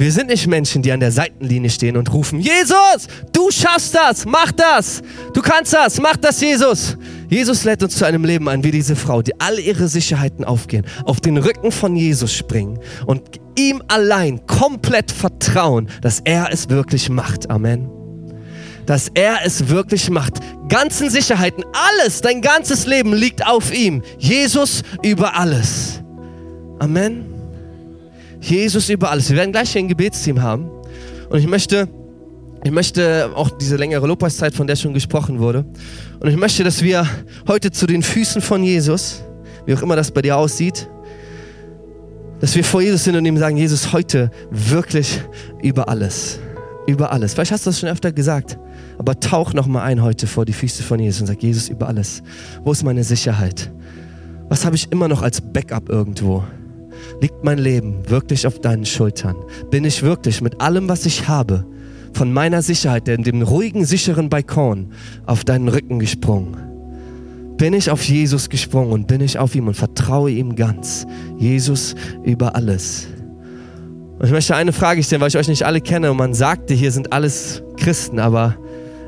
Wir 0.00 0.12
sind 0.12 0.28
nicht 0.28 0.46
Menschen, 0.46 0.80
die 0.80 0.92
an 0.92 1.00
der 1.00 1.12
Seitenlinie 1.12 1.68
stehen 1.68 1.98
und 1.98 2.10
rufen, 2.10 2.40
Jesus, 2.40 3.06
du 3.34 3.50
schaffst 3.50 3.94
das, 3.94 4.24
mach 4.24 4.50
das, 4.50 5.02
du 5.34 5.42
kannst 5.42 5.74
das, 5.74 6.00
mach 6.00 6.16
das, 6.16 6.40
Jesus. 6.40 6.96
Jesus 7.28 7.64
lädt 7.64 7.82
uns 7.82 7.98
zu 7.98 8.06
einem 8.06 8.24
Leben 8.24 8.48
ein, 8.48 8.64
wie 8.64 8.70
diese 8.70 8.96
Frau, 8.96 9.20
die 9.20 9.38
alle 9.38 9.60
ihre 9.60 9.88
Sicherheiten 9.88 10.42
aufgehen, 10.42 10.86
auf 11.04 11.20
den 11.20 11.36
Rücken 11.36 11.70
von 11.70 11.96
Jesus 11.96 12.32
springen 12.32 12.78
und 13.04 13.20
ihm 13.58 13.82
allein 13.88 14.46
komplett 14.46 15.12
vertrauen, 15.12 15.90
dass 16.00 16.20
er 16.20 16.50
es 16.50 16.70
wirklich 16.70 17.10
macht. 17.10 17.50
Amen 17.50 17.90
dass 18.86 19.08
er 19.14 19.44
es 19.44 19.68
wirklich 19.68 20.10
macht. 20.10 20.40
Ganzen 20.68 21.10
Sicherheiten, 21.10 21.62
alles, 21.72 22.22
dein 22.22 22.40
ganzes 22.40 22.86
Leben 22.86 23.12
liegt 23.12 23.46
auf 23.46 23.72
ihm. 23.72 24.02
Jesus 24.18 24.82
über 25.02 25.36
alles. 25.36 26.02
Amen. 26.80 27.29
Jesus 28.40 28.88
über 28.88 29.10
alles. 29.10 29.30
Wir 29.30 29.36
werden 29.36 29.52
gleich 29.52 29.72
hier 29.72 29.82
ein 29.82 29.88
Gebetsteam 29.88 30.42
haben. 30.42 30.70
Und 31.28 31.38
ich 31.38 31.46
möchte, 31.46 31.88
ich 32.64 32.70
möchte 32.70 33.30
auch 33.34 33.50
diese 33.50 33.76
längere 33.76 34.06
Lobpreiszeit, 34.06 34.54
von 34.54 34.66
der 34.66 34.76
schon 34.76 34.94
gesprochen 34.94 35.38
wurde. 35.38 35.64
Und 36.20 36.28
ich 36.28 36.36
möchte, 36.36 36.64
dass 36.64 36.82
wir 36.82 37.06
heute 37.46 37.70
zu 37.70 37.86
den 37.86 38.02
Füßen 38.02 38.42
von 38.42 38.62
Jesus, 38.62 39.22
wie 39.66 39.74
auch 39.74 39.82
immer 39.82 39.96
das 39.96 40.10
bei 40.10 40.22
dir 40.22 40.36
aussieht, 40.36 40.88
dass 42.40 42.56
wir 42.56 42.64
vor 42.64 42.80
Jesus 42.80 43.04
sind 43.04 43.16
und 43.16 43.24
ihm 43.26 43.36
sagen, 43.36 43.56
Jesus, 43.56 43.92
heute 43.92 44.30
wirklich 44.50 45.20
über 45.62 45.88
alles. 45.88 46.40
Über 46.86 47.12
alles. 47.12 47.34
Vielleicht 47.34 47.52
hast 47.52 47.66
du 47.66 47.70
das 47.70 47.78
schon 47.78 47.90
öfter 47.90 48.12
gesagt. 48.12 48.58
Aber 48.98 49.18
tauch 49.20 49.52
noch 49.52 49.66
mal 49.66 49.82
ein 49.82 50.02
heute 50.02 50.26
vor 50.26 50.44
die 50.44 50.52
Füße 50.52 50.82
von 50.82 50.98
Jesus 50.98 51.20
und 51.20 51.26
sag, 51.26 51.42
Jesus, 51.42 51.68
über 51.68 51.86
alles. 51.86 52.22
Wo 52.64 52.72
ist 52.72 52.82
meine 52.82 53.04
Sicherheit? 53.04 53.70
Was 54.48 54.64
habe 54.64 54.76
ich 54.76 54.90
immer 54.90 55.06
noch 55.06 55.22
als 55.22 55.40
Backup 55.40 55.88
irgendwo? 55.90 56.42
Liegt 57.20 57.44
mein 57.44 57.58
Leben 57.58 58.08
wirklich 58.08 58.46
auf 58.46 58.58
deinen 58.58 58.86
Schultern? 58.86 59.36
Bin 59.70 59.84
ich 59.84 60.02
wirklich 60.02 60.40
mit 60.40 60.60
allem, 60.60 60.88
was 60.88 61.06
ich 61.06 61.28
habe, 61.28 61.66
von 62.12 62.32
meiner 62.32 62.62
Sicherheit, 62.62 63.08
in 63.08 63.22
dem 63.22 63.42
ruhigen, 63.42 63.84
sicheren 63.84 64.28
Balkon, 64.30 64.92
auf 65.26 65.44
deinen 65.44 65.68
Rücken 65.68 65.98
gesprungen? 65.98 66.56
Bin 67.56 67.74
ich 67.74 67.90
auf 67.90 68.02
Jesus 68.04 68.48
gesprungen 68.48 68.92
und 68.92 69.06
bin 69.06 69.20
ich 69.20 69.38
auf 69.38 69.54
ihm 69.54 69.68
und 69.68 69.74
vertraue 69.74 70.30
ihm 70.30 70.56
ganz? 70.56 71.06
Jesus 71.38 71.94
über 72.24 72.56
alles. 72.56 73.06
Und 74.18 74.26
ich 74.26 74.32
möchte 74.32 74.56
eine 74.56 74.72
Frage 74.72 75.02
stellen, 75.02 75.20
weil 75.20 75.28
ich 75.28 75.36
euch 75.36 75.48
nicht 75.48 75.64
alle 75.64 75.80
kenne 75.80 76.10
und 76.10 76.16
man 76.16 76.34
sagte, 76.34 76.74
hier 76.74 76.90
sind 76.90 77.12
alles 77.12 77.62
Christen, 77.76 78.18
aber 78.18 78.56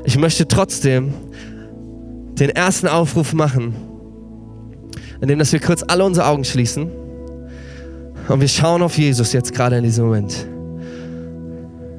ich 0.05 0.17
möchte 0.17 0.47
trotzdem 0.47 1.13
den 2.39 2.49
ersten 2.49 2.87
Aufruf 2.87 3.33
machen, 3.33 3.75
indem 5.21 5.39
dass 5.39 5.51
wir 5.51 5.59
kurz 5.59 5.83
alle 5.87 6.03
unsere 6.03 6.27
Augen 6.27 6.43
schließen 6.43 6.89
und 8.27 8.41
wir 8.41 8.47
schauen 8.47 8.81
auf 8.81 8.97
Jesus 8.97 9.33
jetzt 9.33 9.53
gerade 9.53 9.77
in 9.77 9.83
diesem 9.83 10.05
Moment. 10.05 10.47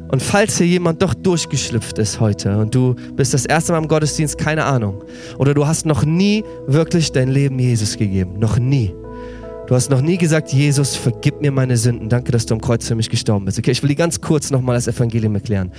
Und 0.09 0.23
falls 0.23 0.59
hier 0.59 0.67
jemand 0.67 1.03
doch 1.03 1.13
durchgeschlüpft 1.13 1.99
ist 1.99 2.21
heute 2.21 2.57
und 2.59 2.75
du 2.75 2.95
bist 3.17 3.35
das 3.35 3.47
erste 3.47 3.73
Mal 3.73 3.79
im 3.79 3.89
Gottesdienst, 3.89 4.39
keine 4.39 4.65
Ahnung, 4.65 5.03
oder 5.39 5.55
du 5.55 5.67
hast 5.67 5.87
noch 5.87 6.05
nie 6.05 6.45
wirklich 6.67 7.11
dein 7.11 7.29
Leben 7.29 7.59
Jesus 7.59 7.97
gegeben, 7.97 8.39
noch 8.39 8.59
nie. 8.59 8.95
Du 9.67 9.75
hast 9.75 9.91
noch 9.91 10.03
nie 10.03 10.19
gesagt, 10.19 10.53
Jesus, 10.53 10.95
vergib 10.95 11.41
mir 11.41 11.51
meine 11.51 11.77
Sünden. 11.77 12.11
Danke, 12.11 12.33
dass 12.33 12.45
du 12.45 12.55
am 12.55 12.61
Kreuz 12.61 12.87
für 12.87 12.95
mich 12.95 13.09
gestorben 13.09 13.47
bist. 13.47 13.59
Okay, 13.59 13.71
ich 13.71 13.83
will 13.83 13.89
dir 13.89 13.97
ganz 13.97 14.21
kurz 14.21 14.51
nochmal 14.51 14.77
das 14.77 14.87
Evangelium 14.89 15.35
erklären. 15.35 15.73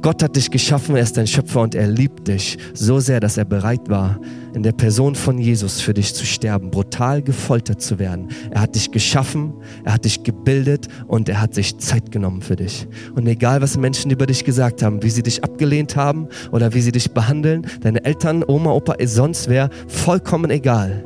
Gott 0.00 0.22
hat 0.22 0.36
dich 0.36 0.50
geschaffen, 0.50 0.94
er 0.94 1.02
ist 1.02 1.16
dein 1.16 1.26
Schöpfer 1.26 1.60
und 1.60 1.74
er 1.74 1.88
liebt 1.88 2.28
dich 2.28 2.56
so 2.72 3.00
sehr, 3.00 3.18
dass 3.18 3.36
er 3.36 3.44
bereit 3.44 3.88
war, 3.88 4.20
in 4.54 4.62
der 4.62 4.72
Person 4.72 5.14
von 5.14 5.38
Jesus 5.38 5.80
für 5.80 5.92
dich 5.92 6.14
zu 6.14 6.24
sterben, 6.24 6.70
brutal 6.70 7.20
gefoltert 7.20 7.82
zu 7.82 7.98
werden. 7.98 8.28
Er 8.50 8.60
hat 8.60 8.76
dich 8.76 8.92
geschaffen, 8.92 9.54
er 9.84 9.94
hat 9.94 10.04
dich 10.04 10.22
gebildet 10.22 10.86
und 11.08 11.28
er 11.28 11.40
hat 11.40 11.54
sich 11.54 11.78
Zeit 11.78 12.12
genommen 12.12 12.42
für 12.42 12.56
dich. 12.56 12.86
Und 13.16 13.26
egal, 13.26 13.60
was 13.60 13.76
Menschen 13.76 14.10
über 14.10 14.26
dich 14.26 14.44
gesagt 14.44 14.82
haben, 14.82 15.02
wie 15.02 15.10
sie 15.10 15.22
dich 15.22 15.42
abgelehnt 15.42 15.96
haben 15.96 16.28
oder 16.52 16.74
wie 16.74 16.80
sie 16.80 16.92
dich 16.92 17.10
behandeln, 17.10 17.66
deine 17.80 18.04
Eltern, 18.04 18.44
Oma, 18.46 18.72
Opa, 18.72 18.94
sonst 19.04 19.48
wer, 19.48 19.68
vollkommen 19.88 20.50
egal. 20.50 21.04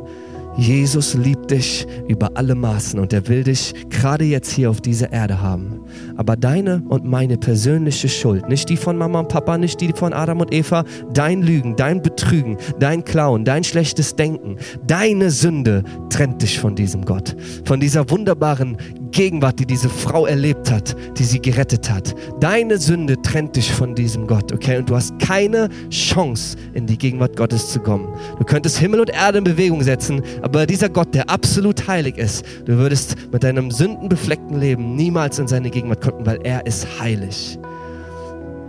Jesus 0.56 1.14
liebt 1.14 1.50
dich 1.50 1.86
über 2.08 2.30
alle 2.34 2.54
Maßen 2.54 3.00
und 3.00 3.12
er 3.12 3.26
will 3.28 3.42
dich 3.42 3.72
gerade 3.88 4.24
jetzt 4.24 4.52
hier 4.52 4.70
auf 4.70 4.80
dieser 4.80 5.12
Erde 5.12 5.40
haben. 5.40 5.80
Aber 6.16 6.36
deine 6.36 6.82
und 6.88 7.04
meine 7.04 7.38
persönliche 7.38 8.08
Schuld, 8.08 8.48
nicht 8.48 8.68
die 8.68 8.76
von 8.76 8.96
Mama 8.96 9.20
und 9.20 9.28
Papa, 9.28 9.56
nicht 9.56 9.80
die 9.80 9.92
von 9.92 10.12
Adam 10.12 10.40
und 10.40 10.52
Eva, 10.52 10.84
dein 11.12 11.42
Lügen, 11.42 11.76
dein 11.76 12.02
Betrügen, 12.02 12.56
dein 12.78 13.04
Klauen, 13.04 13.44
dein 13.44 13.64
schlechtes 13.64 14.14
Denken, 14.14 14.56
deine 14.86 15.30
Sünde 15.30 15.84
trennt 16.10 16.42
dich 16.42 16.60
von 16.60 16.74
diesem 16.74 17.04
Gott, 17.04 17.34
von 17.64 17.80
dieser 17.80 18.10
wunderbaren 18.10 18.76
Gegenwart, 19.12 19.60
die 19.60 19.66
diese 19.66 19.88
Frau 19.88 20.26
erlebt 20.26 20.70
hat, 20.70 20.96
die 21.18 21.24
sie 21.24 21.40
gerettet 21.40 21.90
hat. 21.90 22.14
Deine 22.40 22.78
Sünde 22.78 23.20
trennt 23.22 23.56
dich 23.56 23.70
von 23.70 23.94
diesem 23.94 24.26
Gott, 24.26 24.52
okay? 24.52 24.78
Und 24.78 24.90
du 24.90 24.96
hast 24.96 25.18
keine 25.18 25.68
Chance, 25.90 26.56
in 26.74 26.86
die 26.86 26.98
Gegenwart 26.98 27.36
Gottes 27.36 27.70
zu 27.70 27.80
kommen. 27.80 28.08
Du 28.38 28.44
könntest 28.44 28.78
Himmel 28.78 29.00
und 29.00 29.10
Erde 29.10 29.38
in 29.38 29.44
Bewegung 29.44 29.82
setzen, 29.82 30.22
aber 30.40 30.66
dieser 30.66 30.88
Gott, 30.88 31.14
der 31.14 31.30
absolut 31.30 31.86
heilig 31.86 32.18
ist, 32.18 32.44
du 32.64 32.76
würdest 32.76 33.16
mit 33.32 33.44
deinem 33.44 33.70
sündenbefleckten 33.70 34.58
Leben 34.58 34.96
niemals 34.96 35.38
in 35.38 35.46
seine 35.46 35.70
Gegenwart 35.70 36.00
kommen, 36.00 36.26
weil 36.26 36.40
er 36.42 36.66
ist 36.66 36.86
heilig. 36.98 37.58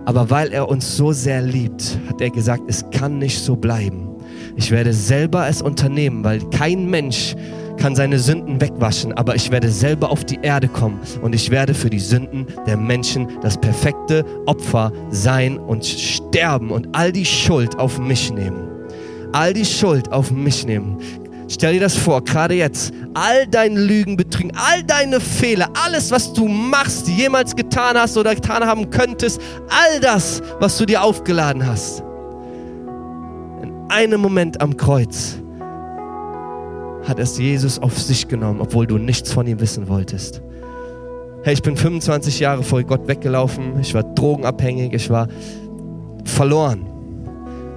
Aber 0.05 0.29
weil 0.29 0.51
er 0.51 0.67
uns 0.67 0.97
so 0.97 1.13
sehr 1.13 1.41
liebt, 1.41 1.97
hat 2.09 2.19
er 2.19 2.29
gesagt, 2.29 2.63
es 2.67 2.83
kann 2.91 3.19
nicht 3.19 3.39
so 3.39 3.55
bleiben. 3.55 4.09
Ich 4.55 4.69
werde 4.69 4.93
selber 4.93 5.47
es 5.47 5.61
unternehmen, 5.61 6.23
weil 6.23 6.39
kein 6.49 6.89
Mensch 6.89 7.35
kann 7.83 7.97
seine 7.97 8.17
Sünden 8.17 8.61
wegwaschen, 8.61 9.11
aber 9.11 9.35
ich 9.35 9.51
werde 9.51 9.67
selber 9.67 10.09
auf 10.09 10.23
die 10.23 10.39
Erde 10.41 10.69
kommen 10.69 11.01
und 11.21 11.35
ich 11.35 11.51
werde 11.51 11.73
für 11.73 11.89
die 11.89 11.99
Sünden 11.99 12.47
der 12.65 12.77
Menschen 12.77 13.27
das 13.41 13.57
perfekte 13.57 14.23
Opfer 14.45 14.93
sein 15.09 15.57
und 15.57 15.85
sterben 15.85 16.71
und 16.71 16.87
all 16.93 17.11
die 17.11 17.25
Schuld 17.25 17.77
auf 17.77 17.99
mich 17.99 18.31
nehmen. 18.31 18.69
All 19.33 19.51
die 19.53 19.65
Schuld 19.65 20.09
auf 20.13 20.31
mich 20.31 20.65
nehmen. 20.65 20.97
Stell 21.49 21.73
dir 21.73 21.81
das 21.81 21.97
vor, 21.97 22.23
gerade 22.23 22.53
jetzt, 22.53 22.93
all 23.15 23.45
dein 23.47 23.75
Lügen, 23.75 24.15
Betrügen, 24.15 24.53
all 24.55 24.81
deine 24.83 25.19
Fehler, 25.19 25.67
alles, 25.85 26.09
was 26.09 26.31
du 26.31 26.47
machst, 26.47 27.09
jemals 27.09 27.53
getan 27.53 27.97
hast 27.97 28.15
oder 28.15 28.33
getan 28.33 28.65
haben 28.65 28.89
könntest, 28.91 29.41
all 29.67 29.99
das, 29.99 30.41
was 30.61 30.77
du 30.77 30.85
dir 30.85 31.03
aufgeladen 31.03 31.67
hast. 31.67 32.01
In 33.61 33.73
einem 33.89 34.21
Moment 34.21 34.61
am 34.61 34.77
Kreuz 34.77 35.42
hat 37.03 37.19
es 37.19 37.37
Jesus 37.37 37.79
auf 37.79 37.99
sich 37.99 38.27
genommen, 38.27 38.61
obwohl 38.61 38.87
du 38.87 38.97
nichts 38.97 39.31
von 39.31 39.47
ihm 39.47 39.59
wissen 39.59 39.87
wolltest. 39.87 40.41
Hey, 41.43 41.53
ich 41.53 41.61
bin 41.61 41.75
25 41.75 42.39
Jahre 42.39 42.63
vor 42.63 42.81
Gott 42.83 43.07
weggelaufen, 43.07 43.79
ich 43.81 43.93
war 43.93 44.03
drogenabhängig, 44.03 44.93
ich 44.93 45.09
war 45.09 45.27
verloren. 46.23 46.85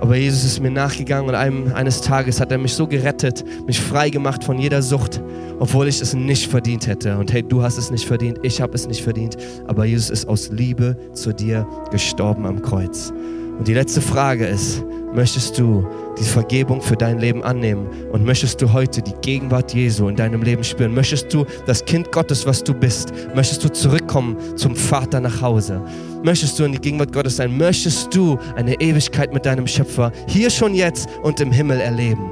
Aber 0.00 0.16
Jesus 0.16 0.44
ist 0.44 0.60
mir 0.60 0.70
nachgegangen 0.70 1.28
und 1.28 1.34
einem, 1.34 1.72
eines 1.72 2.00
Tages 2.00 2.40
hat 2.40 2.52
er 2.52 2.58
mich 2.58 2.74
so 2.74 2.86
gerettet, 2.86 3.44
mich 3.66 3.80
frei 3.80 4.10
gemacht 4.10 4.44
von 4.44 4.58
jeder 4.58 4.82
Sucht, 4.82 5.22
obwohl 5.58 5.88
ich 5.88 6.00
es 6.00 6.14
nicht 6.14 6.50
verdient 6.50 6.86
hätte. 6.86 7.16
Und 7.16 7.32
hey, 7.32 7.42
du 7.42 7.62
hast 7.62 7.78
es 7.78 7.90
nicht 7.90 8.06
verdient, 8.06 8.38
ich 8.42 8.60
habe 8.60 8.74
es 8.74 8.86
nicht 8.86 9.02
verdient, 9.02 9.36
aber 9.66 9.86
Jesus 9.86 10.10
ist 10.10 10.28
aus 10.28 10.50
Liebe 10.50 10.96
zu 11.12 11.32
dir 11.32 11.66
gestorben 11.90 12.46
am 12.46 12.60
Kreuz. 12.60 13.12
Und 13.58 13.66
die 13.66 13.74
letzte 13.74 14.00
Frage 14.00 14.46
ist, 14.46 14.84
möchtest 15.14 15.58
du 15.58 15.86
die 16.18 16.24
Vergebung 16.24 16.82
für 16.82 16.96
dein 16.96 17.18
Leben 17.18 17.42
annehmen 17.42 17.88
und 18.12 18.24
möchtest 18.24 18.60
du 18.60 18.72
heute 18.72 19.00
die 19.02 19.14
Gegenwart 19.22 19.72
Jesu 19.72 20.08
in 20.08 20.16
deinem 20.16 20.42
Leben 20.42 20.62
spüren? 20.62 20.94
Möchtest 20.94 21.32
du 21.32 21.46
das 21.66 21.84
Kind 21.84 22.12
Gottes, 22.12 22.46
was 22.46 22.62
du 22.62 22.74
bist? 22.74 23.12
Möchtest 23.34 23.64
du 23.64 23.70
zurückkommen 23.70 24.36
zum 24.56 24.76
Vater 24.76 25.20
nach 25.20 25.40
Hause? 25.40 25.82
Möchtest 26.22 26.58
du 26.58 26.64
in 26.64 26.72
die 26.72 26.78
Gegenwart 26.78 27.12
Gottes 27.12 27.36
sein? 27.36 27.56
Möchtest 27.56 28.14
du 28.14 28.38
eine 28.56 28.78
Ewigkeit 28.80 29.32
mit 29.32 29.46
deinem 29.46 29.66
Schöpfer 29.66 30.12
hier 30.26 30.50
schon 30.50 30.74
jetzt 30.74 31.08
und 31.22 31.40
im 31.40 31.50
Himmel 31.50 31.80
erleben? 31.80 32.30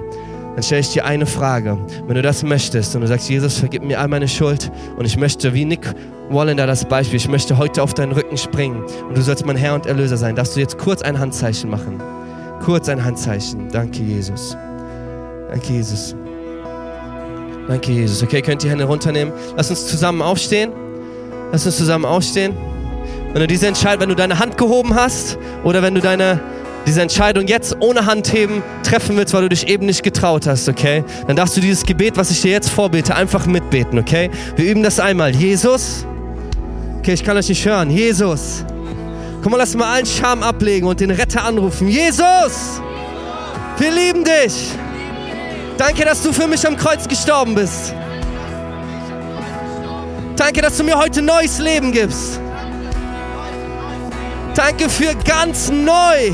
Dann 0.55 0.62
stelle 0.62 0.80
ich 0.80 0.90
dir 0.90 1.05
eine 1.05 1.26
Frage. 1.26 1.76
Wenn 2.07 2.14
du 2.14 2.22
das 2.22 2.42
möchtest 2.42 2.94
und 2.94 3.02
du 3.02 3.09
sagst, 3.09 3.28
Jesus, 3.28 3.59
vergib 3.59 3.82
mir 3.82 3.98
all 3.98 4.09
meine 4.09 4.28
Schuld 4.28 4.70
und 4.96 5.05
ich 5.05 5.16
möchte, 5.16 5.52
wie 5.52 5.64
Nick 5.64 5.92
Wallander 6.30 6.66
das 6.66 6.84
Beispiel, 6.84 7.16
ich 7.16 7.28
möchte 7.28 7.59
heute 7.59 7.82
auf 7.82 7.92
deinen 7.92 8.12
Rücken 8.12 8.36
springen 8.36 8.84
und 9.09 9.16
du 9.16 9.22
sollst 9.22 9.44
mein 9.44 9.57
Herr 9.57 9.74
und 9.74 9.86
Erlöser 9.86 10.16
sein, 10.16 10.36
darfst 10.36 10.57
du 10.57 10.61
jetzt 10.61 10.78
kurz 10.78 11.02
ein 11.02 11.18
Handzeichen 11.18 11.68
machen. 11.68 12.00
Kurz 12.64 12.88
ein 12.88 13.05
Handzeichen. 13.05 13.68
Danke, 13.68 14.02
Jesus. 14.02 14.57
Danke, 15.50 15.72
Jesus. 15.72 16.14
Danke, 17.68 17.92
Jesus. 17.92 18.22
Okay, 18.22 18.40
könnt 18.40 18.62
ihr 18.64 18.70
Hände 18.70 18.84
runternehmen? 18.84 19.34
Lass 19.57 19.70
uns 19.70 19.86
zusammen 19.86 20.22
aufstehen. 20.22 20.72
Lass 21.52 21.66
uns 21.66 21.76
zusammen 21.76 22.05
aufstehen. 22.05 22.55
Wenn 23.32 23.40
du 23.40 23.46
diese 23.46 23.66
Entscheidung, 23.66 24.02
wenn 24.02 24.09
du 24.11 24.14
deine 24.14 24.38
Hand 24.38 24.57
gehoben 24.57 24.94
hast 24.94 25.38
oder 25.64 25.82
wenn 25.82 25.94
du 25.94 26.00
deine 26.00 26.40
diese 26.87 27.03
Entscheidung 27.03 27.47
jetzt 27.47 27.76
ohne 27.80 28.07
Handheben 28.07 28.62
treffen 28.82 29.16
willst, 29.16 29.32
weil 29.35 29.43
du 29.43 29.49
dich 29.49 29.68
eben 29.68 29.87
nicht 29.87 30.03
getraut 30.03 30.47
hast, 30.47 30.68
okay? 30.68 31.05
Dann 31.26 31.37
darfst 31.37 31.57
du 31.57 31.61
dieses 31.61 31.85
Gebet, 31.85 32.16
was 32.16 32.30
ich 32.30 32.43
dir 32.43 32.53
jetzt 32.53 32.70
vorbete, 32.70 33.14
einfach 33.14 33.47
mitbeten, 33.47 33.99
okay? 33.99 34.30
Wir 34.57 34.66
üben 34.66 34.82
das 34.82 35.01
einmal. 35.01 35.35
Jesus. 35.35 36.07
Okay, 36.99 37.14
ich 37.14 37.24
kann 37.24 37.37
euch 37.37 37.49
nicht 37.49 37.64
hören. 37.64 37.91
Jesus. 37.91 38.64
Komm 39.43 39.53
mal, 39.53 39.59
lass 39.59 39.74
mal 39.74 39.93
allen 39.93 40.07
Scham 40.07 40.43
ablegen 40.43 40.87
und 40.87 41.01
den 41.01 41.11
Retter 41.11 41.45
anrufen. 41.45 41.89
Jesus! 41.89 42.80
Wir 43.78 43.91
lieben 43.91 44.24
dich. 44.24 44.72
Danke, 45.76 46.05
dass 46.05 46.22
du 46.22 46.32
für 46.32 46.47
mich 46.47 46.66
am 46.66 46.76
Kreuz 46.76 47.07
gestorben 47.09 47.55
bist. 47.55 47.95
Danke, 50.37 50.62
dass 50.62 50.76
du 50.76 50.85
mir 50.85 50.97
heute 50.97 51.20
neues 51.20 51.59
Leben 51.59 51.93
gibst. 51.93 52.41
Danke 54.55 54.89
für 54.89 55.14
ganz 55.26 55.70
neu. 55.70 56.32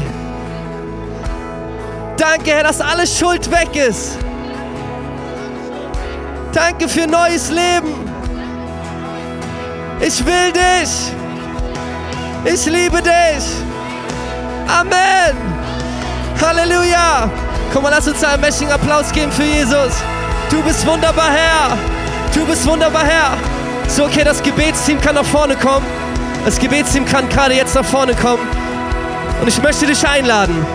Danke, 2.20 2.50
Herr, 2.50 2.64
dass 2.64 2.82
alles 2.82 3.18
Schuld 3.18 3.50
weg 3.50 3.74
ist. 3.74 4.18
Danke 6.52 6.86
für 6.86 7.06
neues 7.06 7.48
Leben. 7.48 7.94
Ich 10.00 10.22
will 10.26 10.52
dich. 10.52 11.14
Ich 12.44 12.66
liebe 12.66 13.00
dich. 13.00 13.44
Amen. 14.68 15.34
Halleluja. 16.42 17.30
Komm 17.72 17.84
mal, 17.84 17.88
lass 17.88 18.06
uns 18.06 18.22
einen 18.22 18.42
mächtigen 18.42 18.70
Applaus 18.70 19.10
geben 19.12 19.32
für 19.32 19.44
Jesus. 19.44 19.94
Du 20.50 20.62
bist 20.62 20.86
wunderbar, 20.86 21.30
Herr. 21.30 21.78
Du 22.34 22.44
bist 22.44 22.66
wunderbar, 22.66 23.06
Herr. 23.06 23.38
So, 23.88 24.04
okay, 24.04 24.24
das 24.24 24.42
Gebetsteam 24.42 25.00
kann 25.00 25.14
nach 25.14 25.24
vorne 25.24 25.56
kommen. 25.56 25.86
Das 26.44 26.58
Gebetsteam 26.58 27.06
kann 27.06 27.30
gerade 27.30 27.54
jetzt 27.54 27.74
nach 27.74 27.84
vorne 27.84 28.14
kommen. 28.14 28.46
Und 29.40 29.48
ich 29.48 29.62
möchte 29.62 29.86
dich 29.86 30.06
einladen. 30.06 30.66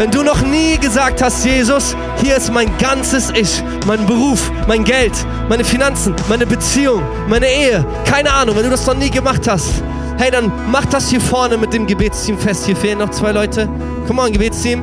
Wenn 0.00 0.10
du 0.10 0.22
noch 0.22 0.40
nie 0.40 0.78
gesagt 0.78 1.20
hast, 1.20 1.44
Jesus, 1.44 1.94
hier 2.22 2.34
ist 2.34 2.50
mein 2.50 2.74
ganzes 2.78 3.28
Ich, 3.34 3.62
mein 3.86 4.06
Beruf, 4.06 4.50
mein 4.66 4.82
Geld, 4.82 5.12
meine 5.46 5.62
Finanzen, 5.62 6.14
meine 6.26 6.46
Beziehung, 6.46 7.02
meine 7.28 7.46
Ehe, 7.46 7.84
keine 8.06 8.32
Ahnung, 8.32 8.56
wenn 8.56 8.62
du 8.62 8.70
das 8.70 8.86
noch 8.86 8.96
nie 8.96 9.10
gemacht 9.10 9.46
hast, 9.46 9.82
hey, 10.16 10.30
dann 10.30 10.50
mach 10.70 10.86
das 10.86 11.10
hier 11.10 11.20
vorne 11.20 11.58
mit 11.58 11.74
dem 11.74 11.86
Gebetsteam 11.86 12.38
fest. 12.38 12.64
Hier 12.64 12.76
fehlen 12.76 13.00
noch 13.00 13.10
zwei 13.10 13.32
Leute. 13.32 13.68
Come 14.06 14.22
on, 14.22 14.32
Gebetsteam. 14.32 14.82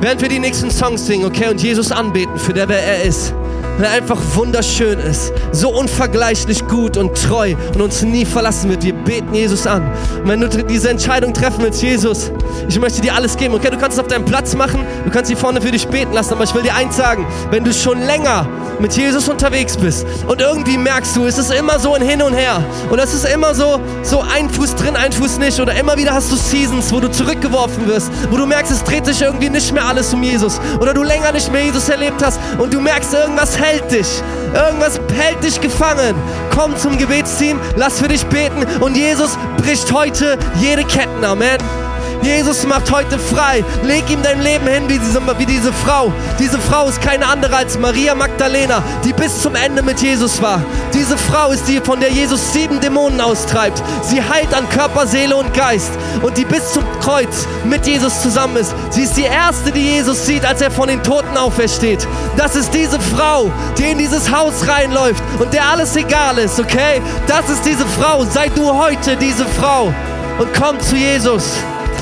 Während 0.00 0.22
wir 0.22 0.30
die 0.30 0.38
nächsten 0.38 0.70
Songs 0.70 1.04
singen, 1.04 1.26
okay, 1.26 1.50
und 1.50 1.62
Jesus 1.62 1.92
anbeten 1.92 2.38
für 2.38 2.54
der, 2.54 2.70
wer 2.70 2.82
er 2.82 3.02
ist 3.02 3.34
weil 3.80 3.86
er 3.86 3.92
einfach 3.92 4.18
wunderschön 4.34 4.98
ist, 4.98 5.32
so 5.52 5.70
unvergleichlich 5.70 6.66
gut 6.68 6.98
und 6.98 7.16
treu 7.16 7.54
und 7.72 7.80
uns 7.80 8.02
nie 8.02 8.26
verlassen 8.26 8.68
wird. 8.68 8.84
Wir 8.84 8.92
beten 8.92 9.34
Jesus 9.34 9.66
an. 9.66 9.90
Und 10.22 10.28
wenn 10.28 10.40
du 10.40 10.48
diese 10.48 10.90
Entscheidung 10.90 11.32
treffen 11.32 11.62
willst, 11.62 11.82
Jesus, 11.82 12.30
ich 12.68 12.78
möchte 12.78 13.00
dir 13.00 13.14
alles 13.14 13.38
geben. 13.38 13.54
Okay, 13.54 13.70
du 13.70 13.78
kannst 13.78 13.96
es 13.96 13.98
auf 13.98 14.08
deinem 14.08 14.26
Platz 14.26 14.54
machen, 14.54 14.84
du 15.06 15.10
kannst 15.10 15.30
hier 15.30 15.38
vorne 15.38 15.62
für 15.62 15.70
dich 15.70 15.88
beten 15.88 16.12
lassen, 16.12 16.34
aber 16.34 16.44
ich 16.44 16.54
will 16.54 16.62
dir 16.62 16.74
eins 16.74 16.94
sagen, 16.94 17.26
wenn 17.50 17.64
du 17.64 17.72
schon 17.72 18.02
länger 18.02 18.46
mit 18.80 18.94
Jesus 18.94 19.28
unterwegs 19.28 19.76
bist 19.76 20.06
und 20.26 20.40
irgendwie 20.40 20.78
merkst 20.78 21.14
du, 21.16 21.26
es 21.26 21.38
ist 21.38 21.52
immer 21.52 21.78
so 21.78 21.94
ein 21.94 22.02
Hin 22.02 22.22
und 22.22 22.34
Her 22.34 22.62
und 22.90 22.98
es 22.98 23.12
ist 23.12 23.26
immer 23.26 23.54
so, 23.54 23.80
so 24.02 24.20
ein 24.20 24.48
Fuß 24.48 24.74
drin, 24.74 24.96
ein 24.96 25.12
Fuß 25.12 25.38
nicht 25.38 25.60
oder 25.60 25.74
immer 25.74 25.96
wieder 25.96 26.14
hast 26.14 26.32
du 26.32 26.36
Seasons, 26.36 26.92
wo 26.92 27.00
du 27.00 27.10
zurückgeworfen 27.10 27.86
wirst, 27.86 28.10
wo 28.30 28.36
du 28.36 28.46
merkst, 28.46 28.72
es 28.72 28.82
dreht 28.82 29.04
sich 29.06 29.20
irgendwie 29.20 29.50
nicht 29.50 29.72
mehr 29.72 29.84
alles 29.84 30.12
um 30.14 30.22
Jesus 30.22 30.60
oder 30.80 30.94
du 30.94 31.02
länger 31.02 31.32
nicht 31.32 31.52
mehr 31.52 31.64
Jesus 31.64 31.88
erlebt 31.88 32.22
hast 32.24 32.40
und 32.58 32.72
du 32.72 32.80
merkst, 32.80 33.12
irgendwas 33.12 33.58
hält 33.58 33.69
hält 33.70 33.90
dich. 33.90 34.22
Irgendwas 34.54 35.00
hält 35.14 35.42
dich 35.44 35.60
gefangen. 35.60 36.14
Komm 36.54 36.76
zum 36.76 36.98
Gebetsteam, 36.98 37.58
lass 37.76 38.00
für 38.00 38.08
dich 38.08 38.24
beten 38.26 38.66
und 38.80 38.96
Jesus 38.96 39.38
bricht 39.58 39.92
heute 39.92 40.38
jede 40.60 40.84
Ketten. 40.84 41.24
Amen. 41.24 41.89
Jesus 42.22 42.66
macht 42.66 42.90
heute 42.90 43.18
frei. 43.18 43.64
Leg 43.82 44.08
ihm 44.10 44.22
dein 44.22 44.40
Leben 44.42 44.66
hin 44.66 44.84
wie 44.88 44.98
diese, 44.98 45.20
wie 45.38 45.46
diese 45.46 45.72
Frau. 45.72 46.12
Diese 46.38 46.58
Frau 46.58 46.88
ist 46.88 47.00
keine 47.00 47.26
andere 47.26 47.56
als 47.56 47.78
Maria 47.78 48.14
Magdalena, 48.14 48.82
die 49.04 49.12
bis 49.12 49.40
zum 49.40 49.54
Ende 49.54 49.82
mit 49.82 50.00
Jesus 50.00 50.40
war. 50.42 50.62
Diese 50.92 51.16
Frau 51.16 51.50
ist 51.52 51.66
die, 51.68 51.80
von 51.80 52.00
der 52.00 52.10
Jesus 52.10 52.52
sieben 52.52 52.80
Dämonen 52.80 53.20
austreibt. 53.20 53.82
Sie 54.02 54.22
heilt 54.22 54.54
an 54.54 54.68
Körper, 54.68 55.06
Seele 55.06 55.36
und 55.36 55.52
Geist. 55.54 55.92
Und 56.22 56.36
die 56.36 56.44
bis 56.44 56.72
zum 56.72 56.84
Kreuz 57.00 57.46
mit 57.64 57.86
Jesus 57.86 58.20
zusammen 58.22 58.56
ist. 58.56 58.74
Sie 58.90 59.02
ist 59.02 59.16
die 59.16 59.24
erste, 59.24 59.72
die 59.72 59.94
Jesus 59.96 60.26
sieht, 60.26 60.44
als 60.44 60.60
er 60.60 60.70
von 60.70 60.88
den 60.88 61.02
Toten 61.02 61.36
aufersteht. 61.36 62.06
Das 62.36 62.56
ist 62.56 62.74
diese 62.74 63.00
Frau, 63.00 63.50
die 63.78 63.90
in 63.90 63.98
dieses 63.98 64.30
Haus 64.30 64.66
reinläuft 64.68 65.22
und 65.38 65.52
der 65.52 65.66
alles 65.66 65.96
egal 65.96 66.38
ist, 66.38 66.60
okay? 66.60 67.00
Das 67.26 67.48
ist 67.48 67.64
diese 67.64 67.86
Frau. 67.86 68.24
Sei 68.24 68.48
du 68.48 68.72
heute 68.72 69.16
diese 69.16 69.46
Frau 69.46 69.92
und 70.38 70.48
komm 70.54 70.78
zu 70.80 70.96
Jesus. 70.96 71.54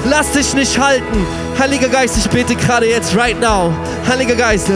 Lass 0.05 0.33
dich 0.33 0.55
nicht 0.55 0.79
halten. 0.79 1.48
Heiliger 1.59 1.89
Geist, 1.89 2.17
ich 2.17 2.31
bete 2.31 2.55
gerade 2.55 2.87
jetzt, 2.87 3.17
right 3.17 3.39
now. 3.41 3.73
Heiliger 4.09 4.37
Geist, 4.37 4.69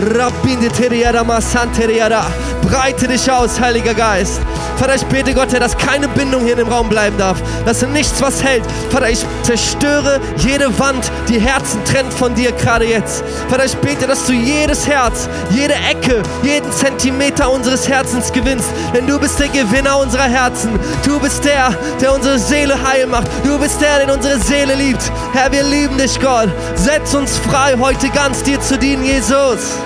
breite 2.63 3.07
dich 3.07 3.31
aus, 3.31 3.61
Heiliger 3.61 3.95
Geist. 3.95 4.41
Vater, 4.77 4.97
ich 4.97 5.05
bete 5.07 5.33
Gott, 5.33 5.53
dass 5.53 5.77
keine 5.79 6.09
Bindung 6.09 6.45
hier 6.45 6.59
im 6.59 6.67
Raum 6.67 6.89
bleiben 6.89 7.17
darf, 7.17 7.41
dass 7.65 7.87
nichts 7.87 8.21
was 8.21 8.43
hält. 8.43 8.65
Vater, 8.91 9.11
ich 9.11 9.25
zerstöre 9.43 10.21
jede 10.39 10.77
Wand, 10.79 11.11
die 11.29 11.39
Herzen 11.39 11.85
trennt 11.85 12.13
von 12.13 12.35
dir 12.35 12.51
gerade 12.51 12.85
jetzt. 12.85 13.23
Vater, 13.49 13.65
ich 13.65 13.77
bete, 13.77 14.09
dass 14.09 14.27
du 14.27 14.33
jedes 14.33 14.89
Herz, 14.89 15.29
jede 15.51 15.75
Ecke, 15.75 16.21
jeden 16.43 16.73
Zentimeter 16.73 17.49
unseres 17.49 17.89
Herzens 17.89 18.33
gewinnst, 18.33 18.69
denn 18.93 19.07
du 19.07 19.21
bist 19.21 19.39
der 19.39 19.49
Gewinner 19.49 19.99
unserer 19.99 20.29
Herzen. 20.29 20.71
Du 21.05 21.21
bist 21.21 21.45
der, 21.45 21.73
der 22.01 22.13
unsere 22.13 22.41
Seele 22.41 22.75
heil 22.83 23.07
macht. 23.07 23.29
Du 23.45 23.59
bist 23.61 23.81
der, 23.81 24.05
der 24.05 24.13
unsere 24.13 24.41
Seele 24.41 24.75
liebt. 24.75 25.13
Herr, 25.33 25.53
wir 25.53 25.63
lieben 25.63 25.97
dich, 25.97 26.19
Gott. 26.19 26.49
Setz 26.75 27.15
uns 27.15 27.39
frei, 27.39 27.77
heute 27.79 28.09
ganz 28.11 28.43
dir 28.43 28.61
zu 28.61 28.79
dienen, 28.79 29.05
Jesus. 29.05 29.79